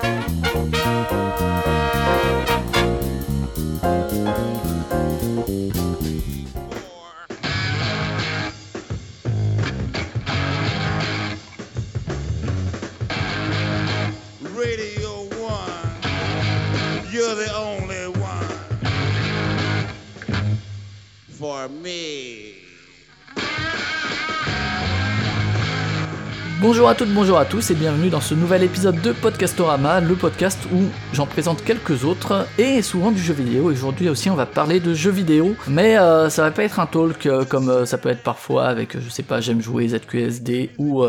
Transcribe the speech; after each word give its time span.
Radio 0.00 1.27
Bonjour 26.70 26.90
à 26.90 26.94
toutes, 26.94 27.14
bonjour 27.14 27.38
à 27.38 27.46
tous 27.46 27.70
et 27.70 27.74
bienvenue 27.74 28.10
dans 28.10 28.20
ce 28.20 28.34
nouvel 28.34 28.62
épisode 28.62 29.00
de 29.00 29.12
Podcastorama, 29.12 30.02
le 30.02 30.14
podcast 30.16 30.58
où 30.70 30.82
j'en 31.14 31.24
présente 31.24 31.64
quelques 31.64 32.04
autres 32.04 32.46
et 32.58 32.82
souvent 32.82 33.10
du 33.10 33.22
jeu 33.22 33.32
vidéo. 33.32 33.64
Aujourd'hui 33.64 34.10
aussi 34.10 34.28
on 34.28 34.34
va 34.34 34.44
parler 34.44 34.78
de 34.78 34.92
jeux 34.92 35.10
vidéo, 35.10 35.56
mais 35.66 35.98
euh, 35.98 36.28
ça 36.28 36.42
va 36.42 36.50
pas 36.50 36.64
être 36.64 36.78
un 36.78 36.84
talk 36.84 37.24
euh, 37.24 37.46
comme 37.46 37.70
euh, 37.70 37.86
ça 37.86 37.96
peut 37.96 38.10
être 38.10 38.22
parfois 38.22 38.66
avec, 38.66 38.96
euh, 38.96 39.00
je 39.02 39.08
sais 39.08 39.22
pas, 39.22 39.40
j'aime 39.40 39.62
jouer 39.62 39.88
ZQSD 39.88 40.72
ou, 40.76 41.06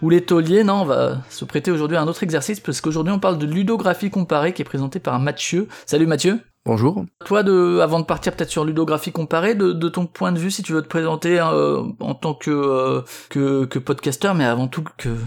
ou 0.00 0.08
les 0.08 0.22
tauliers. 0.22 0.64
Non, 0.64 0.80
on 0.80 0.86
va 0.86 1.18
se 1.28 1.44
prêter 1.44 1.70
aujourd'hui 1.70 1.98
à 1.98 2.00
un 2.00 2.08
autre 2.08 2.22
exercice 2.22 2.60
parce 2.60 2.80
qu'aujourd'hui 2.80 3.12
on 3.12 3.18
parle 3.18 3.36
de 3.36 3.44
ludographie 3.44 4.08
comparée 4.08 4.54
qui 4.54 4.62
est 4.62 4.64
présenté 4.64 4.98
par 4.98 5.18
Mathieu. 5.20 5.68
Salut 5.84 6.06
Mathieu 6.06 6.40
Bonjour. 6.64 7.04
toi, 7.24 7.42
de, 7.42 7.80
avant 7.80 7.98
de 7.98 8.04
partir 8.04 8.36
peut-être 8.36 8.50
sur 8.50 8.64
ludographie 8.64 9.10
comparée, 9.10 9.56
de, 9.56 9.72
de 9.72 9.88
ton 9.88 10.06
point 10.06 10.30
de 10.30 10.38
vue, 10.38 10.52
si 10.52 10.62
tu 10.62 10.72
veux 10.72 10.82
te 10.82 10.86
présenter 10.86 11.40
euh, 11.40 11.82
en 11.98 12.14
tant 12.14 12.34
que, 12.34 12.50
euh, 12.50 13.02
que, 13.30 13.64
que 13.64 13.80
podcasteur, 13.80 14.36
mais 14.36 14.44
avant 14.44 14.68
tout 14.68 14.84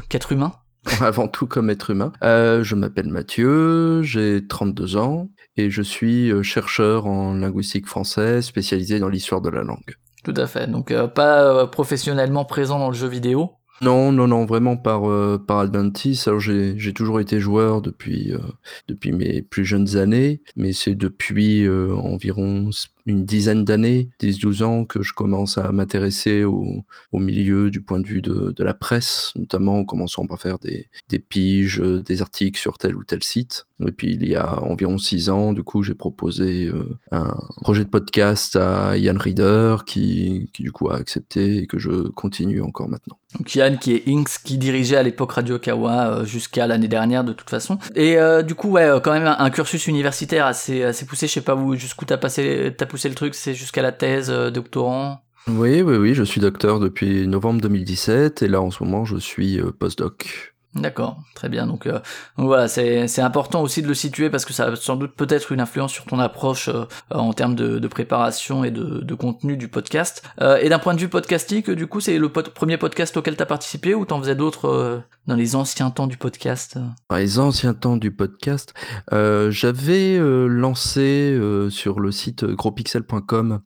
qu'être 0.07 0.31
humain. 0.31 0.53
Avant 1.02 1.27
tout 1.27 1.48
comme 1.48 1.71
être 1.71 1.90
humain. 1.90 2.13
Euh, 2.23 2.63
je 2.63 2.76
m'appelle 2.76 3.07
Mathieu, 3.07 4.03
j'ai 4.03 4.45
32 4.48 4.98
ans 4.98 5.29
et 5.57 5.71
je 5.71 5.82
suis 5.82 6.32
euh, 6.32 6.43
chercheur 6.43 7.07
en 7.07 7.34
linguistique 7.34 7.88
française 7.88 8.45
spécialisé 8.45 8.99
dans 8.99 9.10
l'histoire 9.10 9.41
de 9.41 9.49
la 9.49 9.63
langue. 9.63 9.95
Tout 10.23 10.35
à 10.38 10.45
fait. 10.45 10.70
Donc 10.70 10.93
pas 11.15 11.65
professionnellement 11.67 12.45
présent 12.45 12.77
dans 12.77 12.90
le 12.90 12.95
jeu 12.95 13.07
vidéo. 13.07 13.54
Non, 13.81 14.12
non, 14.13 14.27
non, 14.27 14.45
vraiment 14.45 14.77
par, 14.77 15.09
euh, 15.09 15.37
par 15.37 15.59
Adventis. 15.59 16.23
Alors 16.27 16.40
j'ai 16.40 16.93
toujours 16.93 17.20
été 17.20 17.40
joueur 17.41 17.82
depuis, 17.82 18.34
euh, 18.34 18.40
depuis 18.87 19.12
mes 19.12 19.41
plus 19.41 19.65
jeunes 19.65 19.98
années, 19.98 20.41
mais 20.55 20.71
c'est 20.71 20.95
depuis 20.95 21.65
euh, 21.65 21.93
environ 21.95 22.70
une 23.05 23.25
dizaine 23.25 23.63
d'années, 23.63 24.09
10-12 24.21 24.63
ans, 24.63 24.85
que 24.85 25.03
je 25.03 25.13
commence 25.13 25.57
à 25.57 25.71
m'intéresser 25.71 26.43
au, 26.43 26.84
au 27.11 27.20
milieu 27.20 27.70
du 27.70 27.81
point 27.81 27.99
de 27.99 28.07
vue 28.07 28.21
de, 28.21 28.53
de 28.55 28.63
la 28.63 28.73
presse, 28.73 29.31
notamment 29.35 29.79
en 29.79 29.85
commençant 29.85 30.25
par 30.25 30.39
faire 30.39 30.59
des, 30.59 30.89
des 31.09 31.20
piges, 31.20 31.79
euh, 31.79 32.01
des 32.01 32.21
articles 32.21 32.59
sur 32.59 32.77
tel 32.77 32.95
ou 32.95 33.03
tel 33.03 33.23
site. 33.23 33.67
Et 33.85 33.91
puis 33.91 34.13
il 34.13 34.27
y 34.27 34.35
a 34.35 34.63
environ 34.63 34.98
six 34.98 35.29
ans, 35.29 35.53
du 35.53 35.63
coup, 35.63 35.83
j'ai 35.83 35.95
proposé 35.95 36.65
euh, 36.65 36.98
un 37.11 37.35
projet 37.61 37.83
de 37.83 37.89
podcast 37.89 38.55
à 38.55 38.98
Ian 38.98 39.17
Reader 39.17 39.77
qui, 39.85 40.49
qui 40.53 40.63
du 40.63 40.71
coup 40.71 40.89
a 40.89 40.95
accepté 40.95 41.57
et 41.57 41.67
que 41.67 41.77
je 41.77 42.07
continue 42.09 42.61
encore 42.61 42.87
maintenant. 42.87 43.20
Donc 43.37 43.53
Yann 43.53 43.77
qui 43.77 43.93
est 43.93 44.03
Inks, 44.07 44.37
qui 44.45 44.57
dirigeait 44.57 44.95
à 44.95 45.03
l'époque 45.03 45.33
Radio 45.33 45.59
Kawa 45.59 46.07
euh, 46.07 46.26
jusqu'à 46.26 46.67
l'année 46.67 46.87
dernière 46.87 47.26
de 47.26 47.33
toute 47.33 47.49
façon. 47.49 47.77
Et 47.95 48.17
du 48.45 48.55
coup, 48.55 48.70
ouais, 48.70 48.89
quand 49.03 49.11
même 49.11 49.27
un, 49.37 49.49
cursus 49.49 49.87
universitaire 49.87 50.45
assez, 50.45 50.83
assez 50.83 51.05
poussé. 51.05 51.27
Je 51.27 51.33
sais 51.33 51.41
pas 51.41 51.55
où 51.55 51.76
jusqu'où 51.76 52.05
t'as 52.05 52.17
passé, 52.17 52.73
t'as 52.77 52.85
poussé 52.96 53.10
le 53.10 53.15
truc. 53.15 53.35
C'est 53.35 53.54
jusqu'à 53.54 53.82
la 53.82 53.91
thèse, 53.91 54.29
euh, 54.29 54.51
doctorant. 54.51 55.20
Oui, 55.49 55.82
oui, 55.82 55.98
oui, 55.98 56.13
je 56.13 56.24
suis 56.24 56.40
docteur 56.40 56.79
depuis 56.79 57.27
novembre 57.27 57.60
2017 57.60 58.41
et 58.41 58.48
là 58.48 58.62
en 58.62 58.71
ce 58.71 58.82
moment 58.84 59.04
je 59.04 59.18
suis 59.18 59.60
euh, 59.60 59.71
postdoc. 59.77 60.54
D'accord, 60.76 61.20
très 61.35 61.48
bien. 61.48 61.68
Donc, 61.68 61.87
euh, 61.87 61.99
voilà, 62.35 62.68
c'est 62.68 63.21
important 63.21 63.62
aussi 63.62 63.81
de 63.81 63.87
le 63.87 63.93
situer 63.93 64.29
parce 64.29 64.44
que 64.44 64.51
ça 64.51 64.66
a 64.66 64.75
sans 64.75 64.97
doute 64.97 65.16
peut-être 65.16 65.53
une 65.53 65.62
influence 65.62 65.94
sur 65.94 66.03
ton 66.03 66.19
approche 66.19 66.67
euh, 66.67 66.84
en 67.12 67.31
termes 67.31 67.56
de, 67.56 67.79
de 67.79 67.88
préparation 67.88 68.66
et 68.66 68.72
de, 68.72 69.00
de 69.00 69.16
contenu 69.16 69.55
du 69.55 69.69
podcast. 69.69 70.22
Euh, 70.41 70.57
et 70.57 70.67
d'un 70.67 70.79
point 70.79 70.94
de 70.94 71.00
vue 71.00 71.07
podcastique, 71.07 71.72
du 71.72 71.88
coup, 71.88 72.01
c'est 72.01 72.17
le 72.17 72.27
premier 72.27 72.77
podcast 72.77 73.16
auquel 73.16 73.38
t'as 73.38 73.45
participé 73.45 73.95
ou 73.95 74.03
t'en 74.03 74.19
faisais 74.19 74.35
d'autres 74.35 74.67
euh, 74.67 75.00
dans 75.27 75.35
les 75.35 75.55
anciens 75.55 75.91
temps 75.91 76.07
du 76.07 76.17
podcast 76.17 76.77
Dans 77.09 77.16
les 77.16 77.39
anciens 77.39 77.73
temps 77.73 77.95
du 77.95 78.11
podcast, 78.11 78.73
j'avais 79.11 80.19
lancé 80.19 81.39
sur 81.69 82.00
le 82.00 82.11
site 82.11 82.44
grospixel.com 82.44 83.61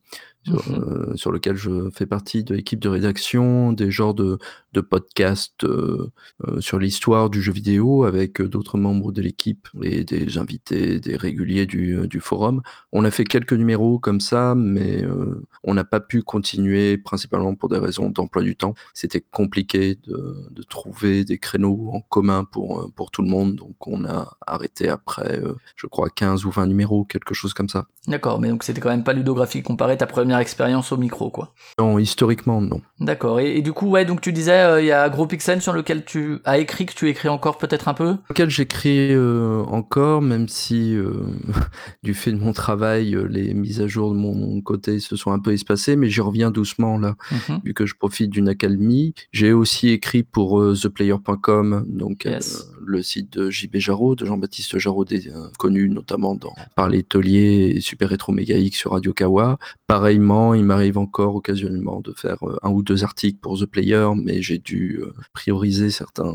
sur, 0.46 0.68
Mhm. 0.68 0.82
euh, 0.82 1.16
sur 1.16 1.32
lequel 1.32 1.56
je 1.56 1.90
fais 1.90 2.06
partie 2.06 2.44
de 2.44 2.54
l'équipe 2.54 2.80
de 2.80 2.88
rédaction, 2.88 3.72
des 3.72 3.90
genres 3.90 4.14
de, 4.14 4.38
de 4.72 4.80
podcasts 4.80 5.64
euh, 5.64 6.10
euh, 6.46 6.60
sur 6.60 6.78
l'histoire 6.78 7.28
du 7.28 7.42
jeu 7.42 7.52
vidéo 7.52 8.04
avec 8.04 8.40
d'autres 8.40 8.78
membres 8.78 9.12
de 9.12 9.20
l'équipe 9.20 9.68
et 9.82 10.04
des 10.04 10.38
invités, 10.38 10.98
des 11.00 11.16
réguliers 11.16 11.66
du, 11.66 12.06
du 12.08 12.20
forum. 12.20 12.62
On 12.92 13.04
a 13.04 13.10
fait 13.10 13.24
quelques 13.24 13.52
numéros 13.52 13.98
comme 13.98 14.20
ça, 14.20 14.54
mais 14.54 15.04
on 15.64 15.74
n'a 15.74 15.84
pas 15.84 16.00
pu 16.00 16.22
continuer 16.22 16.96
principalement 16.96 17.54
pour 17.54 17.68
des 17.68 17.78
raisons 17.78 18.08
d'emploi 18.10 18.42
du 18.42 18.56
temps. 18.56 18.74
C'était 18.94 19.20
compliqué 19.20 19.96
de, 20.06 20.36
de 20.50 20.62
trouver 20.62 21.24
des 21.24 21.38
créneaux 21.38 21.90
en 21.92 22.00
commun 22.00 22.44
pour, 22.44 22.90
pour 22.94 23.10
tout 23.10 23.22
le 23.22 23.28
monde, 23.28 23.56
donc 23.56 23.86
on 23.86 24.04
a 24.04 24.36
arrêté 24.46 24.88
après, 24.88 25.42
je 25.76 25.86
crois, 25.86 26.08
15 26.10 26.44
ou 26.46 26.50
20 26.50 26.66
numéros, 26.66 27.04
quelque 27.04 27.34
chose 27.34 27.52
comme 27.54 27.68
ça. 27.68 27.86
D'accord, 28.06 28.40
mais 28.40 28.48
donc 28.48 28.62
c'était 28.64 28.80
quand 28.80 28.88
même 28.88 29.04
pas 29.04 29.12
ludographie 29.12 29.62
comparée 29.62 29.96
ta 29.96 30.06
première 30.06 30.29
expérience 30.38 30.92
au 30.92 30.96
micro, 30.96 31.30
quoi. 31.30 31.54
Non, 31.78 31.98
historiquement, 31.98 32.60
non. 32.60 32.80
D'accord. 33.00 33.40
Et, 33.40 33.56
et 33.56 33.62
du 33.62 33.72
coup, 33.72 33.88
ouais, 33.88 34.04
donc 34.04 34.20
tu 34.20 34.32
disais, 34.32 34.52
euh, 34.60 34.80
il 34.80 34.86
y 34.86 34.92
a 34.92 35.08
Gros 35.08 35.26
Pixel 35.26 35.62
sur 35.62 35.72
lequel 35.72 36.04
tu 36.04 36.38
as 36.44 36.58
écrit, 36.58 36.84
que 36.86 36.92
tu 36.94 37.08
écris 37.08 37.28
encore 37.28 37.56
peut-être 37.58 37.88
un 37.88 37.94
peu? 37.94 38.16
Lequel 38.28 38.50
j'écris 38.50 39.12
euh, 39.12 39.62
encore, 39.68 40.20
même 40.22 40.46
si 40.48 40.94
euh, 40.94 41.12
du 42.02 42.14
fait 42.14 42.32
de 42.32 42.38
mon 42.38 42.52
travail, 42.52 43.16
les 43.30 43.54
mises 43.54 43.80
à 43.80 43.86
jour 43.86 44.12
de 44.12 44.16
mon 44.18 44.60
côté 44.60 45.00
se 45.00 45.16
sont 45.16 45.32
un 45.32 45.38
peu 45.38 45.52
espacées, 45.52 45.96
mais 45.96 46.08
j'y 46.10 46.20
reviens 46.20 46.50
doucement 46.50 46.98
là, 46.98 47.14
Mhm. 47.48 47.60
vu 47.64 47.74
que 47.74 47.86
je 47.86 47.94
profite 47.94 48.30
d'une 48.30 48.48
accalmie. 48.48 49.14
J'ai 49.32 49.52
aussi 49.52 49.88
écrit 49.88 50.22
pour 50.22 50.62
theplayer.com, 50.80 51.84
donc 51.88 52.24
Yes. 52.26 52.66
Le 52.84 53.02
site 53.02 53.32
de 53.38 53.50
JB 53.50 53.76
Jarreau, 53.76 54.14
de 54.14 54.24
Jean-Baptiste 54.26 54.78
Jarreau, 54.78 55.04
des- 55.04 55.28
euh, 55.28 55.48
connu 55.58 55.88
notamment 55.88 56.36
par 56.76 56.88
les 56.88 57.02
tauliers 57.02 57.74
et 57.76 57.80
Super 57.80 58.08
Rétro 58.08 58.32
Méga 58.32 58.56
X 58.56 58.78
sur 58.78 58.92
Radio 58.92 59.12
Kawa. 59.12 59.58
Pareillement, 59.86 60.54
il 60.54 60.64
m'arrive 60.64 60.98
encore 60.98 61.34
occasionnellement 61.34 62.00
de 62.00 62.12
faire 62.12 62.38
euh, 62.48 62.56
un 62.62 62.70
ou 62.70 62.82
deux 62.82 63.04
articles 63.04 63.38
pour 63.40 63.58
The 63.58 63.66
Player, 63.66 64.08
mais 64.16 64.40
j'ai 64.42 64.58
dû 64.58 65.00
euh, 65.02 65.12
prioriser 65.32 65.90
certains 65.90 66.34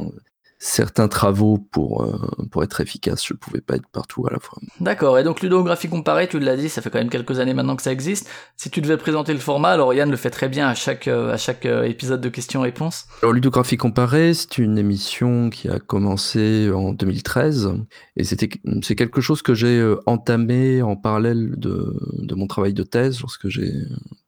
certains 0.65 1.07
travaux 1.07 1.59
pour 1.59 2.03
euh, 2.03 2.47
pour 2.49 2.63
être 2.63 2.81
efficace. 2.81 3.23
Je 3.25 3.35
pouvais 3.35 3.61
pas 3.61 3.75
être 3.75 3.87
partout 3.87 4.25
à 4.27 4.31
la 4.31 4.39
fois. 4.39 4.57
D'accord. 4.79 5.19
Et 5.19 5.23
donc 5.23 5.41
ludographie 5.41 5.87
comparée, 5.87 6.27
tu 6.27 6.39
l'as 6.39 6.57
dit, 6.57 6.69
ça 6.69 6.81
fait 6.81 6.89
quand 6.89 6.97
même 6.97 7.11
quelques 7.11 7.39
années 7.39 7.53
maintenant 7.53 7.75
que 7.75 7.83
ça 7.83 7.91
existe. 7.91 8.27
Si 8.57 8.71
tu 8.71 8.81
devais 8.81 8.97
présenter 8.97 9.31
le 9.33 9.39
format, 9.39 9.69
alors 9.69 9.93
Yann 9.93 10.09
le 10.09 10.17
fait 10.17 10.31
très 10.31 10.49
bien 10.49 10.67
à 10.67 10.73
chaque 10.73 11.07
euh, 11.07 11.33
à 11.33 11.37
chaque 11.37 11.67
euh, 11.67 11.83
épisode 11.83 12.19
de 12.19 12.29
questions-réponses. 12.29 13.05
Alors, 13.21 13.33
Ludographie 13.33 13.77
comparée, 13.77 14.33
c'est 14.33 14.57
une 14.57 14.79
émission 14.79 15.51
qui 15.51 15.69
a 15.69 15.79
commencé 15.79 16.71
en 16.73 16.93
2013 16.93 17.73
et 18.17 18.23
c'était 18.23 18.49
c'est 18.81 18.95
quelque 18.95 19.21
chose 19.21 19.43
que 19.43 19.53
j'ai 19.53 19.95
entamé 20.07 20.81
en 20.81 20.95
parallèle 20.95 21.53
de, 21.57 21.95
de 22.17 22.35
mon 22.35 22.47
travail 22.47 22.73
de 22.73 22.83
thèse 22.83 23.21
lorsque 23.21 23.49
j'ai 23.49 23.71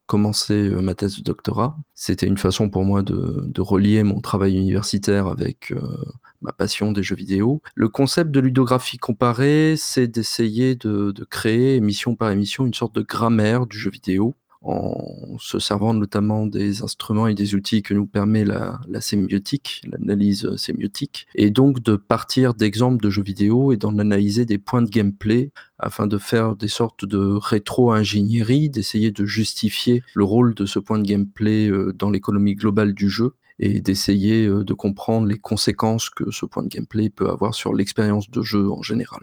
commencé 0.08 0.54
euh, 0.54 0.82
ma 0.82 0.96
thèse 0.96 1.18
de 1.18 1.24
doctorat. 1.24 1.78
C'était 1.94 2.26
une 2.26 2.38
façon 2.38 2.70
pour 2.70 2.84
moi 2.84 3.04
de, 3.04 3.44
de 3.46 3.62
relier 3.62 4.02
mon 4.04 4.22
travail 4.22 4.58
universitaire 4.58 5.28
avec 5.28 5.72
euh, 5.72 5.82
ma 6.42 6.52
passion 6.52 6.92
des 6.92 7.04
jeux 7.04 7.16
vidéo. 7.16 7.62
Le 7.76 7.90
concept 7.90 8.32
de 8.32 8.40
ludographie 8.40 8.98
comparée, 8.98 9.76
c'est 9.78 10.08
d'essayer 10.08 10.76
de, 10.76 11.14
créer 11.30 11.76
émission 11.76 12.16
par 12.16 12.32
émission 12.32 12.66
une 12.66 12.74
sorte 12.74 12.96
de 12.96 13.02
grammaire 13.02 13.68
du 13.68 13.78
jeu 13.78 13.92
vidéo 13.92 14.36
en 14.64 15.38
se 15.40 15.60
servant 15.60 15.94
notamment 15.94 16.46
des 16.46 16.82
instruments 16.82 17.28
et 17.28 17.36
des 17.36 17.54
outils 17.54 17.84
que 17.84 17.94
nous 17.94 18.08
permet 18.08 18.44
la, 18.44 18.82
la 18.88 19.02
sémiotique, 19.02 19.82
l'analyse 19.86 20.56
sémiotique, 20.56 21.28
et 21.36 21.52
donc 21.52 21.82
de 21.82 21.96
partir 21.96 22.54
d'exemples 22.54 23.02
de 23.02 23.10
jeux 23.10 23.24
vidéo 23.24 23.72
et 23.72 23.78
d'en 23.78 23.98
analyser 24.00 24.46
des 24.46 24.58
points 24.58 24.82
de 24.82 24.90
gameplay 24.90 25.52
afin 25.80 26.08
de 26.08 26.18
faire 26.18 26.56
des 26.56 26.68
sortes 26.68 27.06
de 27.06 27.18
rétro-ingénierie, 27.18 28.70
d'essayer 28.70 29.12
de 29.12 29.26
justifier 29.26 30.04
le 30.16 30.24
rôle 30.24 30.56
de 30.56 30.66
ce 30.66 30.80
point 30.80 30.98
de 30.98 31.08
gameplay 31.08 31.70
euh, 31.70 31.94
dans 31.94 32.10
l'économie 32.10 32.56
globale 32.56 32.94
du 32.94 33.10
jeu 33.10 33.34
et 33.60 33.82
d'essayer 33.82 34.48
de 34.48 34.74
comprendre 34.74 35.28
les 35.28 35.38
conséquences 35.38 36.10
que 36.10 36.32
ce 36.32 36.46
point 36.46 36.64
de 36.64 36.70
gameplay 36.70 37.10
peut 37.10 37.30
avoir 37.30 37.56
sur 37.56 37.74
l'expérience 37.74 38.30
de 38.30 38.42
jeu 38.42 38.72
en 38.72 38.82
général. 38.82 39.22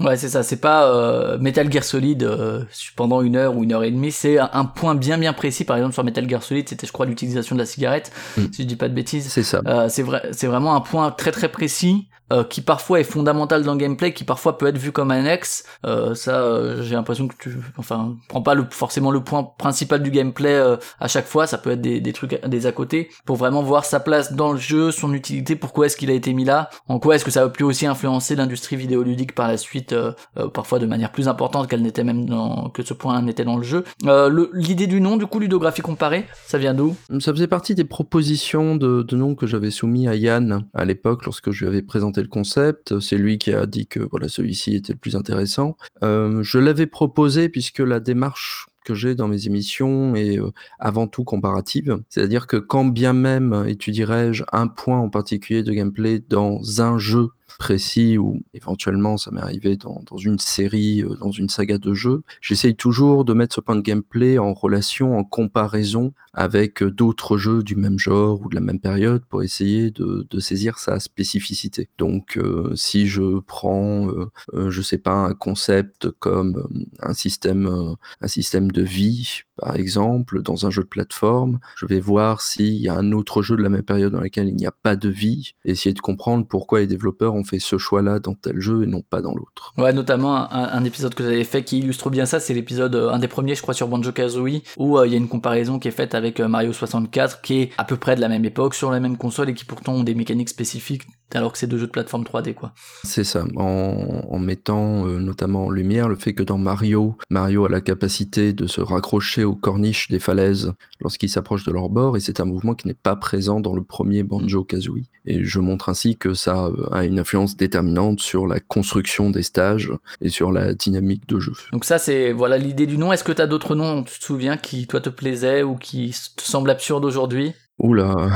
Ouais, 0.00 0.16
c'est 0.16 0.30
ça. 0.30 0.42
C'est 0.42 0.60
pas 0.60 0.90
euh, 0.90 1.38
Metal 1.38 1.70
Gear 1.70 1.84
Solid 1.84 2.22
euh, 2.22 2.64
pendant 2.96 3.20
une 3.20 3.36
heure 3.36 3.56
ou 3.56 3.64
une 3.64 3.72
heure 3.72 3.84
et 3.84 3.90
demie. 3.90 4.12
C'est 4.12 4.38
un, 4.38 4.64
point 4.64 4.94
bien 4.94 5.18
bien 5.18 5.32
précis. 5.32 5.64
Par 5.64 5.76
exemple, 5.76 5.94
sur 5.94 6.04
Metal 6.04 6.28
Gear 6.28 6.42
Solid, 6.42 6.68
c'était, 6.68 6.86
je 6.86 6.92
crois, 6.92 7.06
l'utilisation 7.06 7.54
de 7.54 7.60
la 7.60 7.66
cigarette. 7.66 8.10
Mm. 8.36 8.42
Si 8.52 8.62
je 8.62 8.66
dis 8.66 8.76
pas 8.76 8.88
de 8.88 8.94
bêtises. 8.94 9.28
C'est 9.28 9.42
ça. 9.42 9.60
Euh, 9.66 9.88
c'est 9.88 10.02
vrai. 10.02 10.30
C'est 10.32 10.46
vraiment 10.46 10.74
un 10.74 10.80
point 10.80 11.10
très 11.10 11.32
très 11.32 11.48
précis. 11.48 12.08
euh, 12.32 12.44
qui 12.44 12.60
parfois 12.60 13.00
est 13.00 13.04
fondamental 13.04 13.62
dans 13.62 13.72
le 13.72 13.78
gameplay, 13.78 14.12
qui 14.12 14.24
parfois 14.24 14.58
peut 14.58 14.66
être 14.66 14.78
vu 14.78 14.92
comme 14.92 15.10
annexe. 15.10 15.64
Euh, 15.84 16.14
ça, 16.14 16.42
euh, 16.42 16.82
j'ai 16.82 16.94
l'impression 16.94 17.28
que 17.28 17.34
tu, 17.38 17.56
enfin, 17.76 18.16
prends 18.28 18.42
pas 18.42 18.54
le, 18.54 18.66
forcément 18.70 19.10
le 19.10 19.22
point 19.22 19.44
principal 19.58 20.02
du 20.02 20.10
gameplay 20.10 20.54
euh, 20.54 20.76
à 21.00 21.08
chaque 21.08 21.26
fois. 21.26 21.46
Ça 21.46 21.58
peut 21.58 21.70
être 21.72 21.80
des, 21.80 22.00
des 22.00 22.12
trucs, 22.12 22.40
des 22.46 22.66
à 22.66 22.72
côté, 22.72 23.10
pour 23.24 23.36
vraiment 23.36 23.62
voir 23.62 23.84
sa 23.84 24.00
place 24.00 24.32
dans 24.32 24.52
le 24.52 24.58
jeu, 24.58 24.90
son 24.90 25.12
utilité, 25.12 25.56
pourquoi 25.56 25.86
est-ce 25.86 25.96
qu'il 25.96 26.10
a 26.10 26.14
été 26.14 26.32
mis 26.32 26.44
là, 26.44 26.70
en 26.88 26.98
quoi 26.98 27.16
est-ce 27.16 27.24
que 27.24 27.30
ça 27.30 27.42
a 27.42 27.48
pu 27.48 27.64
aussi 27.64 27.86
influencer 27.86 28.36
l'industrie 28.36 28.76
vidéoludique 28.76 29.34
par 29.34 29.48
la 29.48 29.56
suite, 29.56 29.89
euh, 29.92 30.12
euh, 30.38 30.48
parfois 30.48 30.78
de 30.78 30.86
manière 30.86 31.12
plus 31.12 31.28
importante 31.28 31.68
qu'elle 31.68 31.82
n'était 31.82 32.04
même 32.04 32.26
dans, 32.26 32.68
que 32.70 32.82
ce 32.82 32.94
point 32.94 33.20
n'était 33.22 33.44
dans 33.44 33.56
le 33.56 33.62
jeu. 33.62 33.84
Euh, 34.06 34.48
L'idée 34.52 34.86
du 34.86 35.00
nom, 35.00 35.16
du 35.16 35.26
coup, 35.26 35.38
ludographie 35.38 35.82
comparée, 35.82 36.26
ça 36.46 36.58
vient 36.58 36.74
d'où? 36.74 36.96
Ça 37.20 37.32
faisait 37.32 37.46
partie 37.46 37.74
des 37.74 37.84
propositions 37.84 38.76
de, 38.76 39.02
de 39.02 39.16
noms 39.16 39.34
que 39.34 39.46
j'avais 39.46 39.70
soumis 39.70 40.08
à 40.08 40.14
Yann 40.14 40.64
à 40.74 40.84
l'époque 40.84 41.24
lorsque 41.24 41.50
je 41.50 41.64
lui 41.64 41.68
avais 41.68 41.82
présenté 41.82 42.22
le 42.22 42.28
concept. 42.28 42.98
C'est 43.00 43.16
lui 43.16 43.38
qui 43.38 43.52
a 43.52 43.66
dit 43.66 43.86
que 43.86 44.00
voilà 44.10 44.28
celui-ci 44.28 44.74
était 44.74 44.92
le 44.92 44.98
plus 44.98 45.16
intéressant. 45.16 45.76
Je 46.02 46.58
l'avais 46.58 46.86
proposé 46.86 47.48
puisque 47.48 47.80
la 47.80 48.00
démarche 48.00 48.66
que 48.84 48.94
j'ai 48.94 49.14
dans 49.14 49.28
mes 49.28 49.46
émissions 49.46 50.14
est 50.14 50.38
avant 50.78 51.06
tout 51.06 51.24
comparative. 51.24 51.98
C'est-à-dire 52.08 52.46
que 52.46 52.56
quand 52.56 52.84
bien 52.84 53.12
même 53.12 53.64
étudierais-je 53.66 54.44
un 54.52 54.68
point 54.68 54.98
en 54.98 55.10
particulier 55.10 55.62
de 55.62 55.72
gameplay 55.72 56.22
dans 56.28 56.80
un 56.80 56.98
jeu 56.98 57.28
précis 57.58 58.18
ou 58.18 58.42
éventuellement 58.54 59.16
ça 59.16 59.30
m'est 59.30 59.40
arrivé 59.40 59.76
dans, 59.76 60.02
dans 60.10 60.16
une 60.16 60.38
série, 60.38 61.02
euh, 61.02 61.16
dans 61.16 61.30
une 61.30 61.48
saga 61.48 61.78
de 61.78 61.94
jeux, 61.94 62.22
j'essaye 62.40 62.74
toujours 62.74 63.24
de 63.24 63.32
mettre 63.32 63.54
ce 63.54 63.60
point 63.60 63.76
de 63.76 63.80
gameplay 63.80 64.38
en 64.38 64.52
relation, 64.52 65.16
en 65.16 65.24
comparaison 65.24 66.12
avec 66.32 66.82
euh, 66.82 66.90
d'autres 66.90 67.36
jeux 67.36 67.62
du 67.62 67.76
même 67.76 67.98
genre 67.98 68.40
ou 68.42 68.48
de 68.48 68.54
la 68.54 68.60
même 68.60 68.80
période 68.80 69.24
pour 69.28 69.42
essayer 69.42 69.90
de, 69.90 70.26
saisir 70.40 70.78
sa 70.78 71.00
spécificité. 71.00 71.88
Donc 71.98 72.36
euh, 72.36 72.74
si 72.74 73.06
je 73.06 73.40
prends, 73.40 74.08
euh, 74.08 74.30
euh, 74.54 74.70
je 74.70 74.80
sais 74.80 74.98
pas, 74.98 75.12
un 75.12 75.34
concept 75.34 76.10
comme 76.18 76.66
un 77.00 77.12
système, 77.12 77.96
un 78.20 78.28
système 78.28 78.70
de 78.70 78.82
vie 78.82 79.42
par 79.60 79.76
exemple, 79.76 80.42
dans 80.42 80.64
un 80.64 80.70
jeu 80.70 80.82
de 80.82 80.88
plateforme, 80.88 81.60
je 81.76 81.84
vais 81.84 82.00
voir 82.00 82.40
s'il 82.40 82.76
y 82.76 82.88
a 82.88 82.94
un 82.94 83.12
autre 83.12 83.42
jeu 83.42 83.56
de 83.56 83.62
la 83.62 83.68
même 83.68 83.82
période 83.82 84.12
dans 84.12 84.20
lequel 84.20 84.48
il 84.48 84.56
n'y 84.56 84.66
a 84.66 84.72
pas 84.72 84.96
de 84.96 85.10
vie, 85.10 85.52
essayer 85.66 85.92
de 85.92 86.00
comprendre 86.00 86.46
pourquoi 86.46 86.80
les 86.80 86.86
développeurs 86.86 87.34
fait 87.44 87.58
ce 87.58 87.78
choix-là 87.78 88.18
dans 88.18 88.34
tel 88.34 88.60
jeu 88.60 88.82
et 88.82 88.86
non 88.86 89.02
pas 89.02 89.20
dans 89.20 89.34
l'autre. 89.34 89.72
Ouais, 89.78 89.92
notamment 89.92 90.50
un, 90.52 90.84
épisode 90.84 91.14
que 91.14 91.22
j'avais 91.22 91.44
fait 91.44 91.62
qui 91.62 91.78
illustre 91.78 92.10
bien 92.10 92.26
ça, 92.26 92.40
c'est 92.40 92.54
l'épisode, 92.54 92.94
euh, 92.94 93.10
un 93.10 93.18
des 93.18 93.28
premiers, 93.28 93.54
je 93.54 93.62
crois, 93.62 93.74
sur 93.74 93.88
Banjo 93.88 94.12
Kazooie, 94.12 94.62
où 94.76 94.98
euh, 94.98 95.06
il 95.06 95.12
y 95.12 95.14
a 95.14 95.18
une 95.18 95.28
comparaison 95.28 95.78
qui 95.78 95.88
est 95.88 95.92
faite 95.92 96.14
avec 96.14 96.40
euh, 96.40 96.48
Mario 96.48 96.72
64, 96.72 97.42
qui 97.42 97.60
est 97.60 97.70
à 97.78 97.84
peu 97.84 97.96
près 97.96 98.16
de 98.16 98.20
la 98.20 98.28
même 98.28 98.44
époque, 98.44 98.74
sur 98.74 98.90
la 98.90 99.00
même 99.00 99.16
console, 99.16 99.50
et 99.50 99.54
qui 99.54 99.64
pourtant 99.64 99.94
ont 99.94 100.02
des 100.02 100.14
mécaniques 100.14 100.48
spécifiques, 100.48 101.02
alors 101.34 101.52
que 101.52 101.58
c'est 101.58 101.66
deux 101.66 101.78
jeux 101.78 101.86
de 101.86 101.92
plateforme 101.92 102.24
3D, 102.24 102.54
quoi. 102.54 102.72
C'est 103.04 103.24
ça, 103.24 103.44
en, 103.56 104.24
en 104.28 104.38
mettant 104.38 105.06
euh, 105.06 105.18
notamment 105.18 105.66
en 105.66 105.70
lumière 105.70 106.08
le 106.08 106.16
fait 106.16 106.34
que 106.34 106.42
dans 106.42 106.58
Mario, 106.58 107.16
Mario 107.30 107.64
a 107.64 107.68
la 107.68 107.80
capacité 107.80 108.52
de 108.52 108.66
se 108.66 108.80
raccrocher 108.80 109.44
aux 109.44 109.54
corniches 109.54 110.08
des 110.08 110.18
falaises 110.18 110.72
lorsqu'il 111.00 111.28
s'approche 111.28 111.64
de 111.64 111.72
leur 111.72 111.88
bord, 111.88 112.16
et 112.16 112.20
c'est 112.20 112.40
un 112.40 112.44
mouvement 112.44 112.74
qui 112.74 112.86
n'est 112.86 112.94
pas 112.94 113.16
présent 113.16 113.60
dans 113.60 113.74
le 113.74 113.82
premier 113.82 114.22
Banjo 114.22 114.64
Kazooie. 114.64 115.08
Et 115.26 115.44
je 115.44 115.60
montre 115.60 115.88
ainsi 115.88 116.16
que 116.16 116.34
ça 116.34 116.66
euh, 116.66 116.88
a 116.92 117.04
une 117.04 117.18
influence 117.18 117.56
déterminante 117.56 118.20
sur 118.20 118.46
la 118.46 118.60
construction 118.60 119.30
des 119.30 119.42
stages 119.42 119.92
et 120.20 120.28
sur 120.28 120.52
la 120.52 120.74
dynamique 120.74 121.28
de 121.28 121.38
jeu. 121.38 121.52
Donc 121.72 121.84
ça, 121.84 121.98
c'est 121.98 122.32
voilà 122.32 122.58
l'idée 122.58 122.86
du 122.86 122.98
nom. 122.98 123.12
Est-ce 123.12 123.24
que 123.24 123.32
t'as 123.32 123.46
d'autres 123.46 123.74
noms, 123.74 124.02
tu 124.02 124.18
te 124.18 124.24
souviens, 124.24 124.56
qui 124.56 124.86
toi 124.86 125.00
te 125.00 125.10
plaisaient 125.10 125.62
ou 125.62 125.76
qui 125.76 126.14
te 126.36 126.42
semblent 126.42 126.70
absurdes 126.70 127.04
aujourd'hui? 127.04 127.52
Oula, 127.82 128.28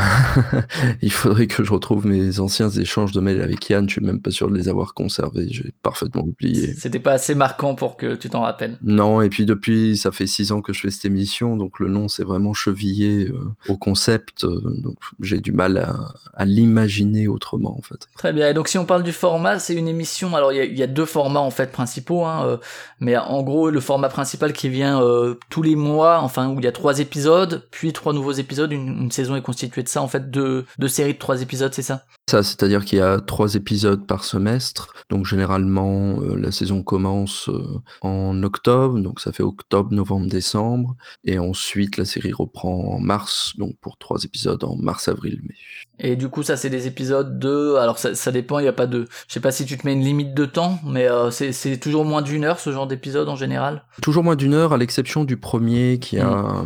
il 1.02 1.12
faudrait 1.12 1.46
que 1.46 1.62
je 1.62 1.70
retrouve 1.70 2.06
mes 2.06 2.40
anciens 2.40 2.70
échanges 2.70 3.12
de 3.12 3.20
mails 3.20 3.42
avec 3.42 3.68
Yann, 3.68 3.86
je 3.86 3.94
suis 3.94 4.04
même 4.04 4.22
pas 4.22 4.30
sûr 4.30 4.48
de 4.48 4.56
les 4.56 4.70
avoir 4.70 4.94
conservés, 4.94 5.48
j'ai 5.50 5.74
parfaitement 5.82 6.22
oublié. 6.22 6.72
C'était 6.74 6.98
pas 6.98 7.12
assez 7.12 7.34
marquant 7.34 7.74
pour 7.74 7.98
que 7.98 8.14
tu 8.14 8.30
t'en 8.30 8.40
rappelles. 8.40 8.78
Non, 8.82 9.20
et 9.20 9.28
puis 9.28 9.44
depuis, 9.44 9.98
ça 9.98 10.12
fait 10.12 10.26
six 10.26 10.50
ans 10.50 10.62
que 10.62 10.72
je 10.72 10.80
fais 10.80 10.90
cette 10.90 11.04
émission, 11.04 11.58
donc 11.58 11.78
le 11.78 11.88
nom 11.88 12.08
c'est 12.08 12.24
vraiment 12.24 12.54
chevillé 12.54 13.28
euh, 13.28 13.52
au 13.68 13.76
concept, 13.76 14.44
euh, 14.44 14.60
donc 14.82 14.96
j'ai 15.20 15.40
du 15.40 15.52
mal 15.52 15.76
à, 15.76 16.14
à 16.32 16.46
l'imaginer 16.46 17.28
autrement 17.28 17.76
en 17.76 17.82
fait. 17.82 18.08
Très 18.16 18.32
bien. 18.32 18.48
Et 18.48 18.54
donc 18.54 18.68
si 18.68 18.78
on 18.78 18.86
parle 18.86 19.02
du 19.02 19.12
format, 19.12 19.58
c'est 19.58 19.74
une 19.74 19.88
émission. 19.88 20.34
Alors 20.34 20.52
il 20.52 20.56
y 20.56 20.60
a, 20.60 20.64
il 20.64 20.78
y 20.78 20.82
a 20.82 20.86
deux 20.86 21.04
formats 21.04 21.40
en 21.40 21.50
fait 21.50 21.70
principaux, 21.70 22.24
hein, 22.24 22.46
euh, 22.46 22.56
mais 22.98 23.14
en 23.18 23.42
gros 23.42 23.68
le 23.68 23.80
format 23.80 24.08
principal 24.08 24.54
qui 24.54 24.70
vient 24.70 25.02
tous 25.50 25.62
les 25.62 25.76
mois, 25.76 26.20
enfin 26.20 26.48
où 26.48 26.58
il 26.60 26.64
y 26.64 26.68
a 26.68 26.72
trois 26.72 27.00
épisodes, 27.00 27.66
puis 27.70 27.92
trois 27.92 28.14
nouveaux 28.14 28.32
épisodes. 28.32 28.72
Une, 28.72 29.02
une 29.02 29.10
saison 29.10 29.33
est 29.36 29.42
constituée 29.42 29.82
de 29.82 29.88
ça 29.88 30.02
en 30.02 30.08
fait, 30.08 30.30
deux, 30.30 30.64
deux 30.78 30.88
séries 30.88 31.14
de 31.14 31.18
trois 31.18 31.42
épisodes, 31.42 31.72
c'est 31.72 31.82
ça? 31.82 32.04
Ça, 32.30 32.42
c'est-à-dire 32.42 32.84
qu'il 32.84 32.98
y 32.98 33.02
a 33.02 33.20
trois 33.20 33.54
épisodes 33.54 34.06
par 34.06 34.24
semestre, 34.24 34.94
donc 35.10 35.26
généralement 35.26 36.20
euh, 36.20 36.36
la 36.36 36.52
saison 36.52 36.82
commence 36.82 37.48
euh, 37.48 37.80
en 38.00 38.42
octobre, 38.42 38.98
donc 39.00 39.20
ça 39.20 39.32
fait 39.32 39.42
octobre, 39.42 39.92
novembre, 39.92 40.28
décembre, 40.28 40.96
et 41.24 41.38
ensuite 41.38 41.96
la 41.96 42.04
série 42.04 42.32
reprend 42.32 42.94
en 42.94 42.98
mars, 42.98 43.52
donc 43.58 43.76
pour 43.80 43.98
trois 43.98 44.22
épisodes 44.24 44.64
en 44.64 44.76
mars, 44.76 45.08
avril, 45.08 45.40
mai. 45.42 45.54
Et 46.00 46.16
du 46.16 46.28
coup, 46.28 46.42
ça, 46.42 46.56
c'est 46.56 46.70
des 46.70 46.86
épisodes 46.86 47.38
de. 47.38 47.76
Alors, 47.76 47.98
ça, 47.98 48.14
ça 48.14 48.32
dépend. 48.32 48.58
Il 48.58 48.64
y 48.64 48.68
a 48.68 48.72
pas 48.72 48.86
de. 48.86 49.06
Je 49.28 49.34
sais 49.34 49.40
pas 49.40 49.52
si 49.52 49.64
tu 49.64 49.78
te 49.78 49.86
mets 49.86 49.92
une 49.92 50.02
limite 50.02 50.34
de 50.34 50.44
temps, 50.44 50.80
mais 50.84 51.08
euh, 51.08 51.30
c'est 51.30 51.52
c'est 51.52 51.76
toujours 51.78 52.04
moins 52.04 52.22
d'une 52.22 52.44
heure 52.44 52.58
ce 52.58 52.72
genre 52.72 52.86
d'épisode 52.86 53.28
en 53.28 53.36
général? 53.36 53.84
Toujours 54.02 54.24
moins 54.24 54.36
d'une 54.36 54.54
heure, 54.54 54.72
à 54.72 54.76
l'exception 54.76 55.24
du 55.24 55.36
premier 55.36 55.98
qui 56.00 56.18
a 56.18 56.64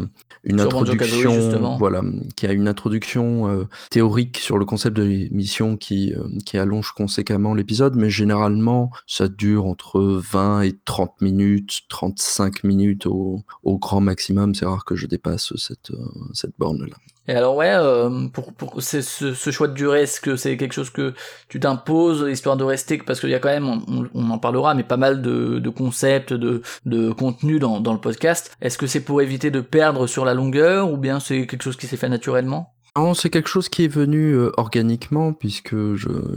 une 0.48 0.58
Sur 0.58 0.66
introduction, 0.66 1.34
justement. 1.34 1.76
voilà, 1.76 2.02
qui 2.34 2.46
a 2.46 2.52
une 2.52 2.68
introduction 2.68 3.48
euh, 3.48 3.64
théorique 3.90 4.38
sur 4.38 4.56
le 4.56 4.64
concept 4.64 4.96
de 4.96 5.02
l'émission 5.02 5.76
qui, 5.76 6.14
euh, 6.14 6.26
qui 6.46 6.56
allonge 6.56 6.92
conséquemment 6.92 7.52
l'épisode, 7.52 7.96
mais 7.96 8.08
généralement 8.08 8.90
ça 9.06 9.28
dure 9.28 9.66
entre 9.66 10.00
20 10.00 10.62
et 10.62 10.78
30 10.84 11.20
minutes, 11.20 11.82
35 11.90 12.64
minutes 12.64 13.06
au, 13.06 13.42
au 13.62 13.78
grand 13.78 14.00
maximum. 14.00 14.54
C'est 14.54 14.64
rare 14.64 14.86
que 14.86 14.96
je 14.96 15.06
dépasse 15.06 15.54
cette, 15.56 15.90
euh, 15.90 16.04
cette 16.32 16.52
borne-là. 16.58 16.96
Et 17.28 17.34
alors 17.34 17.56
ouais, 17.56 17.70
euh, 17.74 18.26
pour, 18.28 18.54
pour 18.54 18.82
ce, 18.82 19.50
choix 19.50 19.68
de 19.68 19.74
durée, 19.74 20.02
est-ce 20.02 20.18
que 20.18 20.36
c'est 20.36 20.56
quelque 20.56 20.72
chose 20.72 20.88
que 20.88 21.12
tu 21.48 21.60
t'imposes 21.60 22.26
histoire 22.30 22.56
de 22.56 22.64
rester 22.64 22.96
parce 22.96 23.20
qu'il 23.20 23.28
y 23.28 23.34
a 23.34 23.38
quand 23.38 23.50
même, 23.50 23.68
on, 23.68 24.08
on 24.14 24.30
en 24.30 24.38
parlera, 24.38 24.74
mais 24.74 24.82
pas 24.82 24.96
mal 24.96 25.20
de, 25.20 25.58
de 25.58 25.68
concepts, 25.68 26.32
de, 26.32 26.62
de 26.86 27.12
contenu 27.12 27.58
dans, 27.58 27.80
dans 27.80 27.92
le 27.92 28.00
podcast. 28.00 28.56
Est-ce 28.62 28.78
que 28.78 28.86
c'est 28.86 29.02
pour 29.02 29.20
éviter 29.20 29.50
de 29.50 29.60
perdre 29.60 30.06
sur 30.06 30.24
la 30.24 30.32
longueur 30.32 30.90
ou 30.90 30.96
bien 30.96 31.20
c'est 31.20 31.46
quelque 31.46 31.62
chose 31.62 31.76
qui 31.76 31.86
s'est 31.86 31.98
fait 31.98 32.08
naturellement? 32.08 32.72
C'est 33.14 33.30
quelque 33.30 33.48
chose 33.48 33.68
qui 33.68 33.84
est 33.84 33.88
venu 33.88 34.32
euh, 34.32 34.50
organiquement 34.56 35.32
puisque 35.32 35.76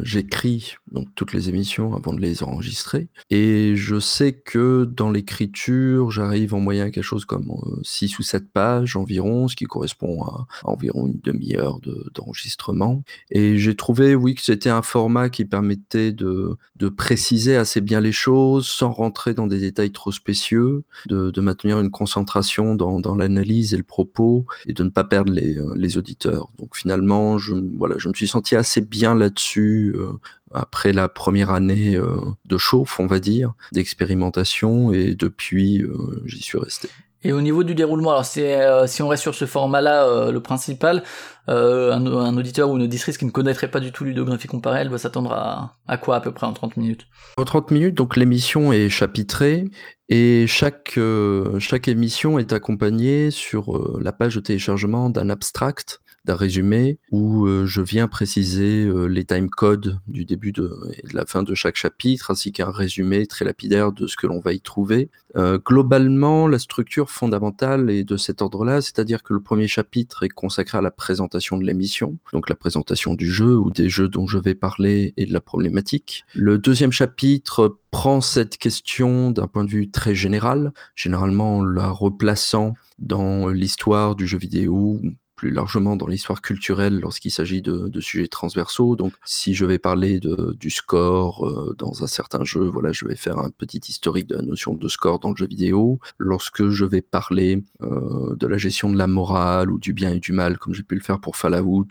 j'écris 0.04 0.76
donc 0.92 1.08
toutes 1.16 1.34
les 1.34 1.50
émissions 1.50 1.96
avant 1.96 2.14
de 2.14 2.20
les 2.20 2.44
enregistrer 2.44 3.08
et 3.30 3.76
je 3.76 4.00
sais 4.00 4.34
que 4.34 4.86
dans 4.86 5.10
l'écriture 5.10 6.12
j'arrive 6.12 6.54
en 6.54 6.60
moyenne 6.60 6.88
à 6.88 6.92
quelque 6.92 7.04
chose 7.04 7.26
comme 7.26 7.52
6 7.84 8.20
ou 8.20 8.24
7 8.24 8.52
pages 8.52 8.96
environ 8.96 9.48
ce 9.48 9.56
qui 9.56 9.66
correspond 9.66 10.24
à, 10.24 10.48
environ 10.64 11.08
une 11.08 11.20
demi-heure 11.24 11.80
de- 11.80 12.10
d'enregistrement 12.14 13.04
et 13.32 13.58
j'ai 13.58 13.76
trouvé 13.76 14.16
oui 14.16 14.36
que 14.36 14.42
c'était 14.42 14.70
un 14.70 14.82
format 14.82 15.30
qui 15.30 15.46
permettait 15.46 16.12
de, 16.12 16.58
préciser 16.98 17.56
assez 17.56 17.80
bien 17.80 18.02
les 18.02 18.12
choses 18.12 18.68
sans 18.68 18.92
rentrer 18.92 19.34
dans 19.34 19.48
des 19.48 19.60
détails 19.60 19.92
trop 19.92 20.12
spécieux 20.12 20.84
de, 21.08 21.42
maintenir 21.42 21.80
une 21.80 21.92
concentration 21.92 22.76
dans, 22.76 23.16
l'analyse 23.16 23.74
et 23.74 23.78
le 23.78 23.84
propos 23.84 24.46
et 24.68 24.74
de 24.74 24.84
ne 24.84 24.90
pas 24.90 25.04
perdre 25.04 25.32
les, 25.32 25.58
euh, 25.58 25.74
les 25.76 25.98
auditeurs. 25.98 26.51
Donc 26.60 26.76
finalement, 26.76 27.38
je, 27.38 27.56
voilà, 27.78 27.96
je 27.98 28.10
me 28.10 28.14
suis 28.14 28.28
senti 28.28 28.56
assez 28.56 28.82
bien 28.82 29.16
là-dessus 29.16 29.94
euh, 29.96 30.12
après 30.54 30.94
la 30.94 31.10
première 31.10 31.52
année 31.52 31.96
euh, 31.96 32.18
de 32.46 32.58
chauffe, 32.58 33.00
on 33.00 33.08
va 33.08 33.20
dire, 33.20 33.54
d'expérimentation, 33.72 34.94
et 34.94 35.16
depuis, 35.16 35.82
euh, 35.82 36.22
j'y 36.26 36.42
suis 36.42 36.58
resté. 36.58 36.90
Et 37.24 37.34
au 37.34 37.42
niveau 37.42 37.64
du 37.64 37.76
déroulement, 37.76 38.12
alors 38.12 38.26
c'est 38.26 38.60
si 38.88 39.04
on 39.04 39.08
reste 39.08 39.22
sur 39.22 39.36
ce 39.36 39.46
format-là, 39.46 40.32
le 40.32 40.40
principal, 40.40 41.04
euh, 41.50 41.92
un, 41.92 42.06
un 42.06 42.38
auditeur 42.38 42.70
ou 42.70 42.78
une 42.78 42.84
auditrice 42.84 43.18
qui 43.18 43.26
ne 43.26 43.32
connaîtrait 43.32 43.70
pas 43.70 43.80
du 43.80 43.92
tout 43.92 44.04
ludographie 44.04 44.48
comparée, 44.48 44.82
elle 44.82 44.90
va 44.90 45.00
s'attendre 45.00 45.34
à, 45.34 45.76
à 45.88 45.98
quoi 45.98 46.18
à 46.18 46.22
peu 46.22 46.32
près 46.32 46.46
en 46.46 46.54
30 46.54 46.78
minutes? 46.78 47.08
En 47.38 47.46
30 47.46 47.72
minutes, 47.72 47.96
donc 47.96 48.16
l'émission 48.16 48.72
est 48.72 48.90
chapitrée 48.90 49.66
et 50.10 50.46
chaque, 50.46 50.94
euh, 50.98 51.60
chaque 51.60 51.88
émission 51.88 52.38
est 52.38 52.54
accompagnée 52.54 53.32
sur 53.32 53.76
euh, 53.76 54.00
la 54.04 54.12
page 54.12 54.36
de 54.36 54.40
téléchargement 54.42 55.10
d'un 55.10 55.30
abstract 55.30 56.01
d'un 56.26 56.36
résumé 56.36 57.00
où 57.12 57.48
je 57.66 57.82
viens 57.82 58.08
préciser 58.08 58.90
les 59.08 59.26
time 59.26 59.50
codes 59.50 60.00
du 60.08 60.26
début 60.26 60.52
de, 60.52 60.72
et 60.94 61.08
de 61.08 61.16
la 61.16 61.26
fin 61.26 61.44
de 61.44 61.54
chaque 61.56 61.76
chapitre, 61.76 62.32
ainsi 62.32 62.52
qu'un 62.52 62.72
résumé 62.72 63.26
très 63.28 63.46
lapidaire 63.46 63.92
de 63.92 64.08
ce 64.08 64.16
que 64.16 64.28
l'on 64.28 64.40
va 64.40 64.54
y 64.54 64.62
trouver. 64.62 65.10
globalement, 65.36 66.48
la 66.48 66.60
structure 66.60 67.10
fondamentale 67.10 67.90
est 67.90 68.04
de 68.04 68.18
cet 68.18 68.42
ordre-là, 68.42 68.82
c'est-à-dire 68.82 69.24
que 69.24 69.34
le 69.34 69.42
premier 69.42 69.68
chapitre 69.68 70.24
est 70.24 70.30
consacré 70.30 70.78
à 70.78 70.82
la 70.82 70.92
présentation 70.92 71.58
de 71.58 71.66
l'émission, 71.66 72.18
donc 72.34 72.50
la 72.50 72.56
présentation 72.56 73.16
du 73.16 73.32
jeu 73.32 73.58
ou 73.58 73.72
des 73.72 73.90
jeux 73.90 74.08
dont 74.08 74.28
je 74.28 74.38
vais 74.38 74.56
parler 74.56 75.14
et 75.18 75.26
de 75.26 75.34
la 75.34 75.42
problématique. 75.42 76.24
Le 76.34 76.58
deuxième 76.58 76.92
chapitre 76.92 77.80
prend 77.92 78.22
cette 78.22 78.58
question 78.58 79.32
d'un 79.32 79.48
point 79.48 79.66
de 79.66 79.70
vue 79.70 79.90
très 79.90 80.16
général, 80.16 80.72
généralement 80.96 81.58
en 81.58 81.64
la 81.64 81.90
replaçant 81.90 82.74
dans 83.00 83.50
l'histoire 83.50 84.16
du 84.16 84.28
jeu 84.28 84.38
vidéo, 84.38 85.02
plus 85.42 85.50
largement 85.50 85.96
dans 85.96 86.06
l'histoire 86.06 86.40
culturelle 86.40 87.00
lorsqu'il 87.00 87.32
s'agit 87.32 87.64
de, 87.64 88.00
sujets 88.00 88.28
transversaux. 88.28 88.96
Donc, 88.96 89.14
si 89.26 89.56
je 89.56 89.66
vais 89.66 89.80
parler 89.80 90.20
de, 90.20 90.56
du 90.60 90.70
score 90.70 91.48
euh, 91.48 91.76
dans 91.80 92.04
un 92.04 92.08
certain 92.08 92.44
jeu, 92.44 92.66
voilà, 92.66 92.92
je 92.92 93.08
vais 93.08 93.16
faire 93.16 93.40
un 93.40 93.50
petit 93.50 93.82
historique 93.88 94.28
de 94.28 94.36
la 94.36 94.44
notion 94.44 94.76
de 94.76 94.88
score 94.88 95.18
dans 95.18 95.32
le 95.32 95.36
jeu 95.36 95.48
vidéo. 95.48 96.00
Lorsque 96.20 96.70
je 96.70 96.86
vais 96.86 97.02
parler 97.02 97.64
euh, 97.82 98.36
de 98.36 98.46
la 98.46 98.60
gestion 98.60 98.92
de 98.92 99.00
la 99.00 99.08
morale 99.08 99.72
ou 99.72 99.80
du 99.80 99.94
bien 99.94 100.12
et 100.12 100.20
du 100.20 100.32
mal, 100.32 100.60
comme 100.60 100.76
j'ai 100.76 100.84
pu 100.84 100.94
le 100.94 101.02
faire 101.02 101.20
pour 101.20 101.36
Fallout, 101.36 101.88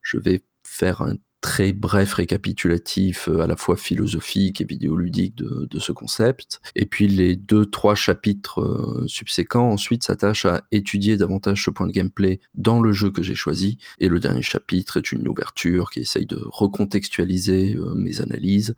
je 0.00 0.16
vais 0.16 0.42
faire 0.62 1.02
un 1.02 1.16
très 1.44 1.74
bref 1.74 2.14
récapitulatif 2.14 3.28
euh, 3.28 3.42
à 3.42 3.46
la 3.46 3.54
fois 3.54 3.76
philosophique 3.76 4.62
et 4.62 4.64
vidéoludique 4.64 5.34
de, 5.36 5.78
ce 5.78 5.92
concept. 5.92 6.62
Et 6.74 6.86
puis 6.86 7.06
les 7.06 7.36
deux, 7.36 7.66
trois 7.66 7.94
chapitres 7.94 8.62
euh, 8.62 9.06
subséquents 9.06 9.68
ensuite 9.68 10.04
s'attachent 10.04 10.46
à 10.46 10.62
étudier 10.72 11.18
davantage 11.18 11.62
ce 11.62 11.70
point 11.70 11.86
de 11.86 11.92
gameplay 11.92 12.40
dans 12.54 12.80
le 12.80 12.92
jeu 12.92 13.10
que 13.10 13.22
j'ai 13.22 13.34
choisi. 13.34 13.76
Et 13.98 14.08
le 14.08 14.20
dernier 14.20 14.40
chapitre 14.40 14.96
est 14.96 15.12
une 15.12 15.28
ouverture 15.28 15.90
qui 15.90 16.00
essaye 16.00 16.24
de 16.24 16.40
recontextualiser 16.42 17.76
euh, 17.76 17.94
mes 17.94 18.22
analyses 18.22 18.74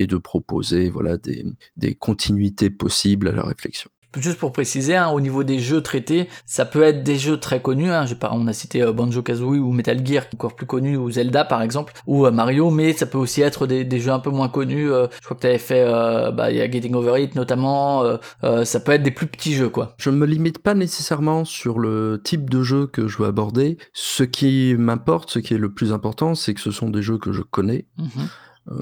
et 0.00 0.08
de 0.08 0.16
proposer 0.16 0.90
voilà 0.90 1.18
des, 1.18 1.46
des 1.76 1.94
continuités 1.94 2.68
possibles 2.68 3.28
à 3.28 3.32
la 3.32 3.44
réflexion. 3.44 3.90
Juste 4.16 4.38
pour 4.38 4.52
préciser, 4.52 4.96
hein, 4.96 5.08
au 5.10 5.20
niveau 5.20 5.44
des 5.44 5.58
jeux 5.58 5.82
traités, 5.82 6.28
ça 6.46 6.64
peut 6.64 6.82
être 6.82 7.02
des 7.02 7.16
jeux 7.16 7.36
très 7.36 7.60
connus. 7.60 7.90
Hein, 7.90 8.06
pas, 8.18 8.30
on 8.32 8.46
a 8.46 8.54
cité 8.54 8.82
euh, 8.82 8.92
Banjo 8.92 9.22
Kazooie 9.22 9.58
ou 9.58 9.70
Metal 9.70 10.04
Gear, 10.04 10.24
encore 10.32 10.56
plus 10.56 10.64
connus, 10.64 10.96
ou 10.96 11.10
Zelda 11.10 11.44
par 11.44 11.60
exemple, 11.60 11.92
ou 12.06 12.24
euh, 12.24 12.30
Mario, 12.30 12.70
mais 12.70 12.94
ça 12.94 13.04
peut 13.04 13.18
aussi 13.18 13.42
être 13.42 13.66
des, 13.66 13.84
des 13.84 14.00
jeux 14.00 14.10
un 14.10 14.18
peu 14.18 14.30
moins 14.30 14.48
connus. 14.48 14.90
Euh, 14.90 15.08
je 15.20 15.24
crois 15.26 15.36
que 15.36 15.42
tu 15.42 15.46
avais 15.46 15.58
fait, 15.58 15.84
bah, 16.32 16.50
il 16.50 16.56
y 16.56 16.60
a 16.62 16.70
Getting 16.70 16.94
Over 16.94 17.22
It 17.22 17.34
notamment. 17.34 18.02
ça 18.64 18.80
peut 18.80 18.92
être 18.92 19.02
des 19.02 19.10
plus 19.10 19.26
petits 19.26 19.54
jeux, 19.54 19.68
quoi. 19.68 19.94
Je 19.98 20.08
ne 20.08 20.16
me 20.16 20.26
limite 20.26 20.58
pas 20.58 20.74
nécessairement 20.74 21.44
sur 21.44 21.78
le 21.78 22.20
type 22.22 22.48
de 22.48 22.62
jeu 22.62 22.86
que 22.86 23.08
je 23.08 23.18
veux 23.18 23.26
aborder. 23.26 23.76
Ce 23.92 24.22
qui 24.22 24.74
m'importe, 24.78 25.30
ce 25.30 25.38
qui 25.38 25.54
est 25.54 25.58
le 25.58 25.72
plus 25.72 25.92
important, 25.92 26.34
c'est 26.34 26.54
que 26.54 26.60
ce 26.60 26.70
sont 26.70 26.88
des 26.88 27.02
jeux 27.02 27.18
que 27.18 27.32
je 27.32 27.42
connais. 27.42 27.86
Mm-hmm. 27.98 28.28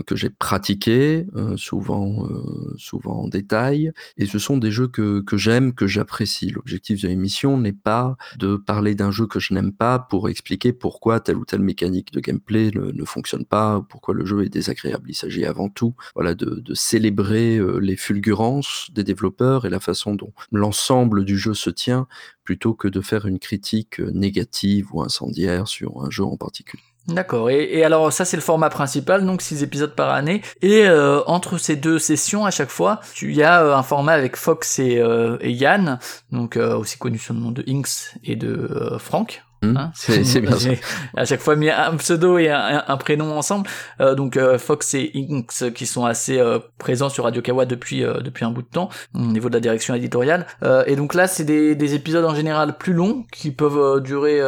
Que 0.06 0.16
j'ai 0.16 0.30
pratiqué, 0.30 1.26
euh, 1.36 1.56
souvent, 1.56 2.26
euh, 2.26 2.74
souvent 2.76 3.22
en 3.22 3.28
détail. 3.28 3.92
Et 4.16 4.26
ce 4.26 4.38
sont 4.38 4.58
des 4.58 4.70
jeux 4.70 4.88
que, 4.88 5.20
que 5.20 5.36
j'aime, 5.36 5.74
que 5.74 5.86
j'apprécie. 5.86 6.50
L'objectif 6.50 7.02
de 7.02 7.08
l'émission 7.08 7.58
n'est 7.58 7.72
pas 7.72 8.16
de 8.38 8.56
parler 8.56 8.94
d'un 8.94 9.10
jeu 9.10 9.26
que 9.26 9.40
je 9.40 9.54
n'aime 9.54 9.72
pas 9.72 9.98
pour 9.98 10.28
expliquer 10.28 10.72
pourquoi 10.72 11.20
telle 11.20 11.36
ou 11.36 11.44
telle 11.44 11.60
mécanique 11.60 12.12
de 12.12 12.20
gameplay 12.20 12.70
ne, 12.74 12.90
ne 12.92 13.04
fonctionne 13.04 13.44
pas, 13.44 13.84
pourquoi 13.88 14.14
le 14.14 14.24
jeu 14.24 14.44
est 14.44 14.48
désagréable. 14.48 15.10
Il 15.10 15.14
s'agit 15.14 15.44
avant 15.44 15.68
tout 15.68 15.94
voilà, 16.14 16.34
de 16.34 16.74
célébrer 16.74 17.60
les 17.80 17.96
fulgurances 17.96 18.88
des 18.92 19.04
développeurs 19.04 19.64
et 19.64 19.70
la 19.70 19.80
façon 19.80 20.14
dont 20.14 20.32
l'ensemble 20.52 21.24
du 21.24 21.38
jeu 21.38 21.54
se 21.54 21.70
tient, 21.70 22.06
plutôt 22.44 22.74
que 22.74 22.88
de 22.88 23.00
faire 23.00 23.26
une 23.26 23.38
critique 23.38 23.98
négative 23.98 24.94
ou 24.94 25.02
incendiaire 25.02 25.68
sur 25.68 26.02
un 26.04 26.10
jeu 26.10 26.24
en 26.24 26.36
particulier. 26.36 26.82
D'accord. 27.08 27.50
Et, 27.50 27.84
alors 27.84 28.12
ça 28.12 28.24
c'est 28.24 28.36
le 28.36 28.42
format 28.42 28.68
principal, 28.68 29.24
donc 29.24 29.40
6 29.40 29.62
épisodes 29.62 29.94
par 29.94 30.10
année. 30.10 30.42
Et 30.60 30.86
euh, 30.86 31.22
entre 31.26 31.58
ces 31.58 31.76
deux 31.76 31.98
sessions 31.98 32.44
à 32.44 32.50
chaque 32.50 32.70
fois, 32.70 33.00
il 33.22 33.32
y 33.32 33.42
a 33.42 33.62
euh, 33.62 33.76
un 33.76 33.82
format 33.82 34.12
avec 34.12 34.36
Fox 34.36 34.78
et, 34.80 34.98
euh, 34.98 35.36
et 35.40 35.52
Yann, 35.52 35.98
donc 36.32 36.56
aussi 36.56 36.98
connu 36.98 37.18
sous 37.18 37.32
le 37.32 37.40
nom 37.40 37.52
de 37.52 37.64
Inks 37.68 38.16
et 38.24 38.34
de 38.34 38.96
Franck. 38.98 39.45
Hmm. 39.62 39.76
Hein, 39.76 39.90
c'est 39.94 40.40
bien 40.40 40.56
ça. 40.56 40.70
À 41.16 41.24
chaque 41.24 41.40
fois 41.40 41.56
mis 41.56 41.70
un 41.70 41.96
pseudo 41.96 42.38
et 42.38 42.50
un, 42.50 42.96
prénom 42.98 43.36
ensemble. 43.36 43.68
Euh, 44.00 44.14
donc 44.14 44.36
euh, 44.36 44.58
Fox 44.58 44.94
et 44.94 45.12
Inks 45.14 45.72
qui 45.74 45.86
sont 45.86 46.04
assez 46.04 46.38
euh, 46.38 46.58
présents 46.78 47.08
sur 47.08 47.24
Radio 47.24 47.42
Kawa 47.42 47.64
depuis 47.64 48.00
depuis 48.00 48.44
un 48.44 48.50
bout 48.50 48.62
de 48.62 48.68
temps 48.68 48.90
au 49.14 49.20
niveau 49.20 49.48
de 49.48 49.54
la 49.54 49.60
direction 49.60 49.94
éditoriale. 49.94 50.46
et 50.86 50.96
donc 50.96 51.14
là 51.14 51.26
c'est 51.26 51.44
des, 51.44 51.74
des 51.74 51.94
épisodes 51.94 52.24
en 52.24 52.34
général 52.34 52.76
plus 52.76 52.92
longs 52.92 53.24
qui 53.32 53.50
peuvent 53.50 54.00
durer 54.02 54.40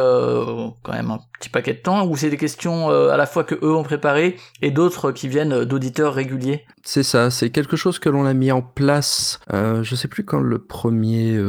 quand 0.83 0.93
même 0.93 1.11
un 1.11 1.19
petit 1.39 1.49
paquet 1.49 1.73
de 1.73 1.79
temps 1.79 2.05
où 2.05 2.15
c'est 2.15 2.29
des 2.29 2.37
questions 2.37 2.89
à 2.89 3.17
la 3.17 3.25
fois 3.25 3.43
que 3.43 3.55
eux 3.55 3.73
ont 3.73 3.83
préparées 3.83 4.37
et 4.61 4.71
d'autres 4.71 5.11
qui 5.11 5.27
viennent 5.27 5.63
d'auditeurs 5.63 6.13
réguliers. 6.13 6.65
C'est 6.83 7.03
ça, 7.03 7.29
c'est 7.29 7.49
quelque 7.49 7.75
chose 7.75 7.99
que 7.99 8.09
l'on 8.09 8.25
a 8.25 8.33
mis 8.33 8.51
en 8.51 8.61
place. 8.61 9.39
je 9.51 9.95
sais 9.95 10.07
plus 10.07 10.25
quand 10.25 10.39
le 10.39 10.59
premier 10.59 11.39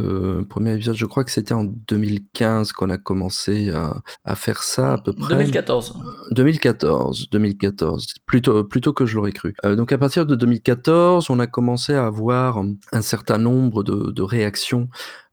premier 0.48 0.74
épisode, 0.74 0.96
je 0.96 1.06
crois 1.06 1.24
que 1.24 1.30
c'était 1.30 1.54
en 1.54 1.64
2015 1.64 2.72
qu'on 2.72 2.90
a 2.90 2.98
commencé 2.98 3.49
à, 3.70 4.36
faire 4.36 4.62
ça 4.62 4.94
à 4.94 4.98
peu 4.98 5.12
près. 5.12 5.34
2014. 5.34 5.94
2014, 6.32 7.30
2014, 7.30 8.06
plutôt, 8.26 8.64
plutôt 8.64 8.92
que 8.92 9.06
je 9.06 9.16
l'aurais 9.16 9.32
cru. 9.32 9.54
Euh, 9.64 9.76
donc 9.76 9.92
à 9.92 9.98
partir 9.98 10.26
de 10.26 10.34
2014, 10.34 11.30
on 11.30 11.38
a 11.38 11.46
commencé 11.46 11.94
à 11.94 12.06
avoir 12.06 12.62
un 12.92 13.02
certain 13.02 13.38
nombre 13.38 13.82
de, 13.82 14.10
de 14.10 14.22
réactions 14.22 14.88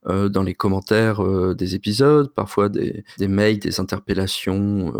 euh, 0.08 0.28
dans 0.28 0.42
les 0.42 0.54
commentaires 0.54 1.22
euh, 1.22 1.54
des 1.54 1.74
épisodes, 1.74 2.32
parfois 2.32 2.68
des, 2.68 3.04
des 3.18 3.28
mails, 3.28 3.58
des 3.58 3.78
interpellations 3.80 4.94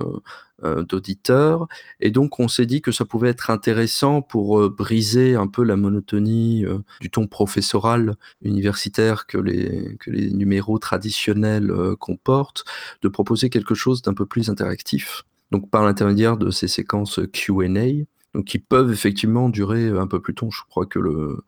euh, 0.64 0.82
d'auditeurs. 0.82 1.66
Et 2.00 2.10
donc, 2.10 2.40
on 2.40 2.48
s'est 2.48 2.66
dit 2.66 2.82
que 2.82 2.92
ça 2.92 3.04
pouvait 3.04 3.30
être 3.30 3.50
intéressant 3.50 4.22
pour 4.22 4.68
briser 4.70 5.34
un 5.34 5.46
peu 5.46 5.62
la 5.62 5.76
monotonie 5.76 6.64
du 7.00 7.10
ton 7.10 7.26
professoral 7.26 8.16
universitaire 8.42 9.26
que 9.26 9.38
les, 9.38 9.96
que 10.00 10.10
les 10.10 10.30
numéros 10.30 10.78
traditionnels 10.78 11.72
comportent, 12.00 12.64
de 13.02 13.08
proposer 13.08 13.50
quelque 13.50 13.74
chose 13.74 14.02
d'un 14.02 14.14
peu 14.14 14.26
plus 14.26 14.50
interactif. 14.50 15.24
Donc, 15.52 15.70
par 15.70 15.84
l'intermédiaire 15.84 16.36
de 16.36 16.50
ces 16.50 16.68
séquences 16.68 17.20
Q&A, 17.32 18.04
qui 18.44 18.58
peuvent 18.58 18.92
effectivement 18.92 19.48
durer 19.48 19.88
un 19.88 20.06
peu 20.06 20.20
plus 20.20 20.34
tôt. 20.34 20.48
Je 20.50 20.62
crois 20.68 20.86
que 20.86 20.98
le, 20.98 21.38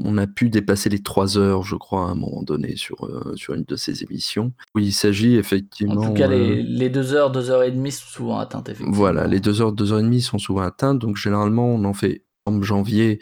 on, 0.00 0.18
a 0.18 0.26
pu 0.26 0.50
dépasser 0.50 0.88
les 0.88 1.02
trois 1.02 1.38
heures, 1.38 1.62
je 1.62 1.76
crois, 1.76 2.06
à 2.06 2.10
un 2.10 2.14
moment 2.14 2.42
donné 2.42 2.76
sur, 2.76 3.06
euh, 3.06 3.34
sur 3.36 3.54
une 3.54 3.64
de 3.64 3.76
ces 3.76 4.02
émissions. 4.02 4.52
Où 4.74 4.80
il 4.80 4.92
s'agit 4.92 5.36
effectivement. 5.36 6.00
En 6.00 6.08
tout 6.08 6.14
cas, 6.14 6.28
les, 6.28 6.60
euh, 6.60 6.62
les, 6.64 6.90
deux 6.90 7.14
heures, 7.14 7.30
deux 7.30 7.50
heures 7.50 7.62
et 7.62 7.70
demie 7.70 7.92
sont 7.92 8.08
souvent 8.08 8.38
atteintes, 8.38 8.68
effectivement. 8.68 8.96
Voilà, 8.96 9.26
les 9.26 9.40
deux 9.40 9.60
heures, 9.60 9.72
deux 9.72 9.92
heures 9.92 10.00
et 10.00 10.04
demie 10.04 10.22
sont 10.22 10.38
souvent 10.38 10.62
atteintes. 10.62 10.98
Donc 10.98 11.16
généralement, 11.16 11.66
on 11.66 11.84
en 11.84 11.94
fait 11.94 12.22
janvier 12.60 13.20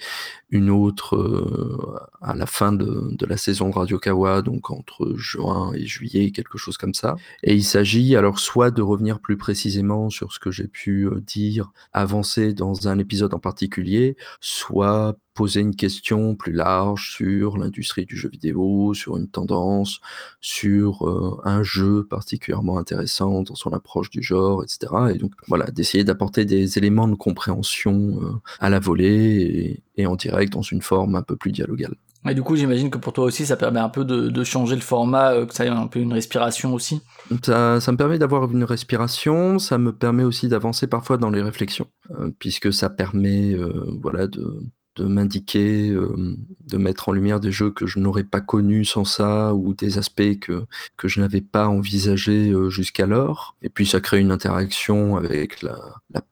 une 0.50 0.70
autre 0.70 1.16
euh, 1.16 2.00
à 2.20 2.34
la 2.34 2.46
fin 2.46 2.72
de, 2.72 3.14
de, 3.16 3.26
la 3.26 3.36
saison 3.36 3.68
de 3.68 3.74
Radio 3.74 3.98
Kawa, 3.98 4.42
donc 4.42 4.70
entre 4.70 5.12
juin 5.16 5.72
et 5.74 5.86
juillet, 5.86 6.32
quelque 6.32 6.58
chose 6.58 6.76
comme 6.76 6.94
ça. 6.94 7.16
Et 7.42 7.54
il 7.54 7.64
s'agit 7.64 8.16
alors 8.16 8.38
soit 8.38 8.70
de 8.70 8.82
revenir 8.82 9.20
plus 9.20 9.36
précisément 9.36 10.10
sur 10.10 10.32
ce 10.32 10.38
que 10.40 10.50
j'ai 10.50 10.66
pu 10.66 11.06
euh, 11.06 11.20
dire, 11.20 11.70
avancer 11.92 12.52
dans 12.52 12.88
un 12.88 12.98
épisode 12.98 13.34
en 13.34 13.38
particulier, 13.38 14.16
soit 14.40 15.16
poser 15.34 15.60
une 15.60 15.74
question 15.74 16.34
plus 16.34 16.52
large 16.52 17.12
sur 17.12 17.56
l'industrie 17.56 18.04
du 18.04 18.16
jeu 18.16 18.28
vidéo, 18.28 18.94
sur 18.94 19.16
une 19.16 19.28
tendance, 19.28 20.00
sur 20.40 21.08
euh, 21.08 21.40
un 21.44 21.62
jeu 21.62 22.04
particulièrement 22.04 22.78
intéressant 22.78 23.42
dans 23.42 23.54
son 23.54 23.72
approche 23.72 24.10
du 24.10 24.22
genre, 24.22 24.62
etc. 24.62 24.92
Et 25.14 25.18
donc 25.18 25.32
voilà, 25.48 25.66
d'essayer 25.70 26.04
d'apporter 26.04 26.44
des 26.44 26.78
éléments 26.78 27.08
de 27.08 27.14
compréhension 27.14 28.40
à 28.58 28.70
la 28.70 28.80
volée 28.80 29.80
et, 29.96 30.02
et 30.02 30.06
en 30.06 30.16
direct 30.16 30.52
dans 30.52 30.62
une 30.62 30.82
forme 30.82 31.14
un 31.14 31.22
peu 31.22 31.36
plus 31.36 31.52
dialogale. 31.52 31.94
Et 32.28 32.34
du 32.34 32.42
coup, 32.42 32.54
j'imagine 32.54 32.90
que 32.90 32.98
pour 32.98 33.14
toi 33.14 33.24
aussi, 33.24 33.46
ça 33.46 33.56
permet 33.56 33.80
un 33.80 33.88
peu 33.88 34.04
de, 34.04 34.44
changer 34.44 34.74
le 34.74 34.82
format, 34.82 35.32
euh, 35.32 35.46
que 35.46 35.54
ça 35.54 35.64
ait 35.64 35.68
un 35.68 35.86
peu 35.86 36.00
une 36.00 36.12
respiration 36.12 36.74
aussi. 36.74 37.00
Ça, 37.42 37.80
ça 37.80 37.92
me 37.92 37.96
permet 37.96 38.18
d'avoir 38.18 38.50
une 38.50 38.64
respiration, 38.64 39.58
ça 39.58 39.78
me 39.78 39.92
permet 39.92 40.24
aussi 40.24 40.48
d'avancer 40.48 40.86
parfois 40.86 41.16
dans 41.16 41.30
les 41.30 41.40
réflexions, 41.40 41.86
euh, 42.10 42.30
puisque 42.38 42.72
ça 42.72 42.90
permet, 42.90 43.54
euh, 43.54 43.86
voilà, 44.02 44.26
de, 44.26 44.60
de 44.96 45.04
m'indiquer, 45.04 45.90
euh, 45.90 46.36
de 46.66 46.76
mettre 46.76 47.08
en 47.08 47.12
lumière 47.12 47.40
des 47.40 47.52
jeux 47.52 47.70
que 47.70 47.86
je 47.86 47.98
n'aurais 47.98 48.24
pas 48.24 48.40
connus 48.40 48.84
sans 48.84 49.04
ça, 49.04 49.54
ou 49.54 49.72
des 49.72 49.98
aspects 49.98 50.38
que, 50.40 50.64
que 50.96 51.08
je 51.08 51.20
n'avais 51.20 51.40
pas 51.40 51.68
envisagés 51.68 52.50
euh, 52.50 52.70
jusqu'alors. 52.70 53.56
Et 53.62 53.68
puis 53.68 53.86
ça 53.86 54.00
crée 54.00 54.18
une 54.18 54.32
interaction 54.32 55.16
avec 55.16 55.62
la, 55.62 55.76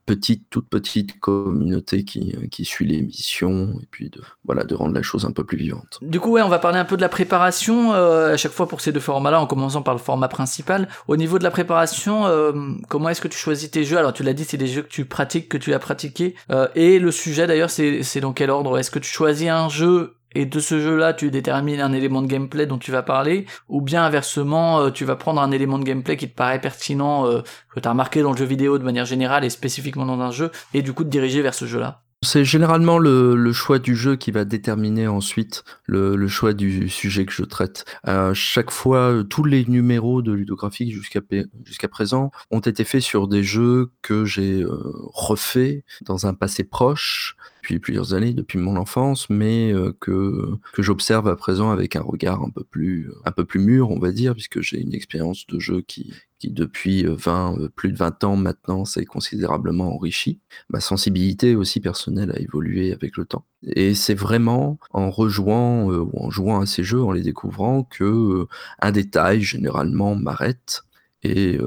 petite, 0.06 0.44
toute 0.50 0.68
petite 0.68 1.20
communauté 1.20 2.04
qui, 2.04 2.34
euh, 2.36 2.46
qui 2.48 2.64
suit 2.64 2.86
l'émission, 2.86 3.78
et 3.80 3.86
puis 3.90 4.10
de, 4.10 4.20
voilà, 4.44 4.64
de 4.64 4.74
rendre 4.74 4.94
la 4.94 5.02
chose 5.02 5.24
un 5.24 5.30
peu 5.30 5.44
plus 5.44 5.58
vivante. 5.58 5.98
Du 6.02 6.18
coup, 6.18 6.32
ouais, 6.32 6.42
on 6.42 6.48
va 6.48 6.58
parler 6.58 6.78
un 6.78 6.84
peu 6.84 6.96
de 6.96 7.02
la 7.02 7.08
préparation, 7.08 7.92
à 7.92 8.36
chaque 8.36 8.52
fois 8.52 8.68
pour 8.68 8.80
ces 8.80 8.92
deux 8.92 9.00
formats-là, 9.00 9.40
en 9.40 9.46
commençant 9.46 9.82
par 9.82 9.94
le 9.94 10.00
format 10.00 10.28
principal. 10.28 10.88
Au 11.06 11.16
niveau 11.16 11.38
de 11.38 11.44
la 11.44 11.50
préparation, 11.50 12.24
comment 12.88 13.08
est-ce 13.10 13.20
que 13.20 13.28
tu 13.28 13.38
choisis 13.38 13.70
tes 13.70 13.84
jeux? 13.84 13.98
Alors 13.98 14.12
tu 14.12 14.22
l'as 14.22 14.32
dit, 14.32 14.44
c'est 14.44 14.56
des 14.56 14.66
jeux 14.66 14.82
que 14.82 14.88
tu 14.88 15.04
pratiques, 15.04 15.48
que 15.48 15.58
tu 15.58 15.74
as 15.74 15.78
pratiqué, 15.78 16.34
et 16.74 16.98
le 16.98 17.10
sujet 17.10 17.46
d'ailleurs, 17.46 17.70
c'est 17.70 18.20
dans 18.20 18.32
quel 18.32 18.47
Est-ce 18.78 18.90
que 18.90 18.98
tu 18.98 19.10
choisis 19.10 19.48
un 19.48 19.68
jeu 19.68 20.14
et 20.34 20.44
de 20.44 20.60
ce 20.60 20.78
jeu-là, 20.78 21.14
tu 21.14 21.30
détermines 21.30 21.80
un 21.80 21.92
élément 21.92 22.20
de 22.20 22.26
gameplay 22.26 22.66
dont 22.66 22.78
tu 22.78 22.90
vas 22.90 23.02
parler, 23.02 23.46
ou 23.68 23.80
bien 23.80 24.04
inversement, 24.04 24.80
euh, 24.80 24.90
tu 24.90 25.04
vas 25.06 25.16
prendre 25.16 25.40
un 25.40 25.50
élément 25.50 25.78
de 25.78 25.84
gameplay 25.84 26.16
qui 26.16 26.28
te 26.28 26.34
paraît 26.34 26.60
pertinent, 26.60 27.26
euh, 27.26 27.40
que 27.74 27.80
tu 27.80 27.88
as 27.88 27.92
remarqué 27.92 28.22
dans 28.22 28.32
le 28.32 28.36
jeu 28.36 28.44
vidéo 28.44 28.78
de 28.78 28.84
manière 28.84 29.06
générale 29.06 29.44
et 29.44 29.50
spécifiquement 29.50 30.04
dans 30.04 30.20
un 30.20 30.30
jeu, 30.30 30.50
et 30.74 30.82
du 30.82 30.92
coup 30.92 31.04
te 31.04 31.08
diriger 31.08 31.40
vers 31.40 31.54
ce 31.54 31.64
jeu-là? 31.64 32.02
C'est 32.22 32.44
généralement 32.44 32.98
le, 32.98 33.52
choix 33.52 33.78
du 33.78 33.94
jeu 33.94 34.16
qui 34.16 34.32
va 34.32 34.44
déterminer 34.44 35.06
ensuite 35.06 35.62
le, 35.86 36.26
choix 36.26 36.52
du 36.52 36.88
sujet 36.88 37.24
que 37.24 37.32
je 37.32 37.44
traite. 37.44 37.84
À 38.02 38.34
chaque 38.34 38.72
fois, 38.72 39.22
tous 39.30 39.44
les 39.44 39.64
numéros 39.66 40.20
de 40.20 40.32
ludographique 40.32 40.92
jusqu'à 40.92 41.20
jusqu'à 41.64 41.86
présent 41.86 42.32
ont 42.50 42.58
été 42.58 42.82
faits 42.82 43.02
sur 43.02 43.28
des 43.28 43.44
jeux 43.44 43.92
que 44.02 44.24
j'ai 44.24 44.62
euh, 44.62 44.92
refaits 45.14 45.84
dans 46.02 46.26
un 46.26 46.34
passé 46.34 46.64
proche 46.64 47.36
depuis 47.68 47.80
plusieurs 47.80 48.14
années, 48.14 48.32
depuis 48.32 48.58
mon 48.58 48.76
enfance, 48.76 49.28
mais 49.28 49.74
euh, 49.74 49.94
que, 50.00 50.56
que 50.72 50.82
j'observe 50.82 51.28
à 51.28 51.36
présent 51.36 51.70
avec 51.70 51.96
un 51.96 52.00
regard 52.00 52.42
un 52.42 52.48
peu 52.48 52.64
plus, 52.64 53.10
un 53.26 53.30
peu 53.30 53.44
plus 53.44 53.60
mûr, 53.60 53.90
on 53.90 53.98
va 53.98 54.10
dire, 54.10 54.32
puisque 54.32 54.62
j'ai 54.62 54.80
une 54.80 54.94
expérience 54.94 55.46
de 55.48 55.58
jeu 55.58 55.82
qui, 55.82 56.14
qui 56.38 56.50
depuis 56.50 57.04
20, 57.04 57.58
euh, 57.58 57.64
euh, 57.64 57.68
plus 57.68 57.92
de 57.92 57.98
20 57.98 58.24
ans 58.24 58.36
maintenant 58.36 58.86
s'est 58.86 59.04
considérablement 59.04 59.94
enrichi. 59.94 60.40
Ma 60.70 60.80
sensibilité 60.80 61.56
aussi 61.56 61.80
personnelle 61.80 62.30
a 62.30 62.38
évolué 62.40 62.94
avec 62.94 63.18
le 63.18 63.26
temps. 63.26 63.44
Et 63.62 63.94
c'est 63.94 64.14
vraiment 64.14 64.78
en 64.92 65.10
rejouant 65.10 65.90
ou 65.90 66.10
en 66.18 66.30
jouant 66.30 66.60
à 66.60 66.66
ces 66.66 66.84
jeux, 66.84 67.02
en 67.02 67.12
les 67.12 67.22
découvrant, 67.22 67.82
que 67.82 68.46
un 68.80 68.92
détail 68.92 69.42
généralement 69.42 70.14
m'arrête 70.14 70.84
et 71.22 71.58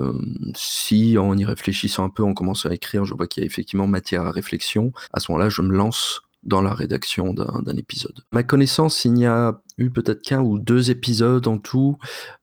si 0.56 1.18
en 1.18 1.38
y 1.38 1.46
réfléchissant 1.46 2.06
un 2.06 2.10
peu, 2.10 2.24
on 2.24 2.34
commence 2.34 2.66
à 2.66 2.74
écrire, 2.74 3.06
je 3.06 3.14
vois 3.14 3.28
qu'il 3.28 3.42
y 3.42 3.44
a 3.44 3.48
effectivement 3.48 3.88
matière 3.88 4.24
à 4.24 4.32
réflexion, 4.32 4.94
à 5.14 5.20
ce 5.20 5.32
moment-là, 5.32 5.50
je 5.50 5.62
me 5.62 5.76
lance 5.76 6.22
dans 6.44 6.62
la 6.62 6.74
rédaction 6.74 7.34
d'un 7.34 7.78
épisode. 7.78 8.20
ma 8.32 8.44
connaissance, 8.44 9.06
il 9.06 9.14
n'y 9.14 9.28
a 9.28 9.62
eu 9.78 9.92
peut-être 9.92 10.22
qu'un 10.24 10.42
ou 10.42 10.58
deux 10.58 10.90
épisodes 10.90 11.46
en 11.48 11.60
tout 11.60 11.98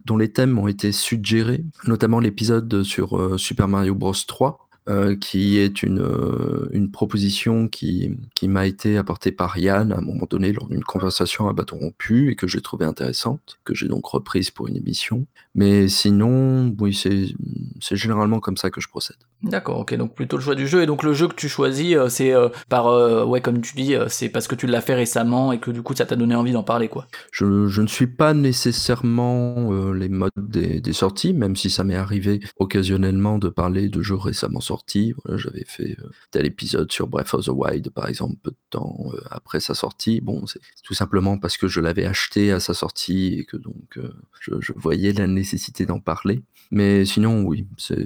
dont 0.05 0.17
les 0.17 0.33
thèmes 0.33 0.59
ont 0.59 0.69
été 0.69 0.93
suggérés, 0.93 1.65
notamment 1.87 2.21
l'épisode 2.21 2.85
sur 2.85 3.39
Super 3.39 3.67
Mario 3.67 3.95
Bros. 3.95 4.13
3, 4.13 4.68
euh, 4.89 5.17
qui 5.17 5.59
est 5.59 5.83
une, 5.83 6.01
euh, 6.01 6.69
une 6.73 6.91
proposition 6.91 7.69
qui, 7.69 8.17
qui 8.35 8.49
m'a 8.49 8.67
été 8.67 8.97
apportée 8.97 9.33
par 9.33 9.59
Yann 9.59 9.93
à 9.93 9.99
un 9.99 10.01
moment 10.01 10.27
donné 10.29 10.51
lors 10.53 10.67
d'une 10.67 10.83
conversation 10.83 11.47
à 11.47 11.53
bâton 11.53 11.77
rompu 11.77 12.31
et 12.31 12.37
que 12.37 12.47
j'ai 12.47 12.63
trouvé 12.63 12.87
intéressante, 12.87 13.59
que 13.65 13.75
j'ai 13.75 13.87
donc 13.87 14.07
reprise 14.07 14.51
pour 14.51 14.67
une 14.67 14.77
émission. 14.77 15.27
Mais 15.55 15.89
sinon, 15.89 16.75
oui, 16.81 16.95
c'est 16.95 17.97
généralement 17.97 18.41
comme 18.41 18.57
ça 18.57 18.71
que 18.71 18.81
je 18.81 18.89
procède. 18.89 19.19
D'accord, 19.43 19.81
ok, 19.81 19.95
donc 19.95 20.15
plutôt 20.15 20.37
le 20.37 20.43
choix 20.43 20.55
du 20.55 20.67
jeu. 20.67 20.83
Et 20.83 20.87
donc 20.87 21.03
le 21.03 21.13
jeu 21.13 21.29
que 21.29 21.35
tu 21.35 21.49
choisis, 21.49 21.95
euh, 21.95 22.09
c'est 22.09 22.35
par, 22.69 23.29
ouais, 23.29 23.41
comme 23.41 23.61
tu 23.61 23.77
dis, 23.77 23.95
c'est 24.09 24.29
parce 24.29 24.49
que 24.49 24.55
tu 24.55 24.67
l'as 24.67 24.81
fait 24.81 24.95
récemment 24.95 25.53
et 25.53 25.61
que 25.61 25.71
du 25.71 25.83
coup 25.83 25.95
ça 25.95 26.07
t'a 26.07 26.17
donné 26.17 26.35
envie 26.35 26.53
d'en 26.53 26.65
parler, 26.65 26.89
quoi. 26.89 27.07
Je, 27.33 27.67
je, 27.69 27.83
ne 27.83 27.87
suis 27.87 28.07
pas 28.07 28.35
nécessairement 28.35 29.73
les 29.93 30.09
modes 30.09 30.33
des, 30.37 30.93
sorties, 30.93 31.35
même 31.35 31.57
si 31.57 31.71
ça 31.71 31.85
m'est 31.85 31.95
arrivé 31.95 32.41
occasionnellement 32.59 33.39
de 33.39 33.49
parler 33.49 33.89
de 33.89 34.03
jeux 34.03 34.17
récemment 34.17 34.61
sortis 34.61 35.15
j'avais 35.37 35.65
fait 35.65 35.97
euh, 36.01 36.11
tel 36.31 36.47
épisode 36.47 36.91
sur 36.93 37.07
Breath 37.07 37.35
of 37.35 37.45
the 37.45 37.49
Wild, 37.49 37.91
par 37.91 38.09
exemple, 38.09 38.37
peu 38.43 38.51
de 38.51 38.57
temps 38.71 39.11
euh, 39.13 39.21
après 39.31 39.61
sa 39.61 39.75
sortie. 39.75 40.21
Bon, 40.21 40.47
c'est 40.47 40.61
tout 40.83 40.95
simplement 40.95 41.39
parce 41.39 41.57
que 41.57 41.69
je 41.69 41.81
l'avais 41.81 42.07
acheté 42.07 42.53
à 42.53 42.61
sa 42.61 42.75
sortie 42.75 43.39
et 43.39 43.45
que 43.45 43.57
donc 43.57 43.99
euh, 43.99 44.13
je, 44.41 44.73
voyais 44.75 45.13
la 45.13 45.27
nécessité 45.27 45.87
d'en 45.87 46.01
parler. 46.01 46.43
Mais 46.71 47.05
sinon, 47.05 47.43
oui, 47.43 47.67
c'est 47.77 48.05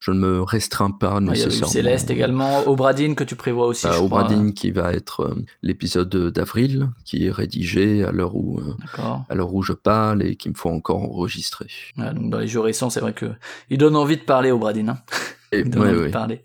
je 0.00 0.12
ne 0.12 0.18
me 0.18 0.42
restreins 0.42 0.90
pas 0.90 1.20
nécessairement. 1.20 1.56
Il 1.56 1.60
y 1.60 1.64
a 1.64 1.66
Céleste 1.66 2.10
également, 2.10 2.68
Obradine 2.68 3.14
que 3.14 3.24
tu 3.24 3.36
prévois 3.36 3.66
aussi. 3.66 3.86
Bah, 3.86 4.00
Obradine 4.00 4.54
qui 4.54 4.70
va 4.70 4.92
être 4.92 5.36
l'épisode 5.62 6.14
d'avril, 6.32 6.90
qui 7.04 7.26
est 7.26 7.30
rédigé 7.30 8.04
à 8.04 8.12
l'heure 8.12 8.36
où, 8.36 8.60
à 9.28 9.34
l'heure 9.34 9.54
où 9.54 9.62
je 9.62 9.72
parle 9.72 10.22
et 10.22 10.36
qu'il 10.36 10.52
me 10.52 10.56
faut 10.56 10.70
encore 10.70 11.02
enregistrer. 11.02 11.68
donc 11.96 12.30
dans 12.30 12.38
les 12.38 12.48
jeux 12.48 12.60
récents, 12.60 12.90
c'est 12.90 13.00
vrai 13.00 13.12
que 13.12 13.26
il 13.70 13.78
donne 13.78 13.96
envie 13.96 14.16
de 14.16 14.22
parler 14.22 14.50
Obradine. 14.50 14.90
Hein. 14.90 14.98
Et, 15.52 15.64
parler. 16.12 16.44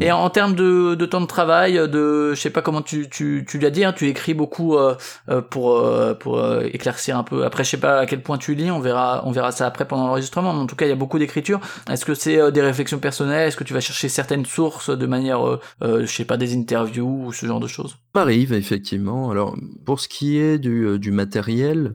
Et 0.00 0.12
en 0.12 0.28
termes 0.30 0.54
de, 0.54 0.94
de, 0.94 1.06
temps 1.06 1.20
de 1.20 1.26
travail, 1.26 1.74
de, 1.74 2.34
je 2.34 2.40
sais 2.40 2.50
pas 2.50 2.60
comment 2.60 2.82
tu, 2.82 3.08
tu, 3.08 3.46
tu 3.48 3.58
l'as 3.58 3.70
dit, 3.70 3.84
hein, 3.84 3.92
tu 3.92 4.08
écris 4.08 4.34
beaucoup 4.34 4.76
euh, 4.76 4.94
euh, 5.28 5.40
pour, 5.40 5.76
euh, 5.78 6.14
pour 6.14 6.42
éclaircir 6.62 7.16
un 7.16 7.22
peu. 7.22 7.44
Après, 7.44 7.64
je 7.64 7.70
sais 7.70 7.76
pas 7.80 8.00
à 8.00 8.06
quel 8.06 8.22
point 8.22 8.36
tu 8.36 8.54
lis, 8.54 8.70
on 8.70 8.80
verra, 8.80 9.22
on 9.24 9.32
verra 9.32 9.52
ça 9.52 9.66
après 9.66 9.86
pendant 9.86 10.06
l'enregistrement. 10.06 10.52
Mais 10.52 10.60
en 10.60 10.66
tout 10.66 10.76
cas, 10.76 10.86
il 10.86 10.90
y 10.90 10.92
a 10.92 10.96
beaucoup 10.96 11.18
d'écriture. 11.18 11.60
Est-ce 11.88 12.04
que 12.04 12.14
c'est 12.14 12.52
des 12.52 12.60
réflexions 12.60 12.98
personnelles? 12.98 13.48
Est-ce 13.48 13.56
que 13.56 13.64
tu 13.64 13.72
vas 13.72 13.80
chercher 13.80 14.08
certaines 14.08 14.44
sources 14.44 14.90
de 14.90 15.06
manière, 15.06 15.58
je 15.80 16.06
sais 16.06 16.24
pas, 16.24 16.36
des 16.36 16.54
interviews 16.54 17.26
ou 17.26 17.32
ce 17.32 17.46
genre 17.46 17.60
de 17.60 17.68
choses? 17.68 17.96
Ça 18.14 18.22
arrive 18.22 18.52
effectivement. 18.52 19.30
Alors, 19.30 19.56
pour 19.86 20.00
ce 20.00 20.08
qui 20.08 20.38
est 20.38 20.58
du, 20.58 20.98
du 20.98 21.10
matériel, 21.10 21.94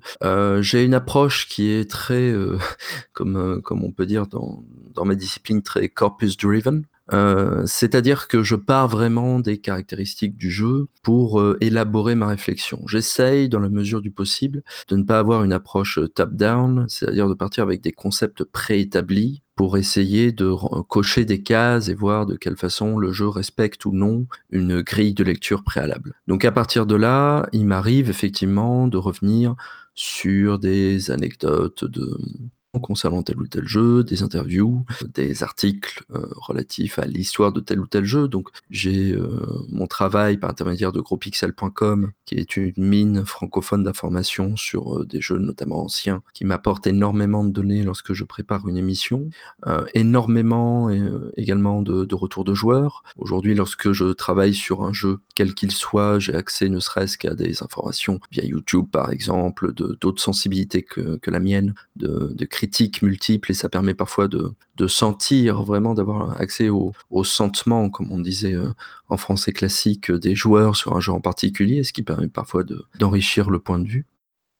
j'ai 0.61 0.83
une 0.83 0.93
approche 0.95 1.47
qui 1.47 1.71
est 1.71 1.89
très, 1.89 2.33
comme, 3.13 3.61
comme 3.63 3.83
on 3.83 3.91
peut 3.91 4.05
dire 4.05 4.25
dans, 4.25 4.63
dans 4.95 5.05
ma 5.05 5.15
discipline, 5.15 5.61
très 5.61 5.89
corpus 5.89 6.37
driven. 6.37 6.85
Euh, 7.13 7.63
c'est-à-dire 7.65 8.27
que 8.27 8.41
je 8.41 8.55
pars 8.55 8.87
vraiment 8.87 9.39
des 9.39 9.59
caractéristiques 9.59 10.37
du 10.37 10.49
jeu 10.49 10.87
pour 11.03 11.39
euh, 11.39 11.57
élaborer 11.61 12.15
ma 12.15 12.27
réflexion. 12.27 12.81
J'essaye, 12.87 13.47
dans 13.47 13.59
la 13.59 13.69
mesure 13.69 14.01
du 14.01 14.11
possible, 14.11 14.63
de 14.87 14.95
ne 14.95 15.03
pas 15.03 15.19
avoir 15.19 15.43
une 15.43 15.53
approche 15.53 15.99
euh, 15.99 16.07
top-down, 16.07 16.85
c'est-à-dire 16.87 17.29
de 17.29 17.35
partir 17.35 17.63
avec 17.63 17.81
des 17.81 17.91
concepts 17.91 18.43
préétablis 18.43 19.43
pour 19.55 19.77
essayer 19.77 20.31
de 20.31 20.51
cocher 20.83 21.23
des 21.23 21.41
cases 21.41 21.87
et 21.87 21.93
voir 21.93 22.25
de 22.25 22.35
quelle 22.35 22.57
façon 22.57 22.97
le 22.97 23.13
jeu 23.13 23.29
respecte 23.29 23.85
ou 23.85 23.93
non 23.93 24.27
une 24.49 24.81
grille 24.81 25.13
de 25.13 25.23
lecture 25.23 25.63
préalable. 25.63 26.13
Donc 26.27 26.43
à 26.43 26.51
partir 26.51 26.85
de 26.85 26.95
là, 26.95 27.47
il 27.53 27.65
m'arrive 27.65 28.09
effectivement 28.09 28.89
de 28.89 28.97
revenir 28.97 29.55
sur 29.93 30.59
des 30.59 31.09
anecdotes 31.09 31.85
de, 31.85 32.17
concernant 32.79 33.23
tel 33.23 33.37
ou 33.39 33.47
tel 33.47 33.67
jeu, 33.67 34.03
des 34.03 34.23
interviews, 34.23 34.85
des 35.13 35.43
articles 35.43 36.03
euh, 36.13 36.27
relatifs 36.35 36.99
à 36.99 37.05
l'histoire 37.05 37.51
de 37.51 37.59
tel 37.59 37.79
ou 37.79 37.87
tel 37.87 38.05
jeu. 38.05 38.27
Donc 38.27 38.49
j'ai 38.69 39.11
euh, 39.13 39.39
mon 39.69 39.87
travail 39.87 40.37
par 40.37 40.49
intermédiaire 40.49 40.91
de 40.91 41.01
grospixel.com, 41.01 42.11
qui 42.25 42.35
est 42.35 42.57
une 42.57 42.73
mine 42.77 43.25
francophone 43.25 43.83
d'informations 43.83 44.55
sur 44.55 44.99
euh, 44.99 45.05
des 45.05 45.21
jeux 45.21 45.37
notamment 45.37 45.83
anciens, 45.83 46.21
qui 46.33 46.45
m'apporte 46.45 46.87
énormément 46.87 47.43
de 47.43 47.51
données 47.51 47.83
lorsque 47.83 48.13
je 48.13 48.23
prépare 48.23 48.67
une 48.67 48.77
émission, 48.77 49.29
énormément 49.93 50.89
également 51.37 51.81
de, 51.81 52.05
de 52.05 52.15
retours 52.15 52.43
de 52.43 52.53
joueurs. 52.53 53.03
Aujourd'hui, 53.17 53.55
lorsque 53.55 53.91
je 53.91 54.05
travaille 54.05 54.53
sur 54.53 54.83
un 54.83 54.93
jeu, 54.93 55.19
quel 55.35 55.53
qu'il 55.53 55.71
soit, 55.71 56.19
j'ai 56.19 56.33
accès 56.33 56.69
ne 56.69 56.79
serait-ce 56.79 57.17
qu'à 57.17 57.33
des 57.33 57.63
informations 57.63 58.19
via 58.31 58.43
YouTube 58.43 58.85
par 58.91 59.11
exemple, 59.11 59.73
d'autres 59.73 60.21
sensibilités 60.21 60.83
que, 60.83 61.17
que 61.17 61.31
la 61.31 61.39
mienne, 61.39 61.73
de 61.95 62.45
critiques 62.45 62.64
multiples 63.01 63.51
et 63.51 63.53
ça 63.53 63.69
permet 63.69 63.93
parfois 63.93 64.27
de, 64.27 64.53
sentir 64.87 65.63
vraiment, 65.63 65.93
d'avoir 65.93 66.39
accès 66.39 66.69
au, 66.69 66.93
sentiment, 67.23 67.89
comme 67.89 68.11
on 68.11 68.19
disait 68.19 68.53
euh, 68.53 68.73
en 69.09 69.17
français 69.17 69.51
classique, 69.51 70.11
des 70.11 70.35
joueurs 70.35 70.75
sur 70.75 70.95
un 70.95 70.99
jeu 70.99 71.11
en 71.11 71.21
particulier, 71.21 71.83
ce 71.83 71.93
qui 71.93 72.03
permet 72.03 72.27
parfois 72.27 72.63
d'enrichir 72.99 73.49
le 73.49 73.59
point 73.59 73.79
de 73.79 73.87
vue. 73.87 74.05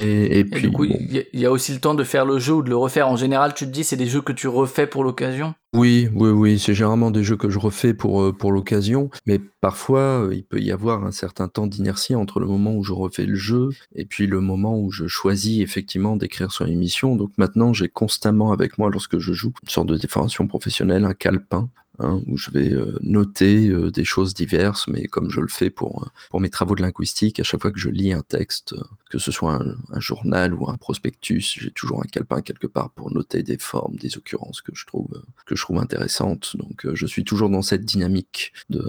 Et, 0.01 0.43
puis, 0.43 0.61
du 0.61 0.71
coup, 0.71 0.83
il 0.83 1.25
y, 1.33 1.45
a 1.45 1.51
aussi 1.51 1.71
le 1.73 1.79
temps 1.79 1.93
de 1.93 2.03
faire 2.03 2.25
le 2.25 2.37
jeu 2.37 2.53
ou 2.53 2.61
de 2.61 2.69
le 2.69 2.75
refaire. 2.75 3.07
En 3.07 3.15
général, 3.15 3.53
tu 3.53 3.65
te 3.65 3.71
dis, 3.71 3.85
c'est 3.85 3.95
des 3.95 4.07
jeux 4.07 4.21
que 4.21 4.33
tu 4.33 4.49
refais 4.49 4.87
pour 4.87 5.05
l'occasion 5.05 5.55
Oui, 5.73 6.09
oui, 6.13 6.31
oui. 6.31 6.59
C'est 6.59 6.73
généralement 6.73 7.11
des 7.11 7.23
jeux 7.23 7.37
que 7.37 7.49
je 7.49 7.59
refais 7.59 7.93
pour, 7.93 8.21
euh, 8.21 8.33
pour 8.33 8.51
l'occasion. 8.51 9.09
Mais 9.25 9.39
parfois, 9.61 10.25
euh, 10.25 10.35
il 10.35 10.43
peut 10.43 10.59
y 10.59 10.73
avoir 10.73 11.05
un 11.05 11.11
certain 11.11 11.47
temps 11.47 11.65
d'inertie 11.65 12.13
entre 12.13 12.41
le 12.41 12.45
moment 12.45 12.75
où 12.75 12.83
je 12.83 12.91
refais 12.91 13.25
le 13.25 13.35
jeu 13.35 13.69
et 13.95 14.05
puis 14.05 14.27
le 14.27 14.41
moment 14.41 14.77
où 14.77 14.91
je 14.91 15.07
choisis 15.07 15.61
effectivement 15.61 16.17
d'écrire 16.17 16.51
sur 16.51 16.65
l'émission. 16.65 17.15
Donc 17.15 17.31
maintenant, 17.37 17.71
j'ai 17.71 17.87
constamment 17.87 18.51
avec 18.51 18.77
moi, 18.77 18.89
lorsque 18.91 19.19
je 19.19 19.31
joue, 19.31 19.53
une 19.63 19.69
sorte 19.69 19.87
de 19.87 19.95
déformation 19.95 20.45
professionnelle, 20.45 21.05
un 21.05 21.13
calepin 21.13 21.69
Hein, 21.99 22.21
où 22.27 22.35
je 22.35 22.51
vais 22.51 22.73
euh, 22.73 22.97
noter 23.01 23.69
euh, 23.69 23.89
des 23.89 24.03
choses 24.03 24.33
diverses, 24.33 24.87
mais 24.87 25.05
comme 25.05 25.29
je 25.29 25.39
le 25.39 25.47
fais 25.47 25.69
pour, 25.69 26.03
euh, 26.03 26.09
pour 26.29 26.41
mes 26.41 26.49
travaux 26.49 26.75
de 26.75 26.81
linguistique, 26.81 27.39
à 27.39 27.43
chaque 27.43 27.61
fois 27.61 27.71
que 27.71 27.79
je 27.79 27.89
lis 27.89 28.11
un 28.11 28.21
texte, 28.21 28.75
que 29.09 29.17
ce 29.17 29.31
soit 29.31 29.53
un, 29.53 29.99
journal 29.99 30.53
ou 30.53 30.69
un 30.69 30.75
prospectus, 30.75 31.57
j'ai 31.57 31.71
toujours 31.71 32.01
un 32.01 32.07
calepin 32.07 32.41
quelque 32.41 32.67
part 32.67 32.89
pour 32.89 33.13
noter 33.13 33.43
des 33.43 33.57
formes, 33.57 33.95
des 33.95 34.17
occurrences 34.17 34.61
que 34.61 34.75
je 34.75 34.85
trouve, 34.85 35.21
que 35.45 35.55
je 35.55 35.61
trouve 35.61 35.77
intéressantes. 35.77 36.57
Donc 36.57 36.85
je 36.93 37.05
suis 37.05 37.23
toujours 37.23 37.49
dans 37.49 37.61
cette 37.61 37.85
dynamique 37.85 38.51
de, 38.69 38.83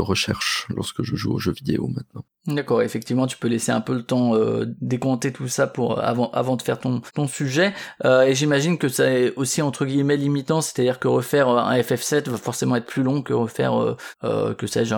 recherche 0.00 0.66
lorsque 0.74 1.02
je 1.02 1.14
joue 1.16 1.32
aux 1.32 1.38
jeux 1.38 1.52
vidéo 1.52 1.88
maintenant. 1.88 2.24
D'accord, 2.48 2.82
effectivement, 2.82 3.28
tu 3.28 3.36
peux 3.38 3.46
laisser 3.46 3.70
un 3.70 3.80
peu 3.80 3.94
le 3.94 4.02
temps 4.02 4.34
décompter 4.80 5.32
tout 5.32 5.46
ça 5.46 5.68
pour 5.68 6.02
avant 6.02 6.28
avant 6.32 6.56
de 6.56 6.62
faire 6.62 6.80
ton 6.80 7.00
ton 7.14 7.28
sujet. 7.28 7.72
Et 8.04 8.34
j'imagine 8.34 8.78
que 8.78 8.88
ça 8.88 9.10
est 9.10 9.32
aussi 9.36 9.62
entre 9.62 9.84
guillemets 9.84 10.16
limitant, 10.16 10.60
c'est-à-dire 10.60 10.98
que 10.98 11.06
refaire 11.06 11.48
un 11.48 11.78
FF7 11.78 12.28
va 12.28 12.36
forcément 12.38 12.51
être 12.76 12.86
plus 12.86 13.02
long 13.02 13.22
que 13.22 13.32
refaire 13.32 13.96
euh, 14.24 14.54
que 14.54 14.66
sais-je 14.66 14.94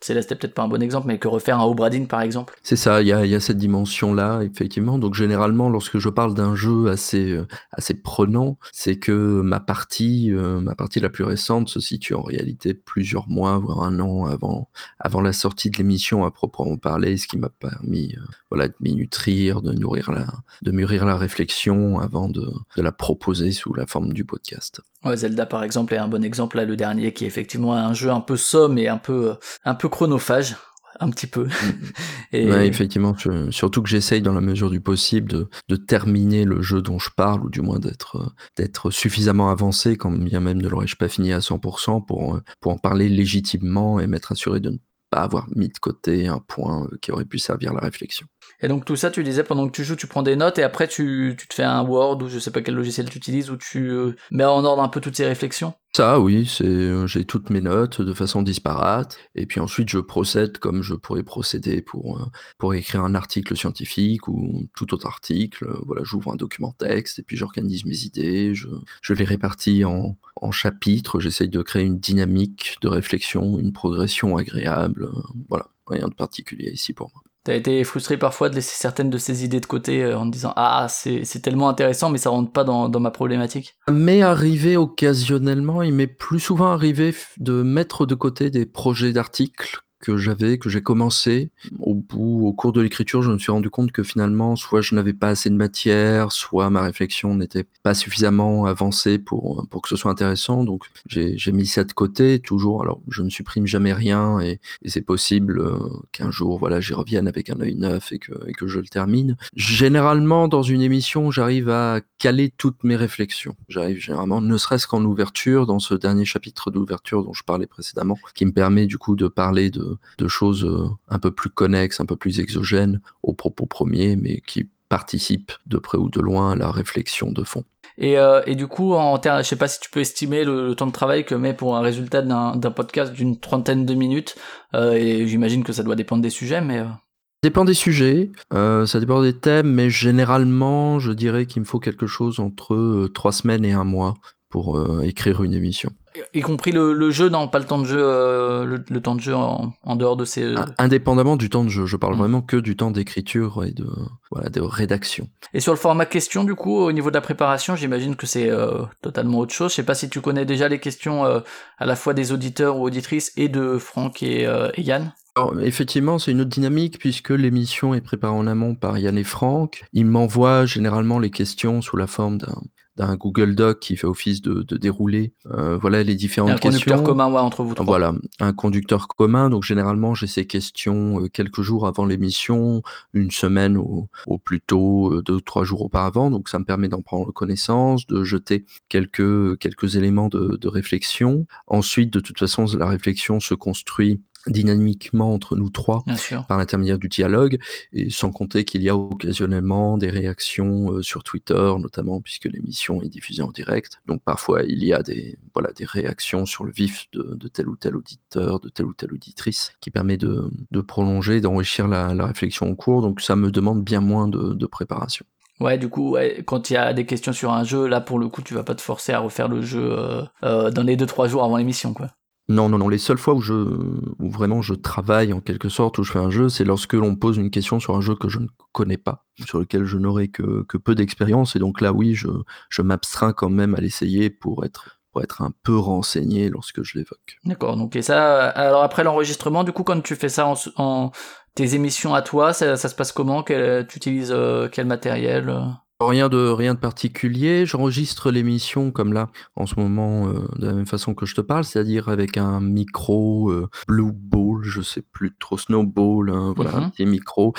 Céleste 0.00 0.30
est 0.32 0.36
peut-être 0.36 0.54
pas 0.54 0.62
un 0.62 0.68
bon 0.68 0.80
exemple, 0.82 1.08
mais 1.08 1.18
que 1.18 1.28
refaire 1.28 1.58
un 1.58 1.64
Obradine 1.64 2.06
par 2.06 2.22
exemple? 2.22 2.54
C'est 2.62 2.76
ça, 2.76 3.02
il 3.02 3.08
y 3.08 3.12
a, 3.12 3.26
y 3.26 3.34
a, 3.34 3.40
cette 3.40 3.58
dimension-là, 3.58 4.42
effectivement. 4.42 4.98
Donc 4.98 5.14
généralement, 5.14 5.68
lorsque 5.68 5.98
je 5.98 6.08
parle 6.08 6.34
d'un 6.34 6.54
jeu 6.54 6.88
assez, 6.88 7.32
euh, 7.32 7.46
assez 7.72 7.94
prenant, 7.94 8.58
c'est 8.72 8.98
que 8.98 9.40
ma 9.40 9.60
partie, 9.60 10.32
euh, 10.32 10.60
ma 10.60 10.74
partie 10.74 11.00
la 11.00 11.10
plus 11.10 11.24
récente 11.24 11.68
se 11.68 11.80
situe 11.80 12.14
en 12.14 12.22
réalité 12.22 12.74
plusieurs 12.74 13.28
mois, 13.28 13.58
voire 13.58 13.82
un 13.82 13.98
an 13.98 14.26
avant, 14.26 14.70
avant 15.00 15.20
la 15.20 15.32
sortie 15.32 15.70
de 15.70 15.78
l'émission 15.78 16.24
à 16.24 16.30
proprement 16.30 16.76
parler, 16.76 17.16
ce 17.16 17.26
qui 17.26 17.38
m'a 17.38 17.48
permis 17.48 18.14
euh, 18.16 18.20
voilà, 18.50 18.68
de 18.68 18.74
m'y 18.80 18.94
nutrir, 18.94 19.62
de, 19.62 19.72
nourrir 19.72 20.12
la, 20.12 20.26
de 20.62 20.70
mûrir 20.70 21.06
la 21.06 21.16
réflexion 21.16 21.98
avant 21.98 22.28
de, 22.28 22.48
de 22.76 22.82
la 22.82 22.92
proposer 22.92 23.52
sous 23.52 23.74
la 23.74 23.86
forme 23.86 24.12
du 24.12 24.24
podcast. 24.24 24.80
Ouais, 25.04 25.16
Zelda 25.16 25.46
par 25.46 25.62
exemple 25.62 25.94
est 25.94 25.98
un 25.98 26.08
bon 26.08 26.24
exemple 26.24 26.56
là, 26.56 26.64
le 26.64 26.74
dernier 26.74 27.12
qui 27.12 27.24
est 27.24 27.28
effectivement 27.28 27.74
un 27.74 27.94
jeu 27.94 28.10
un 28.10 28.20
peu 28.20 28.36
somme 28.36 28.78
et 28.78 28.88
un 28.88 28.98
peu 28.98 29.36
un 29.64 29.76
peu 29.76 29.87
chronophage, 29.88 30.56
un 31.00 31.10
petit 31.10 31.26
peu. 31.26 31.48
et... 32.32 32.50
Ouais, 32.50 32.66
effectivement, 32.66 33.14
surtout 33.50 33.82
que 33.82 33.88
j'essaye 33.88 34.22
dans 34.22 34.32
la 34.32 34.40
mesure 34.40 34.70
du 34.70 34.80
possible 34.80 35.30
de, 35.30 35.48
de, 35.68 35.76
terminer 35.76 36.44
le 36.44 36.62
jeu 36.62 36.82
dont 36.82 36.98
je 36.98 37.10
parle 37.10 37.44
ou 37.44 37.50
du 37.50 37.60
moins 37.60 37.78
d'être 37.78 38.34
d'être 38.56 38.90
suffisamment 38.90 39.50
avancé 39.50 39.96
quand 39.96 40.10
bien 40.10 40.40
même 40.40 40.60
ne 40.60 40.68
l'aurais-je 40.68 40.96
pas 40.96 41.08
fini 41.08 41.32
à 41.32 41.38
100% 41.38 42.04
pour 42.04 42.40
pour 42.60 42.72
en 42.72 42.78
parler 42.78 43.08
légitimement 43.08 44.00
et 44.00 44.06
m'être 44.06 44.32
assuré 44.32 44.60
de 44.60 44.70
ne 44.70 44.78
pas 45.10 45.22
avoir 45.22 45.46
mis 45.54 45.68
de 45.68 45.78
côté 45.78 46.28
un 46.28 46.40
point 46.40 46.88
qui 47.00 47.12
aurait 47.12 47.24
pu 47.24 47.38
servir 47.38 47.70
à 47.72 47.74
la 47.74 47.80
réflexion. 47.80 48.26
Et 48.60 48.68
donc 48.68 48.84
tout 48.84 48.96
ça, 48.96 49.10
tu 49.10 49.22
disais 49.22 49.44
pendant 49.44 49.68
que 49.68 49.72
tu 49.72 49.84
joues, 49.84 49.94
tu 49.94 50.08
prends 50.08 50.22
des 50.22 50.34
notes 50.34 50.58
et 50.58 50.64
après 50.64 50.88
tu, 50.88 51.36
tu 51.38 51.46
te 51.46 51.54
fais 51.54 51.62
un 51.62 51.82
Word 51.82 52.22
ou 52.22 52.28
je 52.28 52.38
sais 52.40 52.50
pas 52.50 52.60
quel 52.60 52.74
logiciel 52.74 53.08
tu 53.08 53.18
utilises 53.18 53.50
où 53.50 53.56
tu 53.56 53.90
euh, 53.90 54.16
mets 54.32 54.44
en 54.44 54.64
ordre 54.64 54.82
un 54.82 54.88
peu 54.88 55.00
toutes 55.00 55.16
ces 55.16 55.26
réflexions. 55.26 55.74
Ça, 55.96 56.20
oui, 56.20 56.58
euh, 56.60 57.06
j'ai 57.06 57.24
toutes 57.24 57.50
mes 57.50 57.60
notes 57.60 58.02
de 58.02 58.12
façon 58.12 58.42
disparate 58.42 59.18
et 59.34 59.46
puis 59.46 59.60
ensuite 59.60 59.88
je 59.88 59.98
procède 59.98 60.58
comme 60.58 60.82
je 60.82 60.94
pourrais 60.94 61.22
procéder 61.22 61.82
pour 61.82 62.20
euh, 62.20 62.26
pour 62.58 62.74
écrire 62.74 63.04
un 63.04 63.14
article 63.14 63.56
scientifique 63.56 64.26
ou 64.26 64.66
tout 64.76 64.92
autre 64.92 65.06
article. 65.06 65.68
Voilà, 65.86 66.02
j'ouvre 66.04 66.32
un 66.32 66.36
document 66.36 66.72
texte 66.72 67.20
et 67.20 67.22
puis 67.22 67.36
j'organise 67.36 67.84
mes 67.84 67.98
idées, 67.98 68.54
je, 68.54 68.68
je 69.02 69.14
les 69.14 69.24
répartis 69.24 69.84
en, 69.84 70.16
en 70.36 70.50
chapitres, 70.50 71.20
j'essaye 71.20 71.48
de 71.48 71.62
créer 71.62 71.84
une 71.84 72.00
dynamique 72.00 72.76
de 72.82 72.88
réflexion, 72.88 73.58
une 73.58 73.72
progression 73.72 74.36
agréable. 74.36 75.10
Voilà, 75.48 75.68
rien 75.86 76.08
de 76.08 76.14
particulier 76.14 76.70
ici 76.70 76.92
pour 76.92 77.10
moi. 77.14 77.22
T'as 77.48 77.56
été 77.56 77.82
frustré 77.82 78.18
parfois 78.18 78.50
de 78.50 78.56
laisser 78.56 78.76
certaines 78.76 79.08
de 79.08 79.16
ces 79.16 79.42
idées 79.42 79.60
de 79.60 79.64
côté 79.64 80.04
euh, 80.04 80.18
en 80.18 80.26
te 80.26 80.32
disant 80.32 80.52
ah 80.56 80.86
c'est 80.90 81.40
tellement 81.40 81.70
intéressant 81.70 82.10
mais 82.10 82.18
ça 82.18 82.28
rentre 82.28 82.52
pas 82.52 82.62
dans, 82.62 82.90
ma 83.00 83.10
problématique. 83.10 83.78
Mais 83.90 84.20
arrivé 84.20 84.76
occasionnellement, 84.76 85.80
il 85.80 85.94
m'est 85.94 86.08
plus 86.08 86.40
souvent 86.40 86.72
arrivé 86.72 87.14
de 87.38 87.62
mettre 87.62 88.04
de 88.04 88.14
côté 88.14 88.50
des 88.50 88.66
projets 88.66 89.14
d'articles 89.14 89.80
que 90.00 90.16
j'avais, 90.16 90.58
que 90.58 90.68
j'ai 90.68 90.82
commencé. 90.82 91.50
Au 91.80 91.94
bout, 91.94 92.46
au 92.46 92.52
cours 92.52 92.72
de 92.72 92.80
l'écriture, 92.80 93.22
je 93.22 93.30
me 93.30 93.38
suis 93.38 93.52
rendu 93.52 93.70
compte 93.70 93.92
que 93.92 94.02
finalement, 94.02 94.56
soit 94.56 94.80
je 94.80 94.94
n'avais 94.94 95.12
pas 95.12 95.28
assez 95.28 95.50
de 95.50 95.54
matière, 95.54 96.32
soit 96.32 96.70
ma 96.70 96.82
réflexion 96.82 97.34
n'était 97.34 97.64
pas 97.82 97.94
suffisamment 97.94 98.66
avancée 98.66 99.18
pour, 99.18 99.66
pour 99.70 99.82
que 99.82 99.88
ce 99.88 99.96
soit 99.96 100.10
intéressant. 100.10 100.64
Donc, 100.64 100.84
j'ai 101.06 101.52
mis 101.52 101.66
ça 101.66 101.84
de 101.84 101.92
côté, 101.92 102.38
toujours. 102.38 102.82
Alors, 102.82 103.00
je 103.08 103.22
ne 103.22 103.30
supprime 103.30 103.66
jamais 103.66 103.92
rien 103.92 104.40
et, 104.40 104.60
c'est 104.84 105.02
possible 105.02 105.60
euh, 105.60 105.78
qu'un 106.12 106.30
jour, 106.30 106.58
voilà, 106.58 106.80
j'y 106.80 106.94
revienne 106.94 107.28
avec 107.28 107.50
un 107.50 107.60
œil 107.60 107.74
neuf 107.74 108.10
et 108.12 108.18
que, 108.18 108.32
et 108.46 108.52
que 108.52 108.66
je 108.66 108.80
le 108.80 108.86
termine. 108.86 109.36
Généralement, 109.54 110.48
dans 110.48 110.62
une 110.62 110.80
émission, 110.80 111.30
j'arrive 111.30 111.68
à 111.68 112.00
caler 112.18 112.50
toutes 112.56 112.84
mes 112.84 112.96
réflexions. 112.96 113.54
J'arrive 113.68 113.98
généralement, 113.98 114.40
ne 114.40 114.56
serait-ce 114.56 114.86
qu'en 114.86 115.04
ouverture, 115.04 115.66
dans 115.66 115.78
ce 115.78 115.94
dernier 115.94 116.24
chapitre 116.24 116.70
d'ouverture 116.70 117.22
dont 117.24 117.32
je 117.32 117.44
parlais 117.44 117.66
précédemment, 117.66 118.18
qui 118.34 118.46
me 118.46 118.52
permet 118.52 118.86
du 118.86 118.98
coup 118.98 119.14
de 119.14 119.28
parler 119.28 119.70
de 119.70 119.87
de, 120.18 120.28
choses 120.28 120.64
euh, 120.64 120.88
un 121.08 121.18
peu 121.18 121.30
plus 121.30 121.50
connexes, 121.50 122.00
un 122.00 122.06
peu 122.06 122.16
plus 122.16 122.40
exogènes 122.40 123.00
au 123.22 123.32
propos 123.32 123.66
premier, 123.66 124.16
mais 124.16 124.40
qui 124.46 124.68
participent 124.88 125.52
de 125.66 125.78
près 125.78 125.98
ou 125.98 126.08
de 126.08 126.20
loin 126.20 126.52
à 126.52 126.56
la 126.56 126.70
réflexion 126.70 127.30
de 127.32 127.44
fond. 127.44 127.64
Et, 127.98 128.18
euh, 128.18 128.42
et, 128.46 128.54
du 128.54 128.68
coup, 128.68 128.94
en 128.94 129.18
termes, 129.18 129.42
je 129.42 129.48
sais 129.48 129.56
pas 129.56 129.68
si 129.68 129.80
tu 129.80 129.90
peux 129.90 130.00
estimer 130.00 130.44
le, 130.44 130.74
temps 130.74 130.86
de 130.86 130.92
travail 130.92 131.24
que 131.24 131.34
met 131.34 131.52
pour 131.52 131.76
un 131.76 131.80
résultat 131.80 132.22
d'un 132.22 132.70
podcast 132.70 133.12
d'une 133.12 133.38
trentaine 133.38 133.84
de 133.84 133.94
minutes. 133.94 134.36
Euh, 134.74 134.92
et 134.92 135.26
j'imagine 135.26 135.64
que 135.64 135.72
ça 135.72 135.82
doit 135.82 135.96
dépendre 135.96 136.22
des 136.22 136.30
sujets, 136.30 136.60
mais. 136.60 136.78
Ça 136.78 137.50
dépend 137.50 137.64
des 137.64 137.74
sujets, 137.74 138.32
ça 138.50 138.98
dépend 138.98 139.22
des 139.22 139.32
thèmes, 139.32 139.72
mais 139.72 139.90
généralement, 139.90 140.98
je 140.98 141.12
dirais 141.12 141.46
qu'il 141.46 141.62
me 141.62 141.66
faut 141.66 141.78
quelque 141.78 142.08
chose 142.08 142.40
entre 142.40 143.08
trois 143.14 143.30
semaines 143.30 143.64
et 143.64 143.72
un 143.72 143.84
mois 143.84 144.14
pour 144.48 144.80
écrire 145.02 145.42
une 145.42 145.54
émission. 145.54 145.90
Y 146.34 146.40
compris 146.40 146.72
le, 146.72 147.10
jeu, 147.10 147.28
non, 147.28 147.48
pas 147.48 147.58
le 147.58 147.64
temps 147.64 147.78
de 147.78 147.84
jeu, 147.84 148.00
euh, 148.00 148.78
le, 148.88 149.00
temps 149.00 149.14
de 149.14 149.20
jeu 149.20 149.34
en, 149.34 149.96
dehors 149.96 150.16
de 150.16 150.24
ces. 150.24 150.54
Ah, 150.56 150.66
indépendamment 150.78 151.36
du 151.36 151.50
temps 151.50 151.64
de 151.64 151.68
jeu, 151.68 151.86
je 151.86 151.96
parle 151.96 152.14
mm. 152.14 152.18
vraiment 152.18 152.42
que 152.42 152.56
du 152.56 152.76
temps 152.76 152.90
d'écriture 152.90 153.64
et 153.64 153.72
de, 153.72 153.86
voilà, 154.30 154.48
de 154.48 154.60
rédaction. 154.60 155.28
Et 155.54 155.60
sur 155.60 155.72
le 155.72 155.78
format 155.78 156.06
question, 156.06 156.44
du 156.44 156.54
coup, 156.54 156.76
au 156.76 156.92
niveau 156.92 157.10
de 157.10 157.14
la 157.14 157.20
préparation, 157.20 157.76
j'imagine 157.76 158.16
que 158.16 158.26
c'est 158.26 158.50
euh, 158.50 158.82
totalement 159.02 159.38
autre 159.38 159.54
chose. 159.54 159.70
Je 159.70 159.76
sais 159.76 159.82
pas 159.82 159.94
si 159.94 160.08
tu 160.08 160.20
connais 160.20 160.44
déjà 160.44 160.68
les 160.68 160.80
questions 160.80 161.24
euh, 161.24 161.40
à 161.78 161.86
la 161.86 161.96
fois 161.96 162.14
des 162.14 162.32
auditeurs 162.32 162.78
ou 162.78 162.84
auditrices 162.84 163.32
et 163.36 163.48
de 163.48 163.78
Franck 163.78 164.22
et, 164.22 164.42
et 164.74 164.82
Yann. 164.82 165.12
Alors, 165.36 165.60
effectivement, 165.60 166.18
c'est 166.18 166.32
une 166.32 166.40
autre 166.40 166.50
dynamique 166.50 166.98
puisque 166.98 167.30
l'émission 167.30 167.94
est 167.94 168.00
préparée 168.00 168.34
en 168.34 168.48
amont 168.48 168.74
par 168.74 168.98
Yann 168.98 169.16
et 169.16 169.24
Franck. 169.24 169.84
Ils 169.92 170.06
m'envoient 170.06 170.66
généralement 170.66 171.20
les 171.20 171.30
questions 171.30 171.80
sous 171.80 171.96
la 171.96 172.08
forme 172.08 172.38
d'un 172.38 172.60
d'un 172.98 173.16
Google 173.16 173.54
Doc 173.54 173.80
qui 173.80 173.96
fait 173.96 174.06
office 174.06 174.42
de, 174.42 174.62
de 174.62 174.76
dérouler 174.76 175.32
euh, 175.46 175.78
voilà 175.78 176.02
les 176.02 176.16
différentes 176.16 176.60
questions. 176.60 176.68
Un 176.68 176.72
conducteur 176.72 177.02
commun 177.04 177.32
ouais, 177.32 177.40
entre 177.40 177.62
vous 177.62 177.74
trois. 177.74 177.86
Voilà, 177.86 178.12
un 178.40 178.52
conducteur 178.52 179.08
commun. 179.08 179.48
Donc 179.50 179.62
généralement 179.62 180.14
j'ai 180.14 180.26
ces 180.26 180.46
questions 180.46 181.22
euh, 181.22 181.28
quelques 181.28 181.62
jours 181.62 181.86
avant 181.86 182.04
l'émission, 182.04 182.82
une 183.14 183.30
semaine 183.30 183.76
au, 183.76 184.08
au 184.26 184.38
plus 184.38 184.60
tôt 184.60 185.12
euh, 185.12 185.22
deux 185.22 185.34
ou 185.34 185.40
trois 185.40 185.64
jours 185.64 185.82
auparavant. 185.82 186.30
Donc 186.30 186.48
ça 186.48 186.58
me 186.58 186.64
permet 186.64 186.88
d'en 186.88 187.00
prendre 187.00 187.32
connaissance, 187.32 188.06
de 188.06 188.24
jeter 188.24 188.64
quelques 188.88 189.56
quelques 189.58 189.96
éléments 189.96 190.28
de, 190.28 190.58
de 190.60 190.68
réflexion. 190.68 191.46
Ensuite, 191.68 192.12
de 192.12 192.20
toute 192.20 192.38
façon, 192.38 192.66
la 192.76 192.86
réflexion 192.88 193.38
se 193.38 193.54
construit 193.54 194.20
dynamiquement 194.48 195.32
entre 195.32 195.56
nous 195.56 195.70
trois 195.70 196.04
par 196.48 196.58
l'intermédiaire 196.58 196.98
du 196.98 197.08
dialogue 197.08 197.58
et 197.92 198.10
sans 198.10 198.30
compter 198.30 198.64
qu'il 198.64 198.82
y 198.82 198.88
a 198.88 198.96
occasionnellement 198.96 199.98
des 199.98 200.10
réactions 200.10 200.92
euh, 200.92 201.02
sur 201.02 201.22
Twitter 201.24 201.72
notamment 201.78 202.20
puisque 202.20 202.46
l'émission 202.46 203.02
est 203.02 203.08
diffusée 203.08 203.42
en 203.42 203.50
direct. 203.50 204.00
Donc 204.06 204.22
parfois 204.22 204.62
il 204.62 204.82
y 204.84 204.92
a 204.92 205.02
des 205.02 205.38
voilà 205.54 205.72
des 205.72 205.84
réactions 205.84 206.46
sur 206.46 206.64
le 206.64 206.72
vif 206.72 207.06
de, 207.12 207.34
de 207.34 207.48
tel 207.48 207.68
ou 207.68 207.76
tel 207.76 207.96
auditeur 207.96 208.60
de 208.60 208.68
telle 208.68 208.86
ou 208.86 208.94
telle 208.94 209.12
auditrice 209.12 209.72
qui 209.80 209.90
permet 209.90 210.16
de, 210.16 210.50
de 210.70 210.80
prolonger 210.80 211.40
d'enrichir 211.40 211.88
la, 211.88 212.14
la, 212.14 212.26
réflexion 212.26 212.70
en 212.70 212.74
cours. 212.74 213.02
Donc 213.02 213.20
ça 213.20 213.36
me 213.36 213.50
demande 213.50 213.82
bien 213.84 214.00
moins 214.00 214.28
de, 214.28 214.54
de 214.54 214.66
préparation. 214.66 215.24
Ouais, 215.60 215.76
du 215.76 215.88
coup, 215.88 216.10
ouais, 216.10 216.42
quand 216.46 216.70
il 216.70 216.74
y 216.74 216.76
a 216.76 216.92
des 216.92 217.04
questions 217.04 217.32
sur 217.32 217.52
un 217.52 217.64
jeu, 217.64 217.88
là 217.88 218.00
pour 218.00 218.18
le 218.18 218.28
coup, 218.28 218.42
tu 218.42 218.54
vas 218.54 218.62
pas 218.62 218.76
te 218.76 218.80
forcer 218.80 219.12
à 219.12 219.18
refaire 219.18 219.48
le 219.48 219.60
jeu 219.60 219.82
euh, 219.82 220.22
euh, 220.44 220.70
dans 220.70 220.84
les 220.84 220.96
deux 220.96 221.06
trois 221.06 221.26
jours 221.26 221.42
avant 221.42 221.56
l'émission, 221.56 221.94
quoi. 221.94 222.10
Non, 222.48 222.68
non, 222.70 222.78
non. 222.78 222.88
Les 222.88 222.98
seules 222.98 223.18
fois 223.18 223.34
où 223.34 223.40
je, 223.40 223.52
où 223.52 224.30
vraiment 224.30 224.62
je 224.62 224.74
travaille 224.74 225.32
en 225.34 225.40
quelque 225.40 225.68
sorte, 225.68 225.98
où 225.98 226.02
je 226.02 226.12
fais 226.12 226.18
un 226.18 226.30
jeu, 226.30 226.48
c'est 226.48 226.64
lorsque 226.64 226.94
l'on 226.94 227.14
pose 227.14 227.36
une 227.36 227.50
question 227.50 227.78
sur 227.78 227.94
un 227.94 228.00
jeu 228.00 228.14
que 228.14 228.28
je 228.28 228.38
ne 228.38 228.46
connais 228.72 228.96
pas, 228.96 229.26
sur 229.44 229.58
lequel 229.58 229.84
je 229.84 229.98
n'aurai 229.98 230.28
que, 230.28 230.64
peu 230.78 230.94
d'expérience. 230.94 231.56
Et 231.56 231.58
donc 231.58 231.80
là, 231.82 231.92
oui, 231.92 232.14
je, 232.14 232.28
je 232.70 232.82
m'abstreins 232.82 233.34
quand 233.34 233.50
même 233.50 233.74
à 233.74 233.80
l'essayer 233.80 234.30
pour 234.30 234.64
être, 234.64 234.98
pour 235.12 235.22
être 235.22 235.42
un 235.42 235.52
peu 235.62 235.76
renseigné 235.76 236.48
lorsque 236.48 236.82
je 236.82 236.96
l'évoque. 236.96 237.38
D'accord. 237.44 237.76
Donc 237.76 237.96
et 237.96 238.02
ça, 238.02 238.48
alors 238.48 238.82
après 238.82 239.04
l'enregistrement, 239.04 239.62
du 239.62 239.72
coup, 239.72 239.84
quand 239.84 240.00
tu 240.00 240.16
fais 240.16 240.30
ça 240.30 240.54
en, 240.76 241.10
tes 241.54 241.74
émissions 241.74 242.14
à 242.14 242.22
toi, 242.22 242.54
ça, 242.54 242.76
se 242.76 242.94
passe 242.94 243.12
comment? 243.12 243.42
Tu 243.42 243.52
utilises 243.94 244.32
euh, 244.32 244.68
quel 244.72 244.86
matériel 244.86 245.54
Rien 246.00 246.28
de 246.28 246.38
rien 246.38 246.74
de 246.74 246.78
particulier. 246.78 247.66
J'enregistre 247.66 248.30
l'émission 248.30 248.92
comme 248.92 249.12
là 249.12 249.30
en 249.56 249.66
ce 249.66 249.74
moment 249.80 250.28
euh, 250.28 250.46
de 250.56 250.66
la 250.66 250.72
même 250.72 250.86
façon 250.86 251.12
que 251.12 251.26
je 251.26 251.34
te 251.34 251.40
parle, 251.40 251.64
c'est-à-dire 251.64 252.08
avec 252.08 252.36
un 252.36 252.60
micro 252.60 253.50
euh, 253.50 253.68
Blue 253.88 254.12
Ball, 254.12 254.62
je 254.62 254.80
sais 254.80 255.02
plus 255.02 255.34
trop 255.40 255.58
Snowball, 255.58 256.30
hein, 256.30 256.52
voilà 256.54 256.76
un 256.76 256.80
mhm. 256.82 256.90
petit 256.92 257.04
micro 257.04 257.52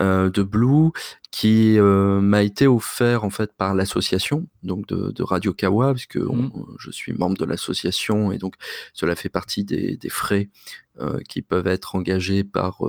euh, 0.00 0.30
de 0.30 0.42
Blue 0.42 0.90
qui 1.30 1.78
m'a 1.80 2.42
été 2.42 2.66
offert 2.66 3.24
en 3.24 3.30
fait 3.30 3.54
par 3.54 3.74
l'association 3.74 4.46
donc 4.62 4.86
de, 4.86 5.12
de, 5.12 5.22
Radio 5.22 5.54
Kawa 5.54 5.94
puisque 5.94 6.16
mhm. 6.16 6.50
je 6.78 6.90
suis 6.90 7.14
membre 7.14 7.38
de 7.38 7.46
l'association 7.46 8.32
et 8.32 8.38
donc 8.38 8.54
cela 8.92 9.16
fait 9.16 9.30
partie 9.30 9.64
des, 9.64 9.96
des 9.96 10.10
frais 10.10 10.50
qui 11.30 11.40
peuvent 11.40 11.68
être 11.68 11.94
engagés 11.94 12.44
par 12.44 12.82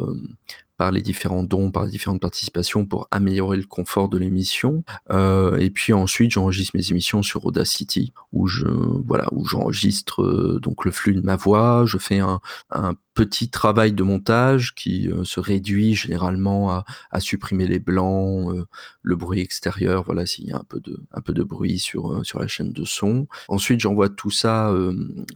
par 0.77 0.91
les 0.91 1.01
différents 1.01 1.43
dons, 1.43 1.71
par 1.71 1.85
les 1.85 1.91
différentes 1.91 2.21
participations 2.21 2.85
pour 2.85 3.07
améliorer 3.11 3.57
le 3.57 3.65
confort 3.65 4.09
de 4.09 4.17
l'émission. 4.17 4.83
Euh, 5.11 5.57
et 5.57 5.69
puis 5.69 5.93
ensuite, 5.93 6.31
j'enregistre 6.31 6.75
mes 6.75 6.91
émissions 6.91 7.23
sur 7.23 7.45
Audacity 7.45 8.13
où 8.31 8.47
je 8.47 8.67
voilà 8.67 9.27
où 9.31 9.45
j'enregistre 9.45 10.23
euh, 10.23 10.59
donc 10.61 10.85
le 10.85 10.91
flux 10.91 11.13
de 11.13 11.21
ma 11.21 11.35
voix. 11.35 11.83
Je 11.85 11.97
fais 11.97 12.19
un, 12.19 12.39
un 12.71 12.95
petit 13.13 13.49
travail 13.49 13.93
de 13.93 14.03
montage 14.03 14.73
qui 14.75 15.09
se 15.23 15.39
réduit 15.39 15.95
généralement 15.95 16.71
à, 17.11 17.19
supprimer 17.19 17.67
les 17.67 17.79
blancs, 17.79 18.65
le 19.01 19.15
bruit 19.15 19.39
extérieur, 19.39 20.03
voilà, 20.03 20.25
s'il 20.25 20.45
y 20.45 20.51
a 20.51 20.57
un 20.57 20.65
peu 20.67 20.79
de, 20.79 20.99
un 21.11 21.21
peu 21.21 21.33
de 21.33 21.43
bruit 21.43 21.79
sur, 21.79 22.25
sur 22.25 22.39
la 22.39 22.47
chaîne 22.47 22.71
de 22.71 22.85
son. 22.85 23.27
Ensuite, 23.47 23.79
j'envoie 23.79 24.09
tout 24.09 24.31
ça 24.31 24.73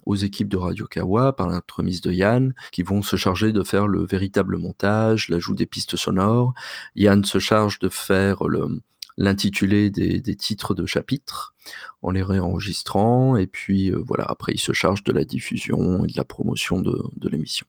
aux 0.06 0.16
équipes 0.16 0.50
de 0.50 0.58
Radio 0.58 0.88
Kawa 0.88 1.34
par 1.34 1.50
l'entremise 1.50 2.02
de 2.02 2.12
Yann, 2.12 2.54
qui 2.72 2.84
vont 2.84 3.02
se 3.02 3.16
charger 3.16 3.52
de 3.52 3.64
faire 3.64 3.88
le 3.88 4.06
véritable 4.06 4.58
montage, 4.58 5.30
l'ajout 5.30 5.56
des 5.56 5.66
pistes 5.66 5.96
sonores. 5.96 6.54
Yann 6.96 7.24
se 7.24 7.40
charge 7.40 7.80
de 7.80 7.90
faire 7.90 8.46
le, 8.46 8.82
l'intitulé 9.18 9.90
des, 9.90 10.36
titres 10.36 10.76
de 10.76 10.86
chapitres 10.86 11.56
en 12.02 12.12
les 12.12 12.24
réenregistrant 12.24 13.36
et 13.36 13.48
puis 13.48 13.92
voilà 13.92 14.26
après 14.26 14.54
il 14.54 14.60
se 14.60 14.74
charge 14.74 15.04
de 15.04 15.12
la 15.12 15.26
diffusion 15.26 16.06
et 16.06 16.08
de 16.08 16.18
la 16.18 16.24
promotion 16.24 16.82
de 16.82 17.30
l'émission. 17.30 17.66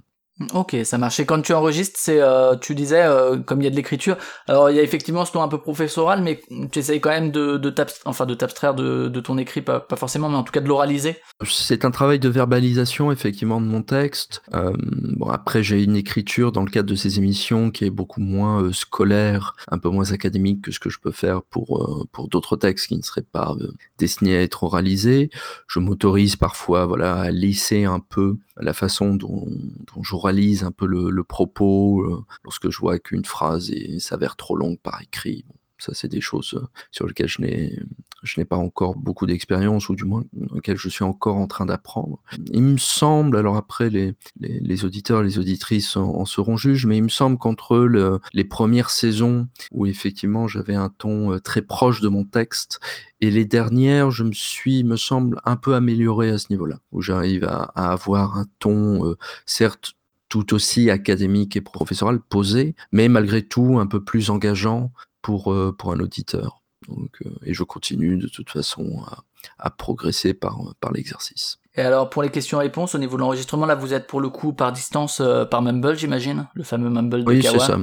Ok, 0.55 0.77
ça 0.85 0.98
marche. 0.98 1.18
Et 1.18 1.27
quand 1.27 1.42
tu 1.42 1.53
enregistres, 1.53 1.98
c'est, 2.01 2.20
euh, 2.20 2.55
tu 2.57 2.74
disais, 2.74 3.03
euh, 3.03 3.38
comme 3.38 3.61
il 3.61 3.64
y 3.64 3.66
a 3.66 3.70
de 3.70 3.77
l'écriture, 3.77 4.16
alors 4.46 4.70
il 4.70 4.77
y 4.77 4.79
a 4.79 4.83
effectivement 4.83 5.24
ce 5.24 5.33
ton 5.33 5.42
un 5.42 5.48
peu 5.48 5.59
professoral, 5.59 6.22
mais 6.22 6.40
tu 6.70 6.79
essayes 6.79 7.01
quand 7.01 7.11
même 7.11 7.33
de, 7.33 7.57
de 7.57 7.74
enfin 8.05 8.24
de 8.24 8.35
t'abstraire 8.35 8.74
de, 8.74 9.09
de, 9.09 9.20
ton 9.20 9.37
écrit, 9.37 9.62
pas, 9.62 9.81
pas, 9.81 9.96
forcément, 9.96 10.29
mais 10.29 10.37
en 10.37 10.44
tout 10.44 10.53
cas 10.53 10.61
de 10.61 10.68
l'oraliser. 10.68 11.16
C'est 11.44 11.85
un 11.85 11.90
travail 11.90 12.20
de 12.20 12.29
verbalisation 12.29 13.11
effectivement 13.11 13.61
de 13.61 13.66
mon 13.66 13.83
texte. 13.83 14.42
Euh, 14.55 14.72
bon 14.79 15.29
après 15.29 15.62
j'ai 15.62 15.83
une 15.83 15.96
écriture 15.96 16.53
dans 16.53 16.62
le 16.62 16.70
cadre 16.70 16.88
de 16.88 16.94
ces 16.94 17.18
émissions 17.18 17.70
qui 17.70 17.85
est 17.85 17.90
beaucoup 17.90 18.20
moins 18.20 18.62
euh, 18.62 18.72
scolaire, 18.72 19.55
un 19.70 19.79
peu 19.79 19.88
moins 19.88 20.12
académique 20.12 20.62
que 20.62 20.72
ce 20.72 20.79
que 20.79 20.90
je 20.90 20.98
peux 21.01 21.12
faire 21.12 21.42
pour 21.42 21.83
euh, 21.83 22.05
pour 22.12 22.29
d'autres 22.29 22.57
textes 22.57 22.88
qui 22.88 22.96
ne 22.96 23.03
seraient 23.03 23.22
pas 23.22 23.57
destinés 23.98 24.37
à 24.37 24.42
être 24.42 24.62
oralisés. 24.64 25.31
Je 25.66 25.81
m'autorise 25.81 26.37
parfois 26.37 26.87
voilà 26.87 27.16
à 27.16 27.31
lisser 27.31 27.85
un 27.85 28.01
peu 28.01 28.37
la 28.60 28.72
façon 28.72 29.14
dont, 29.14 29.46
dont 29.46 30.02
j'oralise 30.02 30.64
un 30.64 30.72
peu 30.72 30.86
le, 30.86 31.24
propos 31.24 32.02
euh, 32.02 32.24
lorsque 32.44 32.70
je 32.70 32.78
vois 32.78 32.98
qu'une 32.98 33.24
phrase 33.24 33.70
s'avère 33.98 34.36
trop 34.36 34.56
longue 34.56 34.78
par 34.78 35.00
écrit. 35.02 35.44
Ça, 35.78 35.92
c'est 35.94 36.08
des 36.08 36.20
choses 36.20 36.54
euh, 36.54 36.66
sur 36.90 37.06
lesquelles 37.06 37.28
je 37.28 37.40
n'ai, 37.40 38.44
pas 38.44 38.56
encore 38.56 38.96
beaucoup 38.96 39.26
d'expérience, 39.26 39.88
ou 39.88 39.94
du 39.94 40.04
moins 40.04 40.24
dans 40.32 40.56
lesquelles 40.56 40.76
je 40.76 40.88
suis 40.88 41.04
encore 41.04 41.36
en 41.36 41.46
train 41.46 41.66
d'apprendre. 41.66 42.20
Il 42.52 42.62
me 42.62 42.76
semble, 42.76 43.36
alors 43.36 43.56
après, 43.56 43.88
les, 43.90 44.14
les, 44.40 44.60
les 44.60 44.84
auditeurs, 44.84 45.22
les 45.22 45.38
auditrices 45.38 45.96
en, 45.96 46.24
seront 46.24 46.56
juges, 46.56 46.86
mais 46.86 46.96
il 46.96 47.04
me 47.04 47.08
semble 47.08 47.38
qu'entre 47.38 47.78
le, 47.78 48.20
les 48.32 48.44
premières 48.44 48.90
saisons, 48.90 49.48
où 49.70 49.86
effectivement 49.86 50.48
j'avais 50.48 50.74
un 50.74 50.88
ton 50.88 51.32
euh, 51.32 51.38
très 51.38 51.62
proche 51.62 52.00
de 52.00 52.08
mon 52.08 52.24
texte, 52.24 52.80
et 53.20 53.30
les 53.30 53.44
dernières, 53.44 54.10
je 54.10 54.24
me 54.24 54.32
suis, 54.32 54.84
me 54.84 54.96
semble, 54.96 55.40
un 55.44 55.56
peu 55.56 55.74
amélioré 55.74 56.30
à 56.30 56.38
ce 56.38 56.46
niveau-là, 56.50 56.78
où 56.92 57.02
j'arrive 57.02 57.44
à, 57.44 57.70
à 57.74 57.92
avoir 57.92 58.36
un 58.36 58.46
ton, 58.58 59.06
euh, 59.06 59.16
certes, 59.46 59.94
tout 60.28 60.54
aussi 60.54 60.90
académique 60.90 61.56
et 61.56 61.60
professoral 61.60 62.20
posé, 62.20 62.74
mais 62.92 63.08
malgré 63.08 63.42
tout 63.42 63.78
un 63.78 63.86
peu 63.86 64.02
plus 64.02 64.30
engageant 64.30 64.92
pour, 65.22 65.52
euh, 65.52 65.74
pour 65.76 65.92
un 65.92 66.00
auditeur. 66.00 66.62
Donc, 66.88 67.22
euh, 67.24 67.31
et 67.44 67.54
je 67.54 67.64
continue 67.64 68.16
de 68.16 68.28
toute 68.28 68.50
façon 68.50 69.02
à, 69.07 69.24
à 69.59 69.70
progresser 69.70 70.35
par, 70.35 70.59
par 70.81 70.92
l'exercice. 70.92 71.59
Et 71.74 71.83
alors 71.83 72.09
pour 72.11 72.22
les 72.22 72.31
questions-réponses 72.31 72.94
au 72.94 72.98
niveau 72.98 73.16
de 73.16 73.22
l'enregistrement, 73.22 73.66
là 73.66 73.74
vous 73.74 73.94
êtes 73.94 74.07
pour 74.07 74.20
le 74.20 74.28
coup 74.28 74.52
par 74.52 74.72
distance 74.72 75.20
euh, 75.20 75.44
par 75.44 75.62
Mumble, 75.62 75.96
j'imagine, 75.96 76.48
le 76.54 76.62
fameux 76.62 76.90
Mumble 76.90 77.24
de 77.24 77.28
oui, 77.28 77.40
Kawa. 77.40 77.54
Oui, 77.54 77.61
c'est 77.61 77.66
ça. 77.66 77.78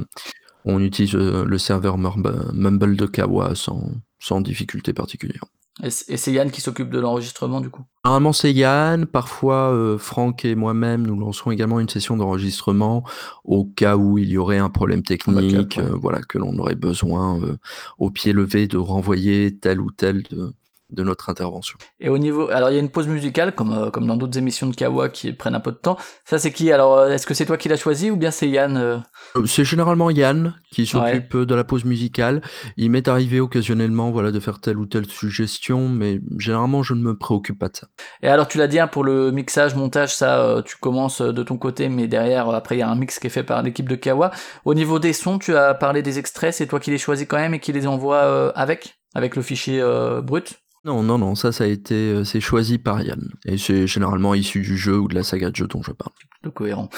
On 0.64 0.80
utilise 0.80 1.14
le 1.14 1.58
serveur 1.58 1.96
Mumble 1.96 2.96
de 2.96 3.06
Kawa 3.06 3.54
sans, 3.54 3.88
sans 4.18 4.40
difficulté 4.40 4.92
particulière. 4.92 5.44
Et 5.82 5.90
c'est 5.90 6.32
Yann 6.32 6.50
qui 6.50 6.62
s'occupe 6.62 6.88
de 6.88 6.98
l'enregistrement 6.98 7.60
du 7.60 7.68
coup 7.68 7.82
Normalement 8.04 8.32
c'est 8.32 8.50
Yann, 8.50 9.04
parfois 9.04 9.72
euh, 9.72 9.98
Franck 9.98 10.46
et 10.46 10.54
moi-même 10.54 11.06
nous 11.06 11.18
lançons 11.18 11.50
également 11.50 11.80
une 11.80 11.88
session 11.88 12.16
d'enregistrement 12.16 13.04
au 13.44 13.66
cas 13.66 13.96
où 13.96 14.16
il 14.16 14.30
y 14.30 14.38
aurait 14.38 14.56
un 14.56 14.70
problème 14.70 15.02
technique, 15.02 15.76
ouais. 15.76 15.84
euh, 15.84 15.94
voilà 15.94 16.20
que 16.22 16.38
l'on 16.38 16.58
aurait 16.58 16.76
besoin 16.76 17.38
euh, 17.42 17.58
au 17.98 18.10
pied 18.10 18.32
levé 18.32 18.68
de 18.68 18.78
renvoyer 18.78 19.54
tel 19.54 19.80
ou 19.80 19.90
tel 19.90 20.22
de, 20.22 20.54
de 20.90 21.02
notre 21.02 21.28
intervention. 21.30 21.78
Et 21.98 22.08
au 22.08 22.18
niveau, 22.18 22.48
alors 22.50 22.70
il 22.70 22.74
y 22.74 22.76
a 22.76 22.80
une 22.80 22.90
pause 22.90 23.08
musicale 23.08 23.54
comme 23.54 23.72
euh, 23.72 23.90
comme 23.90 24.06
dans 24.06 24.16
d'autres 24.16 24.38
émissions 24.38 24.68
de 24.68 24.74
Kawa 24.74 25.08
qui 25.08 25.32
prennent 25.32 25.56
un 25.56 25.60
peu 25.60 25.72
de 25.72 25.76
temps. 25.76 25.96
Ça 26.24 26.38
c'est 26.38 26.52
qui? 26.52 26.70
Alors 26.70 26.96
euh, 26.96 27.10
est-ce 27.10 27.26
que 27.26 27.34
c'est 27.34 27.44
toi 27.44 27.56
qui 27.56 27.68
l'as 27.68 27.76
choisi 27.76 28.10
ou 28.10 28.16
bien 28.16 28.30
c'est 28.30 28.48
Yann 28.48 28.76
euh... 28.76 28.98
C'est 29.46 29.64
généralement 29.64 30.10
Yann 30.10 30.54
qui 30.70 30.86
s'occupe 30.86 31.34
ouais. 31.34 31.46
de 31.46 31.54
la 31.54 31.64
pause 31.64 31.84
musicale. 31.84 32.40
Il 32.76 32.92
m'est 32.92 33.08
arrivé 33.08 33.40
occasionnellement 33.40 34.12
voilà 34.12 34.30
de 34.30 34.38
faire 34.38 34.60
telle 34.60 34.78
ou 34.78 34.86
telle 34.86 35.06
suggestion, 35.06 35.88
mais 35.88 36.20
généralement 36.38 36.84
je 36.84 36.94
ne 36.94 37.02
me 37.02 37.16
préoccupe 37.16 37.58
pas 37.58 37.68
de 37.68 37.76
ça. 37.76 37.88
Et 38.22 38.28
alors 38.28 38.46
tu 38.46 38.58
l'as 38.58 38.68
dit 38.68 38.78
hein, 38.78 38.86
pour 38.86 39.02
le 39.02 39.32
mixage, 39.32 39.74
montage, 39.74 40.14
ça 40.14 40.38
euh, 40.40 40.62
tu 40.62 40.76
commences 40.76 41.20
de 41.20 41.42
ton 41.42 41.58
côté, 41.58 41.88
mais 41.88 42.06
derrière 42.06 42.48
après 42.50 42.76
il 42.76 42.78
y 42.78 42.82
a 42.82 42.88
un 42.88 42.94
mix 42.94 43.18
qui 43.18 43.26
est 43.26 43.30
fait 43.30 43.42
par 43.42 43.60
l'équipe 43.62 43.88
de 43.88 43.96
Kawa. 43.96 44.30
Au 44.64 44.74
niveau 44.74 45.00
des 45.00 45.12
sons, 45.12 45.40
tu 45.40 45.56
as 45.56 45.74
parlé 45.74 46.02
des 46.02 46.20
extraits, 46.20 46.54
c'est 46.54 46.68
toi 46.68 46.78
qui 46.78 46.92
les 46.92 46.98
choisis 46.98 47.26
quand 47.26 47.38
même 47.38 47.54
et 47.54 47.60
qui 47.60 47.72
les 47.72 47.88
envoie 47.88 48.52
avec? 48.56 49.00
Avec 49.14 49.34
le 49.34 49.42
fichier 49.42 49.82
brut? 50.22 50.60
Non, 50.86 51.02
non, 51.02 51.18
non, 51.18 51.34
ça, 51.34 51.50
ça 51.50 51.64
a 51.64 51.66
été, 51.66 52.24
c'est 52.24 52.40
choisi 52.40 52.78
par 52.78 53.02
Yann. 53.02 53.28
Et 53.44 53.58
c'est 53.58 53.88
généralement 53.88 54.34
issu 54.34 54.60
du 54.60 54.78
jeu 54.78 54.96
ou 54.96 55.08
de 55.08 55.16
la 55.16 55.24
saga 55.24 55.50
de 55.50 55.56
jeu 55.56 55.66
dont 55.66 55.82
je 55.82 55.90
parle. 55.90 56.12
De 56.44 56.48
cohérent. 56.48 56.88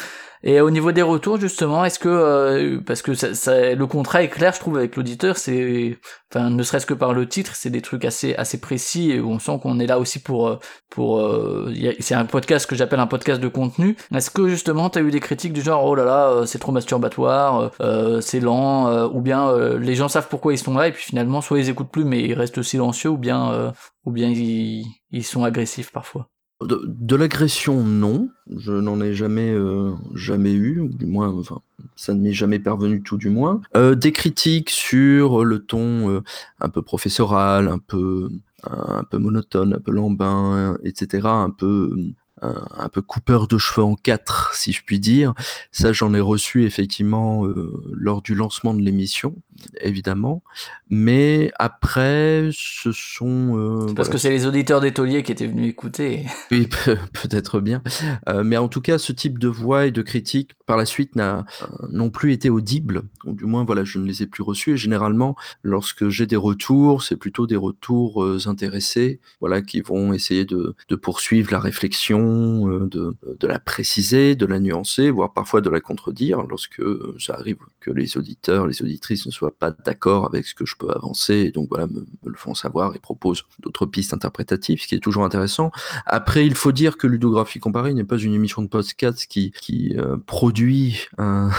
Et 0.42 0.60
au 0.60 0.70
niveau 0.70 0.92
des 0.92 1.02
retours, 1.02 1.40
justement, 1.40 1.84
est-ce 1.84 1.98
que, 1.98 2.08
euh, 2.08 2.80
parce 2.86 3.02
que 3.02 3.14
ça, 3.14 3.34
ça, 3.34 3.74
le 3.74 3.86
contrat 3.86 4.22
est 4.22 4.28
clair, 4.28 4.52
je 4.54 4.60
trouve, 4.60 4.76
avec 4.76 4.94
l'auditeur, 4.96 5.36
c'est, 5.36 5.98
enfin, 6.32 6.50
ne 6.50 6.62
serait-ce 6.62 6.86
que 6.86 6.94
par 6.94 7.12
le 7.12 7.28
titre, 7.28 7.56
c'est 7.56 7.70
des 7.70 7.82
trucs 7.82 8.04
assez, 8.04 8.34
assez 8.36 8.60
précis 8.60 9.10
et 9.10 9.20
on 9.20 9.38
sent 9.38 9.58
qu'on 9.60 9.80
est 9.80 9.86
là 9.86 9.98
aussi 9.98 10.20
pour, 10.20 10.58
pour, 10.90 11.18
euh, 11.18 11.72
c'est 11.98 12.14
un 12.14 12.24
podcast 12.24 12.66
que 12.66 12.76
j'appelle 12.76 13.00
un 13.00 13.08
podcast 13.08 13.40
de 13.40 13.48
contenu. 13.48 13.96
Est-ce 14.14 14.30
que, 14.30 14.48
justement, 14.48 14.90
t'as 14.90 15.00
eu 15.00 15.10
des 15.10 15.20
critiques 15.20 15.52
du 15.52 15.60
genre, 15.60 15.84
oh 15.84 15.94
là 15.94 16.04
là, 16.04 16.46
c'est 16.46 16.58
trop 16.58 16.72
masturbatoire, 16.72 17.72
euh, 17.80 18.20
c'est 18.20 18.40
lent, 18.40 18.88
euh, 18.88 19.08
ou 19.08 19.20
bien 19.20 19.52
les 19.78 19.94
gens 19.94 20.08
savent 20.08 20.28
pourquoi 20.28 20.52
ils 20.52 20.58
sont 20.58 20.76
là 20.76 20.88
et 20.88 20.92
puis 20.92 21.02
finalement, 21.02 21.40
soit 21.40 21.58
ils 21.58 21.68
écoutent 21.68 21.90
plus 21.90 22.04
mais 22.04 22.22
ils 22.22 22.34
restent 22.34 22.62
silencieux, 22.62 23.10
ou 23.10 23.18
bien, 23.18 23.72
ou 24.04 24.12
bien 24.12 24.28
ils, 24.28 24.84
ils 25.10 25.24
sont 25.24 25.44
agressifs 25.44 25.90
parfois? 25.90 26.28
De, 26.60 27.14
l'agression, 27.14 27.84
non. 27.84 28.30
Je 28.56 28.72
n'en 28.72 29.00
ai 29.00 29.14
jamais, 29.14 29.52
euh, 29.52 29.92
jamais 30.14 30.52
eu, 30.52 30.80
ou 30.80 30.88
du 30.88 31.06
moins, 31.06 31.28
enfin, 31.28 31.60
ça 31.94 32.14
ne 32.14 32.20
m'est 32.20 32.32
jamais 32.32 32.58
parvenu 32.58 33.00
tout 33.02 33.16
du 33.16 33.30
moins. 33.30 33.60
Euh, 33.76 33.94
des 33.94 34.10
critiques 34.10 34.70
sur 34.70 35.44
le 35.44 35.60
ton 35.60 36.10
euh, 36.10 36.20
un 36.60 36.68
peu 36.68 36.82
professoral, 36.82 37.68
un 37.68 37.78
peu, 37.78 38.28
un 38.64 39.04
peu 39.04 39.18
monotone, 39.18 39.74
un 39.74 39.80
peu 39.80 39.92
lambin, 39.92 40.76
etc., 40.82 41.28
un 41.28 41.50
peu 41.50 41.94
un, 42.42 42.66
un, 42.76 42.88
peu 42.88 43.02
coupeur 43.02 43.48
de 43.48 43.58
cheveux 43.58 43.84
en 43.84 43.94
quatre, 43.94 44.54
si 44.54 44.72
je 44.72 44.82
puis 44.84 45.00
dire. 45.00 45.34
Ça, 45.72 45.92
j'en 45.92 46.14
ai 46.14 46.20
reçu 46.20 46.64
effectivement 46.64 47.46
euh, 47.46 47.82
lors 47.92 48.22
du 48.22 48.34
lancement 48.34 48.74
de 48.74 48.80
l'émission, 48.80 49.36
évidemment. 49.80 50.42
Mais 50.90 51.52
après, 51.58 52.50
ce 52.52 52.92
sont... 52.92 53.56
Euh, 53.56 53.78
Parce 53.78 53.92
voilà. 53.94 54.10
que 54.10 54.18
c'est 54.18 54.30
les 54.30 54.46
auditeurs 54.46 54.80
d'étolier 54.80 55.22
qui 55.22 55.32
étaient 55.32 55.46
venus 55.46 55.70
écouter. 55.70 56.26
Oui, 56.50 56.66
peut-être 57.12 57.60
bien. 57.60 57.82
Euh, 58.28 58.42
mais 58.42 58.56
en 58.56 58.68
tout 58.68 58.80
cas, 58.80 58.96
ce 58.96 59.12
type 59.12 59.38
de 59.38 59.48
voix 59.48 59.86
et 59.86 59.90
de 59.90 60.00
critique, 60.00 60.52
par 60.66 60.78
la 60.78 60.86
suite, 60.86 61.14
n'a 61.14 61.44
non 61.90 62.08
plus 62.08 62.32
été 62.32 62.48
audible. 62.48 63.02
Ou 63.26 63.34
du 63.34 63.44
moins, 63.44 63.64
voilà, 63.64 63.84
je 63.84 63.98
ne 63.98 64.06
les 64.06 64.22
ai 64.22 64.26
plus 64.26 64.42
reçus. 64.42 64.72
Et 64.72 64.76
généralement, 64.78 65.36
lorsque 65.62 66.08
j'ai 66.08 66.26
des 66.26 66.36
retours, 66.36 67.02
c'est 67.02 67.16
plutôt 67.16 67.46
des 67.46 67.56
retours 67.56 68.24
intéressés, 68.46 69.20
voilà, 69.40 69.60
qui 69.60 69.82
vont 69.82 70.14
essayer 70.14 70.46
de, 70.46 70.74
de 70.88 70.96
poursuivre 70.96 71.52
la 71.52 71.58
réflexion 71.58 72.27
de, 72.28 73.14
de, 73.38 73.46
la 73.46 73.58
préciser, 73.58 74.36
de 74.36 74.46
la 74.46 74.60
nuancer, 74.60 75.10
voire 75.10 75.32
parfois 75.32 75.60
de 75.60 75.70
la 75.70 75.80
contredire 75.80 76.42
lorsque 76.42 76.82
ça 77.18 77.34
arrive 77.34 77.58
que 77.80 77.90
les 77.90 78.16
auditeurs, 78.16 78.66
les 78.66 78.82
auditrices 78.82 79.26
ne 79.26 79.30
soient 79.30 79.56
pas 79.56 79.70
d'accord 79.70 80.26
avec 80.26 80.46
ce 80.46 80.54
que 80.54 80.66
je 80.66 80.76
peux 80.76 80.90
avancer, 80.90 81.34
et 81.34 81.50
donc 81.50 81.68
voilà, 81.68 81.86
me, 81.86 82.06
le 82.24 82.36
font 82.36 82.54
savoir 82.54 82.94
et 82.94 82.98
proposent 82.98 83.44
d'autres 83.60 83.86
pistes 83.86 84.14
interprétatives, 84.14 84.82
ce 84.82 84.86
qui 84.86 84.94
est 84.94 85.00
toujours 85.00 85.24
intéressant. 85.24 85.70
Après, 86.06 86.46
il 86.46 86.54
faut 86.54 86.72
dire 86.72 86.96
que 86.96 87.06
Ludographie 87.06 87.58
comparée 87.58 87.94
n'est 87.94 88.04
pas 88.04 88.18
une 88.18 88.34
émission 88.34 88.62
de 88.62 88.68
podcast 88.68 89.26
qui, 89.28 89.52
qui 89.60 89.96
euh, 89.96 90.16
produit 90.26 91.06
un, 91.16 91.50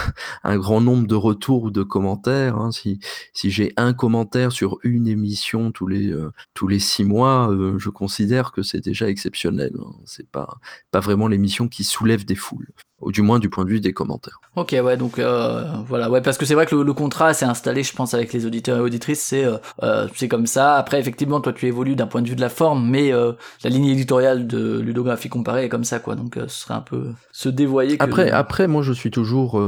grand 0.44 0.80
nombre 0.80 1.06
de 1.06 1.14
retours 1.14 1.64
ou 1.64 1.70
de 1.70 1.82
commentaires. 1.82 2.56
Hein. 2.56 2.70
Si, 2.72 3.00
j'ai 3.34 3.72
un 3.76 3.92
commentaire 3.92 4.52
sur 4.52 4.78
une 4.82 5.06
émission 5.06 5.72
tous 5.72 5.86
les, 5.86 6.10
euh, 6.10 6.32
tous 6.54 6.68
les 6.68 6.78
six 6.78 7.04
mois, 7.04 7.50
euh, 7.50 7.78
je 7.78 7.90
considère 7.90 8.52
que 8.52 8.62
c'est 8.62 8.80
déjà 8.80 9.08
exceptionnel. 9.08 9.72
Hein. 9.78 9.92
C'est 10.04 10.28
pas, 10.28 10.59
pas 10.90 11.00
vraiment 11.00 11.28
l'émission 11.28 11.68
qui 11.68 11.84
soulève 11.84 12.24
des 12.24 12.34
foules 12.34 12.68
ou 13.00 13.12
du 13.12 13.22
moins 13.22 13.38
du 13.38 13.48
point 13.48 13.64
de 13.64 13.70
vue 13.70 13.80
des 13.80 13.92
commentaires. 13.92 14.40
Ok, 14.56 14.76
ouais, 14.84 14.96
donc 14.96 15.18
euh, 15.18 15.64
voilà, 15.86 16.10
ouais, 16.10 16.20
parce 16.20 16.36
que 16.36 16.44
c'est 16.44 16.54
vrai 16.54 16.66
que 16.66 16.74
le, 16.74 16.82
le 16.82 16.92
contrat 16.92 17.32
s'est 17.32 17.46
installé, 17.46 17.82
je 17.82 17.94
pense, 17.94 18.12
avec 18.12 18.32
les 18.32 18.44
auditeurs 18.44 18.76
et 18.76 18.80
auditrices, 18.80 19.22
c'est 19.22 19.46
euh, 19.82 20.06
c'est 20.14 20.28
comme 20.28 20.46
ça. 20.46 20.74
Après, 20.76 21.00
effectivement, 21.00 21.40
toi, 21.40 21.52
tu 21.52 21.66
évolues 21.66 21.96
d'un 21.96 22.06
point 22.06 22.20
de 22.20 22.28
vue 22.28 22.36
de 22.36 22.40
la 22.40 22.50
forme, 22.50 22.88
mais 22.88 23.12
euh, 23.12 23.32
la 23.64 23.70
ligne 23.70 23.86
éditoriale 23.86 24.46
de 24.46 24.80
ludographie 24.80 25.30
comparée 25.30 25.64
est 25.64 25.68
comme 25.70 25.84
ça, 25.84 25.98
quoi. 25.98 26.14
Donc, 26.14 26.34
ce 26.36 26.48
serait 26.48 26.74
un 26.74 26.82
peu 26.82 27.12
se 27.32 27.48
dévoyer. 27.48 27.96
Que 27.96 28.04
après, 28.04 28.30
après, 28.30 28.68
moi, 28.68 28.82
je 28.82 28.92
suis 28.92 29.10
toujours 29.10 29.58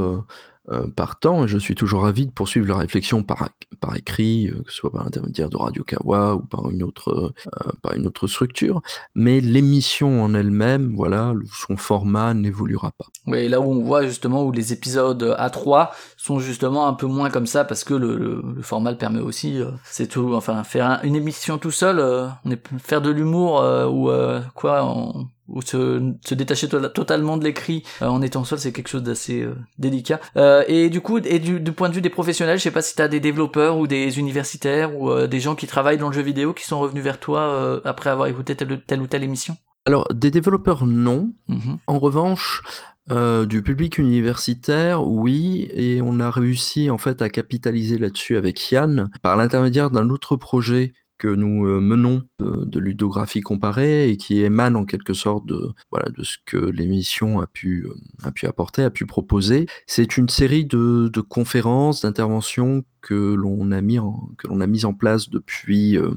euh, 0.71 0.87
par 0.87 1.19
temps, 1.19 1.43
et 1.43 1.47
je 1.49 1.57
suis 1.57 1.75
toujours 1.75 2.03
ravi 2.03 2.25
de 2.25 2.31
poursuivre 2.31 2.65
la 2.65 2.77
réflexion 2.77 3.21
par, 3.21 3.49
par 3.81 3.97
écrit, 3.97 4.47
euh, 4.47 4.61
que 4.63 4.71
ce 4.71 4.77
soit 4.77 4.91
par 4.91 5.03
l'intermédiaire 5.03 5.49
de 5.49 5.57
Radio 5.57 5.83
Kawa 5.83 6.35
ou 6.35 6.39
par 6.39 6.69
une 6.69 6.83
autre, 6.83 7.11
euh, 7.11 7.71
par 7.81 7.95
une 7.95 8.07
autre 8.07 8.27
structure. 8.27 8.81
Mais 9.13 9.41
l'émission 9.41 10.23
en 10.23 10.33
elle-même, 10.33 10.93
voilà, 10.95 11.33
son 11.51 11.75
format 11.75 12.33
n'évoluera 12.33 12.91
pas. 12.97 13.07
Oui, 13.27 13.49
là 13.49 13.59
où 13.59 13.65
on 13.65 13.83
voit 13.83 14.05
justement 14.07 14.45
où 14.45 14.53
les 14.53 14.71
épisodes 14.71 15.35
A3 15.37 15.89
sont 16.15 16.39
justement 16.39 16.87
un 16.87 16.93
peu 16.93 17.07
moins 17.07 17.29
comme 17.29 17.45
ça 17.45 17.65
parce 17.65 17.83
que 17.83 17.93
le, 17.93 18.41
format 18.61 18.93
permet 18.93 19.19
aussi. 19.19 19.59
c'est 19.83 20.07
tout, 20.07 20.33
enfin 20.33 20.63
faire 20.63 21.01
une 21.03 21.17
émission 21.17 21.57
tout 21.57 21.71
seul, 21.71 22.29
faire 22.77 23.01
de 23.01 23.09
l'humour 23.09 23.61
ou 23.91 24.09
quoi. 24.55 24.85
On 24.85 25.27
ou 25.53 25.61
se, 25.61 26.13
se 26.25 26.33
détacher 26.33 26.67
totalement 26.67 27.37
de 27.37 27.43
l'écrit 27.43 27.83
euh, 28.01 28.07
en 28.07 28.21
étant 28.21 28.43
seul, 28.43 28.59
c'est 28.59 28.71
quelque 28.71 28.89
chose 28.89 29.03
d'assez 29.03 29.41
euh, 29.41 29.55
délicat. 29.77 30.19
Euh, 30.35 30.63
et 30.67 30.89
du 30.89 31.01
coup, 31.01 31.19
et 31.19 31.39
du, 31.39 31.59
point 31.71 31.89
de 31.89 31.95
vue 31.95 32.01
des 32.01 32.09
professionnels, 32.09 32.57
je 32.57 32.63
sais 32.63 32.71
pas 32.71 32.81
si 32.81 32.95
tu 32.95 33.01
as 33.01 33.07
des 33.07 33.19
développeurs 33.19 33.77
ou 33.77 33.87
des 33.87 34.19
universitaires 34.19 34.99
ou 34.99 35.27
des 35.27 35.39
gens 35.39 35.55
qui 35.55 35.67
travaillent 35.67 35.97
dans 35.97 36.09
le 36.09 36.13
jeu 36.13 36.21
vidéo 36.21 36.53
qui 36.53 36.65
sont 36.65 36.79
revenus 36.79 37.03
vers 37.03 37.19
toi 37.19 37.81
après 37.85 38.09
avoir 38.09 38.27
écouté 38.27 38.55
telle, 38.55 38.81
telle, 38.85 39.01
ou 39.01 39.07
telle 39.07 39.23
émission. 39.23 39.55
Alors, 39.85 40.07
des 40.13 40.31
développeurs, 40.31 40.85
non. 40.85 41.33
Mm-hmm. 41.49 41.77
En 41.87 41.99
revanche, 41.99 42.61
du 43.09 43.61
public 43.63 43.97
universitaire, 43.97 45.05
oui, 45.05 45.67
et 45.73 46.01
on 46.01 46.19
a 46.19 46.31
réussi 46.31 46.89
en 46.89 46.97
fait 46.97 47.21
à 47.21 47.29
capitaliser 47.29 47.97
là-dessus 47.97 48.37
avec 48.37 48.71
Yann 48.71 49.09
par 49.21 49.35
l'intermédiaire 49.35 49.91
d'un 49.91 50.09
autre 50.09 50.35
projet 50.35 50.93
que 51.17 51.27
nous 51.27 51.65
euh, 51.65 51.79
menons 51.79 52.23
de, 52.39 52.79
ludographie 52.79 53.41
comparée 53.41 54.09
et 54.09 54.17
qui 54.17 54.41
émane 54.41 54.75
en 54.75 54.85
quelque 54.85 55.13
sorte 55.13 55.45
de, 55.45 55.71
voilà, 55.91 56.09
de 56.09 56.23
ce 56.23 56.37
que 56.45 56.57
l'émission 56.57 57.39
a 57.39 57.47
pu, 57.47 57.85
euh, 57.87 57.93
a 58.23 58.31
pu 58.31 58.45
apporter, 58.45 58.83
a 58.83 58.89
pu 58.89 59.05
proposer. 59.05 59.67
C'est 59.87 60.17
une 60.17 60.29
série 60.29 60.65
de, 60.65 61.09
de 61.11 61.21
conférences, 61.21 62.01
d'interventions 62.01 62.83
que 63.01 63.33
l'on 63.33 63.71
a 63.71 63.81
mis 63.81 63.99
en, 63.99 64.29
a 64.49 64.85
en 64.85 64.93
place 64.93 65.29
depuis, 65.29 65.97
euh, 65.97 66.13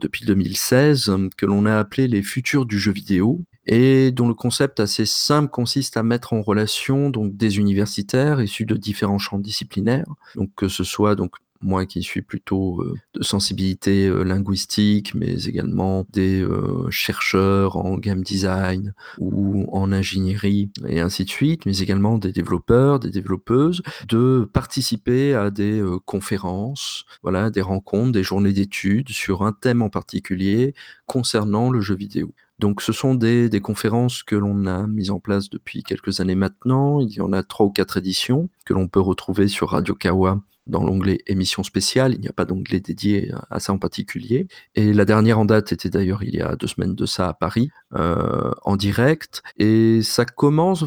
depuis 0.00 0.24
2016, 0.24 1.12
que 1.36 1.46
l'on 1.46 1.66
a 1.66 1.76
appelé 1.76 2.08
les 2.08 2.22
futurs 2.22 2.66
du 2.66 2.78
jeu 2.78 2.92
vidéo 2.92 3.40
et 3.66 4.10
dont 4.10 4.28
le 4.28 4.34
concept 4.34 4.80
assez 4.80 5.06
simple 5.06 5.50
consiste 5.50 5.96
à 5.96 6.02
mettre 6.02 6.32
en 6.32 6.42
relation 6.42 7.10
donc 7.10 7.36
des 7.36 7.58
universitaires 7.58 8.42
issus 8.42 8.66
de 8.66 8.76
différents 8.76 9.18
champs 9.18 9.38
disciplinaires, 9.38 10.12
donc 10.34 10.50
que 10.54 10.68
ce 10.68 10.84
soit 10.84 11.14
donc 11.14 11.36
moi 11.64 11.86
qui 11.86 12.02
suis 12.02 12.22
plutôt 12.22 12.80
euh, 12.82 12.94
de 13.14 13.22
sensibilité 13.22 14.06
euh, 14.06 14.22
linguistique, 14.22 15.14
mais 15.14 15.44
également 15.44 16.06
des 16.12 16.40
euh, 16.42 16.88
chercheurs 16.90 17.76
en 17.76 17.96
game 17.96 18.22
design 18.22 18.94
ou 19.18 19.66
en 19.72 19.90
ingénierie 19.90 20.70
et 20.86 21.00
ainsi 21.00 21.24
de 21.24 21.30
suite, 21.30 21.66
mais 21.66 21.78
également 21.78 22.18
des 22.18 22.32
développeurs, 22.32 23.00
des 23.00 23.10
développeuses, 23.10 23.82
de 24.08 24.48
participer 24.52 25.34
à 25.34 25.50
des 25.50 25.82
conférences, 26.04 27.04
voilà, 27.22 27.50
des 27.50 27.62
rencontres, 27.62 28.12
des 28.12 28.22
journées 28.22 28.52
d'études 28.52 29.08
sur 29.08 29.42
un 29.42 29.52
thème 29.52 29.82
en 29.82 29.90
particulier 29.90 30.74
concernant 31.06 31.70
le 31.70 31.80
jeu 31.80 31.94
vidéo. 31.94 32.32
Donc 32.58 32.82
ce 32.82 32.92
sont 32.92 33.14
des, 33.14 33.48
des 33.48 33.60
conférences 33.60 34.22
que 34.22 34.36
l'on 34.36 34.66
a 34.66 34.86
mises 34.86 35.10
en 35.10 35.18
place 35.18 35.50
depuis 35.50 35.82
quelques 35.82 36.20
années 36.20 36.36
maintenant. 36.36 37.00
Il 37.00 37.12
y 37.12 37.20
en 37.20 37.32
a 37.32 37.42
trois 37.42 37.66
ou 37.66 37.70
quatre 37.70 37.96
éditions 37.96 38.48
que 38.64 38.74
l'on 38.74 38.86
peut 38.88 39.00
retrouver 39.00 39.48
sur 39.48 39.70
Radio 39.70 39.94
Kawa 39.94 40.40
dans 40.66 40.82
l'onglet 40.82 41.18
émission 41.26 41.62
spéciale. 41.62 42.14
Il 42.14 42.20
n'y 42.20 42.28
a 42.28 42.32
pas 42.32 42.44
d'onglet 42.44 42.80
dédié 42.80 43.32
à 43.50 43.60
ça 43.60 43.72
en 43.72 43.78
particulier. 43.78 44.48
Et 44.74 44.92
la 44.92 45.04
dernière 45.04 45.38
en 45.38 45.44
date 45.44 45.72
était 45.72 45.90
d'ailleurs 45.90 46.22
il 46.22 46.34
y 46.34 46.40
a 46.40 46.56
deux 46.56 46.66
semaines 46.66 46.94
de 46.94 47.06
ça 47.06 47.28
à 47.28 47.34
Paris, 47.34 47.70
euh, 47.94 48.50
en 48.62 48.76
direct. 48.76 49.42
Et 49.58 50.02
ça 50.02 50.24
commence, 50.24 50.84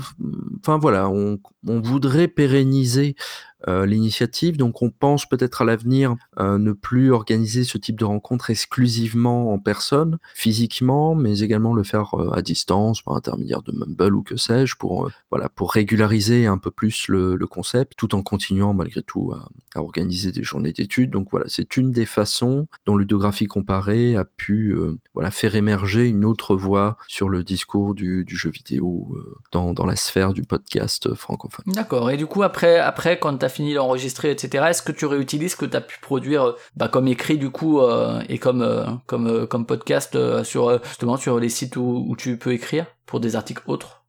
enfin 0.59 0.77
voilà, 0.77 1.09
on, 1.09 1.39
voudrait 1.63 2.29
pérenniser 2.29 3.15
l'initiative. 3.65 4.57
Donc 4.57 4.81
on 4.81 4.89
pense 4.89 5.25
peut-être 5.25 5.61
à 5.61 5.65
l'avenir 5.65 6.15
euh, 6.39 6.57
ne 6.57 6.71
plus 6.73 7.11
organiser 7.11 7.63
ce 7.63 7.77
type 7.77 7.97
de 7.99 8.05
rencontre 8.05 8.49
exclusivement 8.49 9.53
en 9.53 9.59
personne, 9.59 10.17
physiquement, 10.33 11.15
mais 11.15 11.39
également 11.39 11.73
le 11.73 11.83
faire 11.83 12.13
euh, 12.15 12.31
à 12.31 12.41
distance 12.41 13.01
par 13.01 13.15
intermédiaire 13.15 13.61
de 13.61 13.71
Mumble 13.71 14.15
ou 14.15 14.23
que 14.23 14.37
sais-je 14.37 14.75
pour 14.75 15.09
voilà 15.31 15.49
pour 15.49 15.71
régulariser 15.71 16.45
un 16.45 16.57
peu 16.57 16.71
plus 16.71 17.07
le, 17.07 17.37
concept, 17.47 17.93
tout 17.95 18.13
en 18.13 18.23
continuant 18.23 18.73
malgré 18.73 19.01
tout 19.01 19.33
à, 19.33 19.79
organiser 19.79 20.31
des 20.31 20.43
journées 20.43 20.73
d'études. 20.73 21.11
Donc 21.11 21.29
voilà, 21.31 21.45
c'est 21.49 21.77
une 21.77 21.91
des 21.91 22.05
façons 22.05 22.67
dont 22.85 22.97
ludographie 22.97 23.45
comparée 23.45 24.15
a 24.15 24.25
pu 24.25 24.75
voilà 25.13 25.31
faire 25.31 25.55
émerger 25.55 26.07
une 26.07 26.25
autre 26.25 26.55
voie 26.55 26.97
sur 27.07 27.29
le 27.29 27.43
discours 27.43 27.93
du, 27.93 28.25
jeu 28.27 28.49
vidéo 28.49 29.17
dans, 29.51 29.73
dans 29.73 29.85
la 29.85 29.95
sphère 29.95 30.33
du 30.33 30.41
podcast 30.41 31.13
francophone. 31.13 31.73
D'accord. 31.73 32.11
Et 32.11 32.17
du 32.17 32.25
coup 32.25 32.43
après 32.43 32.79
après 32.79 33.19
quand 33.19 33.43
fini 33.49 33.73
d'enregistrer, 33.73 34.31
etc. 34.31 34.65
Est-ce 34.69 34.81
que 34.81 34.91
tu 34.91 35.05
réutilises 35.05 35.51
ce 35.51 35.55
que 35.55 35.65
tu 35.65 35.77
as 35.77 35.81
pu 35.81 35.99
produire 36.01 36.43
euh, 36.43 36.51
bah, 36.75 36.87
comme 36.87 37.07
écrit 37.07 37.37
du 37.37 37.49
coup 37.49 37.79
euh, 37.81 38.21
et 38.29 38.37
comme 38.37 38.61
euh, 38.61 38.85
comme 39.05 39.47
comme 39.47 39.65
podcast 39.65 40.17
sur 40.43 40.83
justement 40.83 41.17
sur 41.17 41.39
les 41.39 41.49
sites 41.49 41.77
où, 41.77 42.15
tu 42.17 42.37
peux 42.37 42.53
écrire 42.53 42.85
pour 43.05 43.19
des 43.19 43.35
articles 43.35 43.63
autres? 43.67 44.03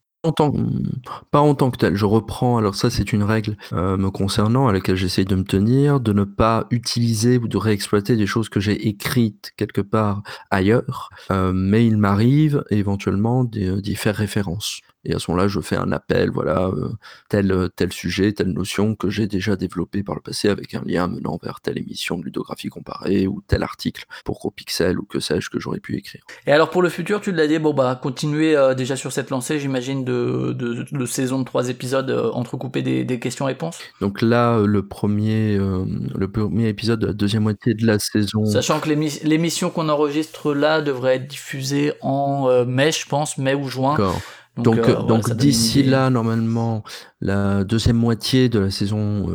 Pas 1.30 1.40
en 1.40 1.54
tant 1.54 1.70
que 1.70 1.78
tel. 1.78 1.94
Je 1.94 2.04
reprends, 2.04 2.58
alors 2.58 2.74
ça 2.74 2.90
c'est 2.90 3.12
une 3.12 3.22
règle 3.22 3.56
me 3.72 4.08
concernant 4.10 4.66
à 4.68 4.72
laquelle 4.72 4.96
j'essaye 4.96 5.24
de 5.24 5.36
me 5.36 5.44
tenir, 5.44 6.00
de 6.00 6.12
ne 6.12 6.24
pas 6.24 6.66
utiliser 6.70 7.38
ou 7.38 7.48
de 7.48 7.56
réexploiter 7.56 8.16
des 8.16 8.26
choses 8.26 8.48
que 8.48 8.60
j'ai 8.60 8.88
écrites 8.88 9.52
quelque 9.56 9.80
part 9.80 10.22
ailleurs, 10.50 11.10
mais 11.30 11.86
il 11.86 11.96
m'arrive 11.96 12.64
éventuellement 12.70 13.44
d'y 13.44 13.94
faire 13.94 14.16
référence. 14.16 14.80
Et 15.08 15.14
à 15.14 15.18
ce 15.18 15.30
moment-là, 15.30 15.48
je 15.48 15.60
fais 15.60 15.76
un 15.76 15.90
appel, 15.90 16.30
voilà, 16.30 16.66
euh, 16.66 16.90
tel, 17.30 17.50
euh, 17.50 17.68
tel 17.74 17.92
sujet, 17.92 18.32
telle 18.32 18.52
notion 18.52 18.94
que 18.94 19.08
j'ai 19.08 19.26
déjà 19.26 19.56
développé 19.56 20.02
par 20.02 20.14
le 20.14 20.20
passé 20.20 20.50
avec 20.50 20.74
un 20.74 20.82
lien 20.84 21.08
menant 21.08 21.38
vers 21.42 21.62
telle 21.62 21.78
émission 21.78 22.18
de 22.18 22.24
ludographie 22.24 22.68
comparée 22.68 23.26
ou 23.26 23.42
tel 23.46 23.62
article 23.62 24.04
pour 24.26 24.38
GroPixel 24.38 24.98
ou 24.98 25.04
que 25.04 25.18
sais-je 25.18 25.48
que 25.48 25.58
j'aurais 25.58 25.80
pu 25.80 25.96
écrire. 25.96 26.22
Et 26.46 26.52
alors 26.52 26.68
pour 26.68 26.82
le 26.82 26.90
futur, 26.90 27.22
tu 27.22 27.32
l'as 27.32 27.46
dit, 27.46 27.58
bon 27.58 27.72
bah 27.72 27.98
continuer 28.00 28.54
euh, 28.54 28.74
déjà 28.74 28.96
sur 28.96 29.10
cette 29.10 29.30
lancée, 29.30 29.58
j'imagine, 29.58 30.04
de, 30.04 30.52
de, 30.52 31.06
saison 31.06 31.38
de 31.38 31.44
trois 31.44 31.70
épisodes 31.70 32.10
entrecoupés 32.34 32.82
des, 32.82 33.04
des 33.04 33.18
questions-réponses. 33.18 33.78
Donc 34.02 34.20
là, 34.20 34.60
le 34.60 34.86
premier, 34.86 35.56
le 35.56 36.28
premier 36.28 36.68
épisode 36.68 37.00
de 37.00 37.06
la 37.06 37.12
deuxième 37.14 37.44
moitié 37.44 37.72
de 37.72 37.86
la 37.86 37.98
saison. 37.98 38.44
Sachant 38.44 38.78
que 38.78 38.90
l'émission 38.90 39.70
qu'on 39.70 39.88
enregistre 39.88 40.52
là 40.52 40.82
devrait 40.82 41.16
être 41.16 41.28
diffusée 41.28 41.94
en 42.02 42.66
mai, 42.66 42.92
je 42.92 43.06
pense, 43.06 43.38
mai 43.38 43.54
ou 43.54 43.68
juin. 43.68 43.92
D'accord. 43.92 44.20
Donc, 44.58 45.06
donc, 45.06 45.28
euh, 45.28 45.34
d'ici 45.34 45.82
là, 45.82 46.10
normalement, 46.10 46.82
la 47.20 47.64
deuxième 47.64 47.96
moitié 47.96 48.48
de 48.48 48.58
la 48.58 48.70
saison 48.70 49.26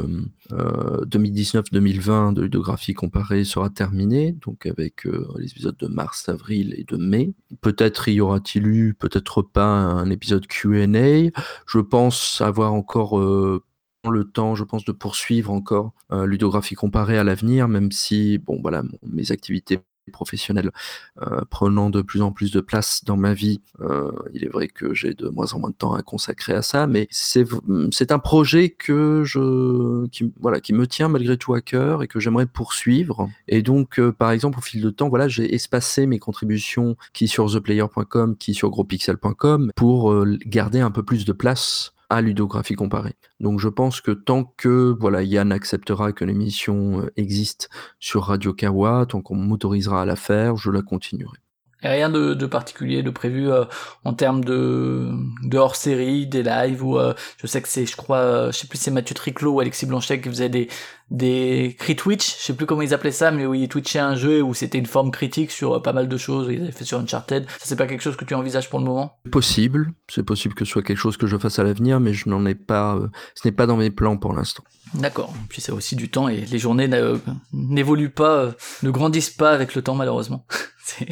2019-2020 0.52 2.10
euh, 2.10 2.30
euh, 2.30 2.32
de 2.34 2.42
ludographie 2.42 2.94
comparée 2.94 3.44
sera 3.44 3.70
terminée, 3.70 4.34
donc 4.46 4.66
avec 4.66 5.06
les 5.06 5.52
épisodes 5.52 5.78
de 5.78 5.88
mars, 5.88 6.28
avril 6.30 6.76
et 6.78 6.84
de 6.84 6.98
mai. 6.98 7.34
Peut-être 7.62 8.10
y 8.10 8.20
aura-t-il 8.20 8.68
eu, 8.68 8.94
peut-être 8.94 9.42
pas, 9.42 9.66
un 9.66 10.10
épisode 10.10 10.46
Q&A. 10.48 11.32
Je 11.66 11.80
pense 11.80 12.42
avoir 12.42 12.74
encore 12.74 13.20
le 13.20 14.24
temps, 14.26 14.56
je 14.56 14.64
pense, 14.64 14.84
de 14.84 14.92
poursuivre 14.92 15.52
encore 15.52 15.94
ludographie 16.12 16.76
comparée 16.76 17.18
à 17.18 17.24
l'avenir, 17.24 17.68
même 17.68 17.92
si, 17.92 18.38
bon, 18.40 18.60
voilà, 18.62 18.84
mes 19.04 19.32
activités 19.32 19.80
professionnel 20.12 20.72
euh, 21.22 21.42
prenant 21.50 21.90
de 21.90 22.02
plus 22.02 22.22
en 22.22 22.32
plus 22.32 22.52
de 22.52 22.62
place 22.62 23.04
dans 23.06 23.18
ma 23.18 23.34
vie. 23.34 23.62
Euh, 23.82 24.12
il 24.34 24.44
est 24.44 24.50
vrai 24.50 24.68
que 24.68 24.94
j'ai 24.94 25.14
de 25.14 25.30
moins 25.30 25.54
en 25.54 25.60
moins 25.60 25.70
de 25.70 25.76
temps 25.76 25.94
à 25.94 26.02
consacrer 26.02 26.54
à 26.54 26.62
ça, 26.62 26.88
mais 26.88 27.08
c'est 27.10 27.46
c'est 27.92 28.12
un 28.12 28.20
projet 28.20 28.70
que 28.70 29.24
je 29.26 30.08
qui 30.08 30.32
voilà 30.40 30.60
qui 30.60 30.74
me 30.74 30.88
tient 30.88 31.08
malgré 31.08 31.38
tout 31.38 31.54
à 31.54 31.62
cœur 31.62 32.04
et 32.04 32.08
que 32.08 32.20
j'aimerais 32.20 32.46
poursuivre. 32.46 33.30
Et 33.48 33.62
donc 33.62 34.00
euh, 34.00 34.12
par 34.12 34.32
exemple 34.32 34.60
au 34.60 34.62
fil 34.62 34.82
de 34.82 34.90
temps, 34.90 35.10
voilà, 35.10 35.28
j'ai 35.28 35.54
espacé 35.54 36.06
mes 36.06 36.20
contributions 36.20 36.96
qui 37.14 37.28
sur 37.28 37.52
theplayer.com, 37.52 38.36
qui 38.38 38.54
sur 38.54 38.70
grospixel.com 38.70 39.72
pour 39.76 40.26
garder 40.46 40.80
un 40.80 40.92
peu 40.92 41.04
plus 41.04 41.26
de 41.26 41.34
place 41.34 41.93
à 42.14 42.22
ludographie 42.22 42.76
comparée. 42.76 43.16
Donc 43.40 43.60
je 43.60 43.70
pense 43.70 44.00
que 44.00 44.12
tant 44.12 44.44
que 44.44 44.96
voilà 45.00 45.24
Yann 45.24 45.52
acceptera 45.52 46.12
que 46.12 46.24
l'émission 46.24 47.02
euh, 47.02 47.12
existe 47.18 47.70
sur 48.00 48.26
Radio 48.26 48.54
Kawa, 48.54 49.06
tant 49.08 49.22
qu'on 49.22 49.36
m'autorisera 49.36 50.04
à 50.04 50.06
la 50.06 50.16
faire, 50.16 50.56
je 50.56 50.70
la 50.70 50.82
continuerai. 50.82 51.43
Et 51.84 51.90
rien 51.90 52.10
de, 52.10 52.34
de, 52.34 52.46
particulier 52.46 53.04
de 53.04 53.10
prévu 53.10 53.52
euh, 53.52 53.66
en 54.06 54.14
termes 54.14 54.44
de, 54.44 55.10
de 55.44 55.58
hors 55.58 55.76
série, 55.76 56.26
des 56.26 56.42
lives 56.42 56.84
ou 56.84 56.98
euh, 56.98 57.14
je 57.38 57.48
sais 57.48 57.62
que 57.62 57.68
c'est 57.68 57.86
je 57.86 57.98
crois 57.98 58.18
euh, 58.18 58.52
je 58.52 58.60
sais 58.60 58.68
plus 58.68 58.78
c'est 58.78 58.92
Mathieu 58.92 59.14
Triclot 59.14 59.52
ou 59.52 59.60
Alexis 59.60 59.86
Blanchet 59.86 60.22
qui 60.22 60.30
faisait 60.30 60.50
des 60.50 60.70
des 61.12 61.76
cri 61.78 61.96
Twitch, 61.96 62.38
je 62.40 62.44
sais 62.46 62.54
plus 62.54 62.66
comment 62.66 62.82
ils 62.82 62.94
appelaient 62.94 63.12
ça 63.12 63.32
mais 63.32 63.46
où 63.46 63.54
ils 63.54 63.68
twitchaient 63.68 64.00
un 64.00 64.16
jeu 64.16 64.42
où 64.42 64.54
c'était 64.54 64.78
une 64.78 64.86
forme 64.86 65.12
critique 65.12 65.52
sur 65.52 65.82
pas 65.82 65.94
mal 65.94 66.08
de 66.08 66.18
choses, 66.18 66.48
ils 66.50 66.62
avaient 66.62 66.72
fait 66.72 66.86
sur 66.86 67.00
Uncharted. 67.00 67.46
Ça 67.50 67.66
c'est 67.66 67.76
pas 67.76 67.86
quelque 67.86 68.02
chose 68.02 68.16
que 68.16 68.26
tu 68.26 68.34
envisages 68.34 68.70
pour 68.70 68.80
le 68.80 68.86
moment? 68.86 69.20
Possible, 69.30 69.92
c'est 70.08 70.24
possible 70.24 70.56
que 70.56 70.66
ce 70.66 70.72
soit 70.72 70.84
quelque 70.84 70.98
chose 70.98 71.18
que 71.18 71.28
je 71.28 71.38
fasse 71.38 71.60
à 71.60 71.64
l'avenir 71.64 72.00
mais 72.00 72.14
je 72.14 72.30
n'en 72.30 72.46
ai 72.46 72.56
pas 72.56 72.98
ce 73.36 73.48
n'est 73.48 73.52
pas 73.52 73.68
dans 73.68 73.78
mes 73.78 73.92
plans 73.92 74.18
pour 74.18 74.34
l'instant. 74.34 74.64
D'accord. 74.94 75.34
Puis 75.50 75.62
c'est 75.62 75.72
aussi 75.72 75.96
du 75.96 76.10
temps 76.10 76.30
et 76.30 76.46
les 76.46 76.60
journées 76.60 76.90
n'évoluent 77.52 78.10
pas, 78.10 78.52
ne 78.84 78.90
grandissent 78.90 79.32
pas 79.32 79.52
avec 79.52 79.76
le 79.76 79.82
temps 79.82 79.96
malheureusement. 79.96 80.46
c'est 80.84 81.08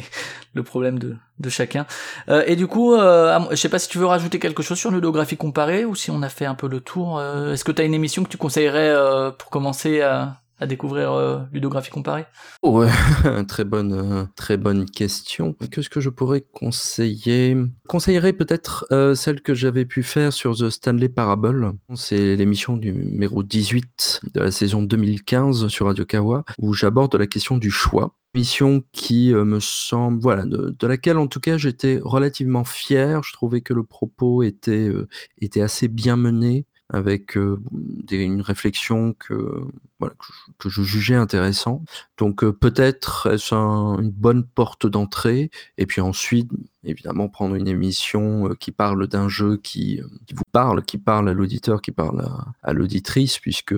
le 0.54 0.62
problème 0.62 0.98
de, 0.98 1.16
de 1.38 1.48
chacun. 1.48 1.86
Euh, 2.28 2.42
et 2.46 2.56
du 2.56 2.66
coup, 2.66 2.94
euh, 2.94 3.38
je 3.50 3.56
sais 3.56 3.68
pas 3.68 3.78
si 3.78 3.88
tu 3.88 3.98
veux 3.98 4.06
rajouter 4.06 4.38
quelque 4.38 4.62
chose 4.62 4.78
sur 4.78 4.90
ludographie 4.90 5.36
comparée 5.36 5.84
ou 5.84 5.94
si 5.94 6.10
on 6.10 6.22
a 6.22 6.28
fait 6.28 6.44
un 6.46 6.54
peu 6.54 6.68
le 6.68 6.80
tour. 6.80 7.18
Euh, 7.18 7.52
Est-ce 7.52 7.64
que 7.64 7.72
tu 7.72 7.82
as 7.82 7.84
une 7.84 7.94
émission 7.94 8.22
que 8.22 8.28
tu 8.28 8.36
conseillerais 8.36 8.94
pour 9.38 9.50
commencer 9.50 10.02
à, 10.02 10.36
à 10.60 10.66
découvrir 10.66 11.12
euh, 11.12 11.38
ludographie 11.52 11.90
comparée? 11.90 12.26
Ouais, 12.62 12.90
très 13.48 13.64
bonne, 13.64 14.28
très 14.36 14.56
bonne 14.56 14.84
question. 14.84 15.56
Qu'est-ce 15.70 15.88
que 15.88 16.00
je 16.00 16.10
pourrais 16.10 16.42
conseiller? 16.52 17.56
Conseillerais 17.88 18.32
peut-être 18.32 18.86
celle 19.14 19.40
que 19.40 19.54
j'avais 19.54 19.84
pu 19.86 20.02
faire 20.02 20.32
sur 20.32 20.56
The 20.56 20.70
Stanley 20.70 21.08
Parable. 21.08 21.72
C'est 21.94 22.36
l'émission 22.36 22.76
numéro 22.76 23.42
18 23.42 24.20
de 24.34 24.40
la 24.40 24.50
saison 24.50 24.82
2015 24.82 25.68
sur 25.68 25.86
Radio 25.86 26.04
Kawa, 26.04 26.44
où 26.58 26.74
j'aborde 26.74 27.14
la 27.16 27.26
question 27.26 27.56
du 27.56 27.70
choix. 27.70 28.14
Mission 28.34 28.82
qui 28.92 29.34
euh, 29.34 29.44
me 29.44 29.60
semble, 29.60 30.20
voilà, 30.20 30.46
de, 30.46 30.86
laquelle 30.86 31.18
en 31.18 31.26
tout 31.26 31.40
cas 31.40 31.58
j'étais 31.58 32.00
relativement 32.02 32.64
fier. 32.64 33.22
Je 33.22 33.32
trouvais 33.32 33.60
que 33.60 33.74
le 33.74 33.84
propos 33.84 34.42
était, 34.42 34.88
euh, 34.88 35.06
était 35.38 35.60
assez 35.60 35.88
bien 35.88 36.16
mené 36.16 36.64
avec 36.88 37.36
euh, 37.36 37.60
des, 37.72 38.18
une 38.18 38.40
réflexion 38.40 39.14
que, 39.18 39.66
voilà, 40.02 40.16
que, 40.58 40.68
je, 40.68 40.82
jugeais 40.82 41.14
intéressant. 41.14 41.84
Donc 42.18 42.42
euh, 42.42 42.52
peut-être 42.52 43.28
est-ce 43.32 43.54
un- 43.54 44.00
une 44.00 44.10
bonne 44.10 44.42
porte 44.44 44.84
d'entrée, 44.84 45.50
et 45.78 45.86
puis 45.86 46.00
ensuite, 46.00 46.50
évidemment, 46.82 47.28
prendre 47.28 47.54
une 47.54 47.68
émission 47.68 48.48
euh, 48.48 48.54
qui 48.54 48.72
parle 48.72 49.06
d'un 49.06 49.28
jeu 49.28 49.58
qui, 49.58 50.00
euh, 50.00 50.06
qui 50.26 50.34
vous 50.34 50.42
parle, 50.50 50.82
qui 50.82 50.98
parle 50.98 51.28
à 51.28 51.34
l'auditeur, 51.34 51.80
qui 51.80 51.92
parle 51.92 52.26
à, 52.64 52.72
l'auditrice, 52.72 53.38
puisque 53.38 53.76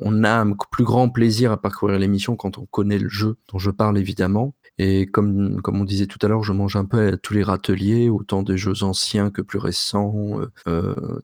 on 0.00 0.24
a 0.24 0.40
un 0.40 0.52
plus 0.72 0.84
grand 0.84 1.08
plaisir 1.08 1.52
à 1.52 1.56
parcourir 1.60 2.00
l'émission 2.00 2.34
quand 2.34 2.58
on 2.58 2.66
connaît 2.66 2.98
le 2.98 3.08
jeu 3.08 3.36
dont 3.52 3.58
je 3.60 3.70
parle 3.70 3.96
évidemment. 3.96 4.54
Et 4.78 5.06
comme, 5.06 5.62
comme 5.62 5.80
on 5.80 5.84
disait 5.84 6.06
tout 6.06 6.18
à 6.22 6.26
l'heure, 6.26 6.42
je 6.42 6.52
mange 6.52 6.74
un 6.74 6.84
peu 6.84 7.12
à 7.12 7.16
tous 7.16 7.32
les 7.32 7.44
râteliers, 7.44 8.08
autant 8.08 8.42
des 8.42 8.56
jeux 8.58 8.82
anciens 8.82 9.30
que 9.30 9.40
plus 9.40 9.60
récents, 9.60 10.40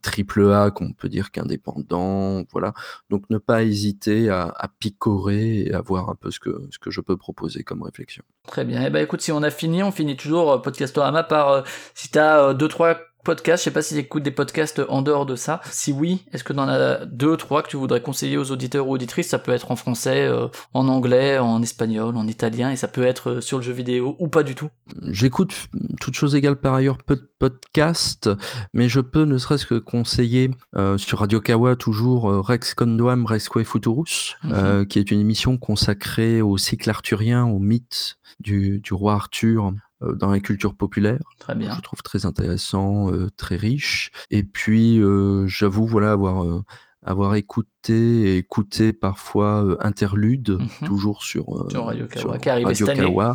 triple 0.03 0.53
A 0.53 0.71
qu'on 0.71 0.93
peut 0.93 1.09
dire 1.09 1.33
qu'indépendant, 1.33 2.45
voilà. 2.53 2.75
Donc 3.09 3.29
ne 3.29 3.39
pas 3.39 3.65
hésiter 3.65 4.20
à, 4.29 4.71
picorer 4.79 5.61
et 5.63 5.75
à 5.75 5.81
voir 5.81 6.09
un 6.11 6.15
peu 6.15 6.31
ce 6.31 6.41
que, 6.41 6.67
ce 6.71 6.79
que 6.79 6.91
je 6.91 7.01
peux 7.01 7.17
proposer 7.17 7.63
comme 7.63 7.83
réflexion. 7.83 8.23
Très 8.47 8.65
bien. 8.65 8.85
Eh 8.85 8.91
ben 8.91 9.03
écoute, 9.03 9.21
si 9.21 9.33
on 9.33 9.43
a 9.43 9.51
fini, 9.51 9.83
on 9.83 9.93
finit 9.93 10.17
toujours 10.17 10.53
euh, 10.53 10.59
Podcastorama 10.59 11.23
par 11.23 11.49
euh, 11.51 11.63
si 11.95 12.11
t'as 12.11 12.43
euh, 12.43 12.55
deux 12.55 12.69
trois 12.69 12.99
podcasts, 13.25 13.63
je 13.63 13.65
sais 13.65 13.71
pas 13.71 13.83
si 13.83 13.95
t'écoutes 13.95 14.23
des 14.23 14.31
podcasts 14.31 14.83
en 14.89 15.03
dehors 15.03 15.27
de 15.27 15.37
ça. 15.37 15.61
Si 15.71 15.93
oui, 15.93 16.25
est-ce 16.33 16.45
que 16.45 16.53
t'en 16.53 16.69
as 16.69 17.05
deux, 17.07 17.37
trois 17.37 17.63
que 17.63 17.69
tu 17.69 17.77
voudrais 17.77 18.01
conseiller 18.01 18.37
aux 18.37 18.51
auditeurs 18.51 18.89
ou 18.89 18.93
auditrices 18.93 19.29
Ça 19.29 19.39
peut 19.39 19.53
être 19.53 19.71
en 19.71 19.77
français, 19.77 20.27
euh, 20.27 20.49
en 20.75 20.89
anglais, 20.89 21.39
en 21.39 21.63
espagnol, 21.63 22.17
en 22.17 22.27
italien, 22.27 22.71
et 22.71 22.77
ça 22.77 22.89
peut 22.89 23.05
être 23.05 23.31
euh, 23.31 23.41
sur 23.41 23.59
le 23.59 23.65
jeu 23.65 23.73
vidéo 23.73 24.17
ou 24.19 24.29
pas 24.29 24.43
du 24.43 24.55
tout? 24.55 24.69
J'écoute, 25.09 25.55
toutes 26.01 26.15
choses 26.15 26.35
égales 26.35 26.57
par 26.57 26.75
ailleurs, 26.75 26.99
peu 26.99 27.17
de 27.17 27.29
podcasts, 27.39 28.31
mais 28.75 28.89
je 28.89 29.01
peux 29.01 29.25
ne 29.25 29.39
serait-ce 29.39 29.67
que 29.67 29.77
conseiller 29.77 30.51
euh, 30.77 30.99
sur 30.99 31.19
Radio 31.21 31.41
Kawa 31.41 31.77
toujours 31.77 32.31
euh, 32.31 32.41
Rex 32.41 32.75
Condoam 32.75 33.27
Resque 33.27 33.63
Futurus, 33.63 34.37
Mhm. 34.45 34.87
qui 34.87 34.99
est 34.99 35.11
une 35.11 35.21
émission 35.21 35.57
consacrée 35.59 36.43
au 36.43 36.57
cycle 36.59 36.89
arthurien, 36.91 37.45
au 37.45 37.59
mythe 37.59 38.17
du, 38.41 38.79
du 38.81 38.95
roi 38.95 39.15
Arthur 39.15 39.73
dans 40.01 40.31
la 40.31 40.41
culture 40.41 40.75
populaire. 40.75 41.21
Très 41.39 41.55
bien. 41.55 41.75
Je 41.77 41.81
trouve 41.83 42.03
très 42.03 42.25
intéressant, 42.27 43.13
euh, 43.13 43.29
très 43.37 43.57
riche. 43.57 44.11
Et 44.31 44.43
puis, 44.43 44.99
euh, 45.01 45.47
j'avoue, 45.47 45.87
voilà, 45.87 46.13
avoir, 46.13 46.45
euh, 46.45 46.63
avoir 47.05 47.35
écouté 47.35 47.93
et 47.93 48.37
écouté 48.39 48.93
parfois 48.93 49.65
euh, 49.65 49.77
Interlude, 49.81 50.59
Mhm. 50.81 50.89
toujours 50.89 51.23
sur, 51.23 51.45
euh, 51.57 51.69
Sur 51.71 51.87
Radio 51.87 52.07
Kawa, 52.07 52.21
sur 52.21 52.39
qui 52.41 52.49
est 52.49 52.53
arrivé 52.53 52.65
Radio 52.67 52.87
cette 52.87 52.99
année. 52.99 53.09
Kawa, 53.09 53.35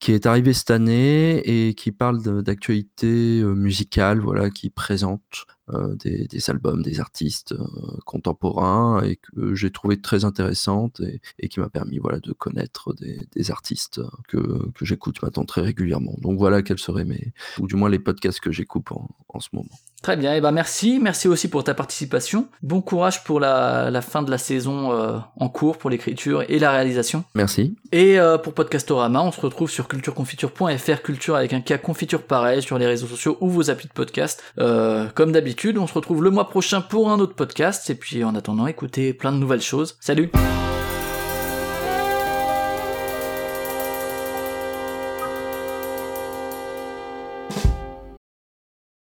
qui 0.00 0.12
est 0.12 0.26
arrivé 0.26 0.52
cette 0.52 0.70
année 0.72 1.38
et 1.68 1.74
qui 1.74 1.92
parle 1.92 2.42
d'actualité 2.42 3.40
euh, 3.40 3.54
musicale, 3.54 4.18
voilà, 4.18 4.50
qui 4.50 4.68
présente 4.68 5.22
euh, 5.61 5.61
des, 5.98 6.26
des 6.26 6.50
albums, 6.50 6.82
des 6.82 7.00
artistes 7.00 7.52
euh, 7.52 7.66
contemporains 8.04 9.02
et 9.02 9.16
que 9.16 9.54
j'ai 9.54 9.70
trouvé 9.70 10.00
très 10.00 10.24
intéressante 10.24 11.00
et, 11.38 11.48
qui 11.48 11.60
m'a 11.60 11.68
permis 11.68 11.98
voilà, 11.98 12.20
de 12.20 12.32
connaître 12.32 12.94
des, 12.94 13.50
artistes 13.50 14.00
que, 14.28 14.70
que 14.72 14.84
j'écoute 14.84 15.20
maintenant 15.22 15.44
très 15.44 15.60
régulièrement. 15.60 16.14
Donc 16.22 16.38
voilà 16.38 16.62
quels 16.62 16.78
seraient 16.78 17.04
mes, 17.04 17.32
ou 17.58 17.66
du 17.66 17.74
moins 17.74 17.88
les 17.88 17.98
podcasts 17.98 18.40
que 18.40 18.52
j'écoute 18.52 18.92
en, 18.92 19.08
en 19.28 19.40
ce 19.40 19.48
moment. 19.52 19.68
Très 20.02 20.16
bien, 20.16 20.34
et 20.34 20.40
ben 20.40 20.50
merci, 20.50 20.98
merci 21.00 21.28
aussi 21.28 21.48
pour 21.48 21.62
ta 21.62 21.74
participation. 21.74 22.48
Bon 22.62 22.80
courage 22.80 23.22
pour 23.22 23.38
la, 23.38 23.88
la 23.88 24.00
fin 24.00 24.22
de 24.22 24.32
la 24.32 24.38
saison 24.38 24.92
euh, 24.92 25.18
en 25.38 25.48
cours 25.48 25.78
pour 25.78 25.90
l'écriture 25.90 26.42
et 26.48 26.58
la 26.58 26.72
réalisation. 26.72 27.22
Merci. 27.36 27.76
Et 27.92 28.18
euh, 28.18 28.36
pour 28.36 28.52
Podcastorama, 28.52 29.22
on 29.22 29.30
se 29.30 29.40
retrouve 29.40 29.70
sur 29.70 29.86
cultureconfiture.fr, 29.86 31.02
culture 31.02 31.36
avec 31.36 31.52
un 31.52 31.60
cas 31.60 31.78
confiture 31.78 32.22
pareil 32.22 32.62
sur 32.62 32.78
les 32.78 32.86
réseaux 32.86 33.06
sociaux 33.06 33.38
ou 33.40 33.48
vos 33.48 33.70
applis 33.70 33.86
de 33.86 33.92
podcast. 33.92 34.42
Euh, 34.58 35.06
comme 35.14 35.30
d'habitude, 35.30 35.78
on 35.78 35.86
se 35.86 35.94
retrouve 35.94 36.24
le 36.24 36.30
mois 36.30 36.48
prochain 36.48 36.80
pour 36.80 37.10
un 37.10 37.20
autre 37.20 37.34
podcast, 37.34 37.88
et 37.88 37.94
puis 37.94 38.24
en 38.24 38.34
attendant, 38.34 38.66
écoutez 38.66 39.14
plein 39.14 39.30
de 39.30 39.38
nouvelles 39.38 39.62
choses. 39.62 39.96
Salut 40.00 40.32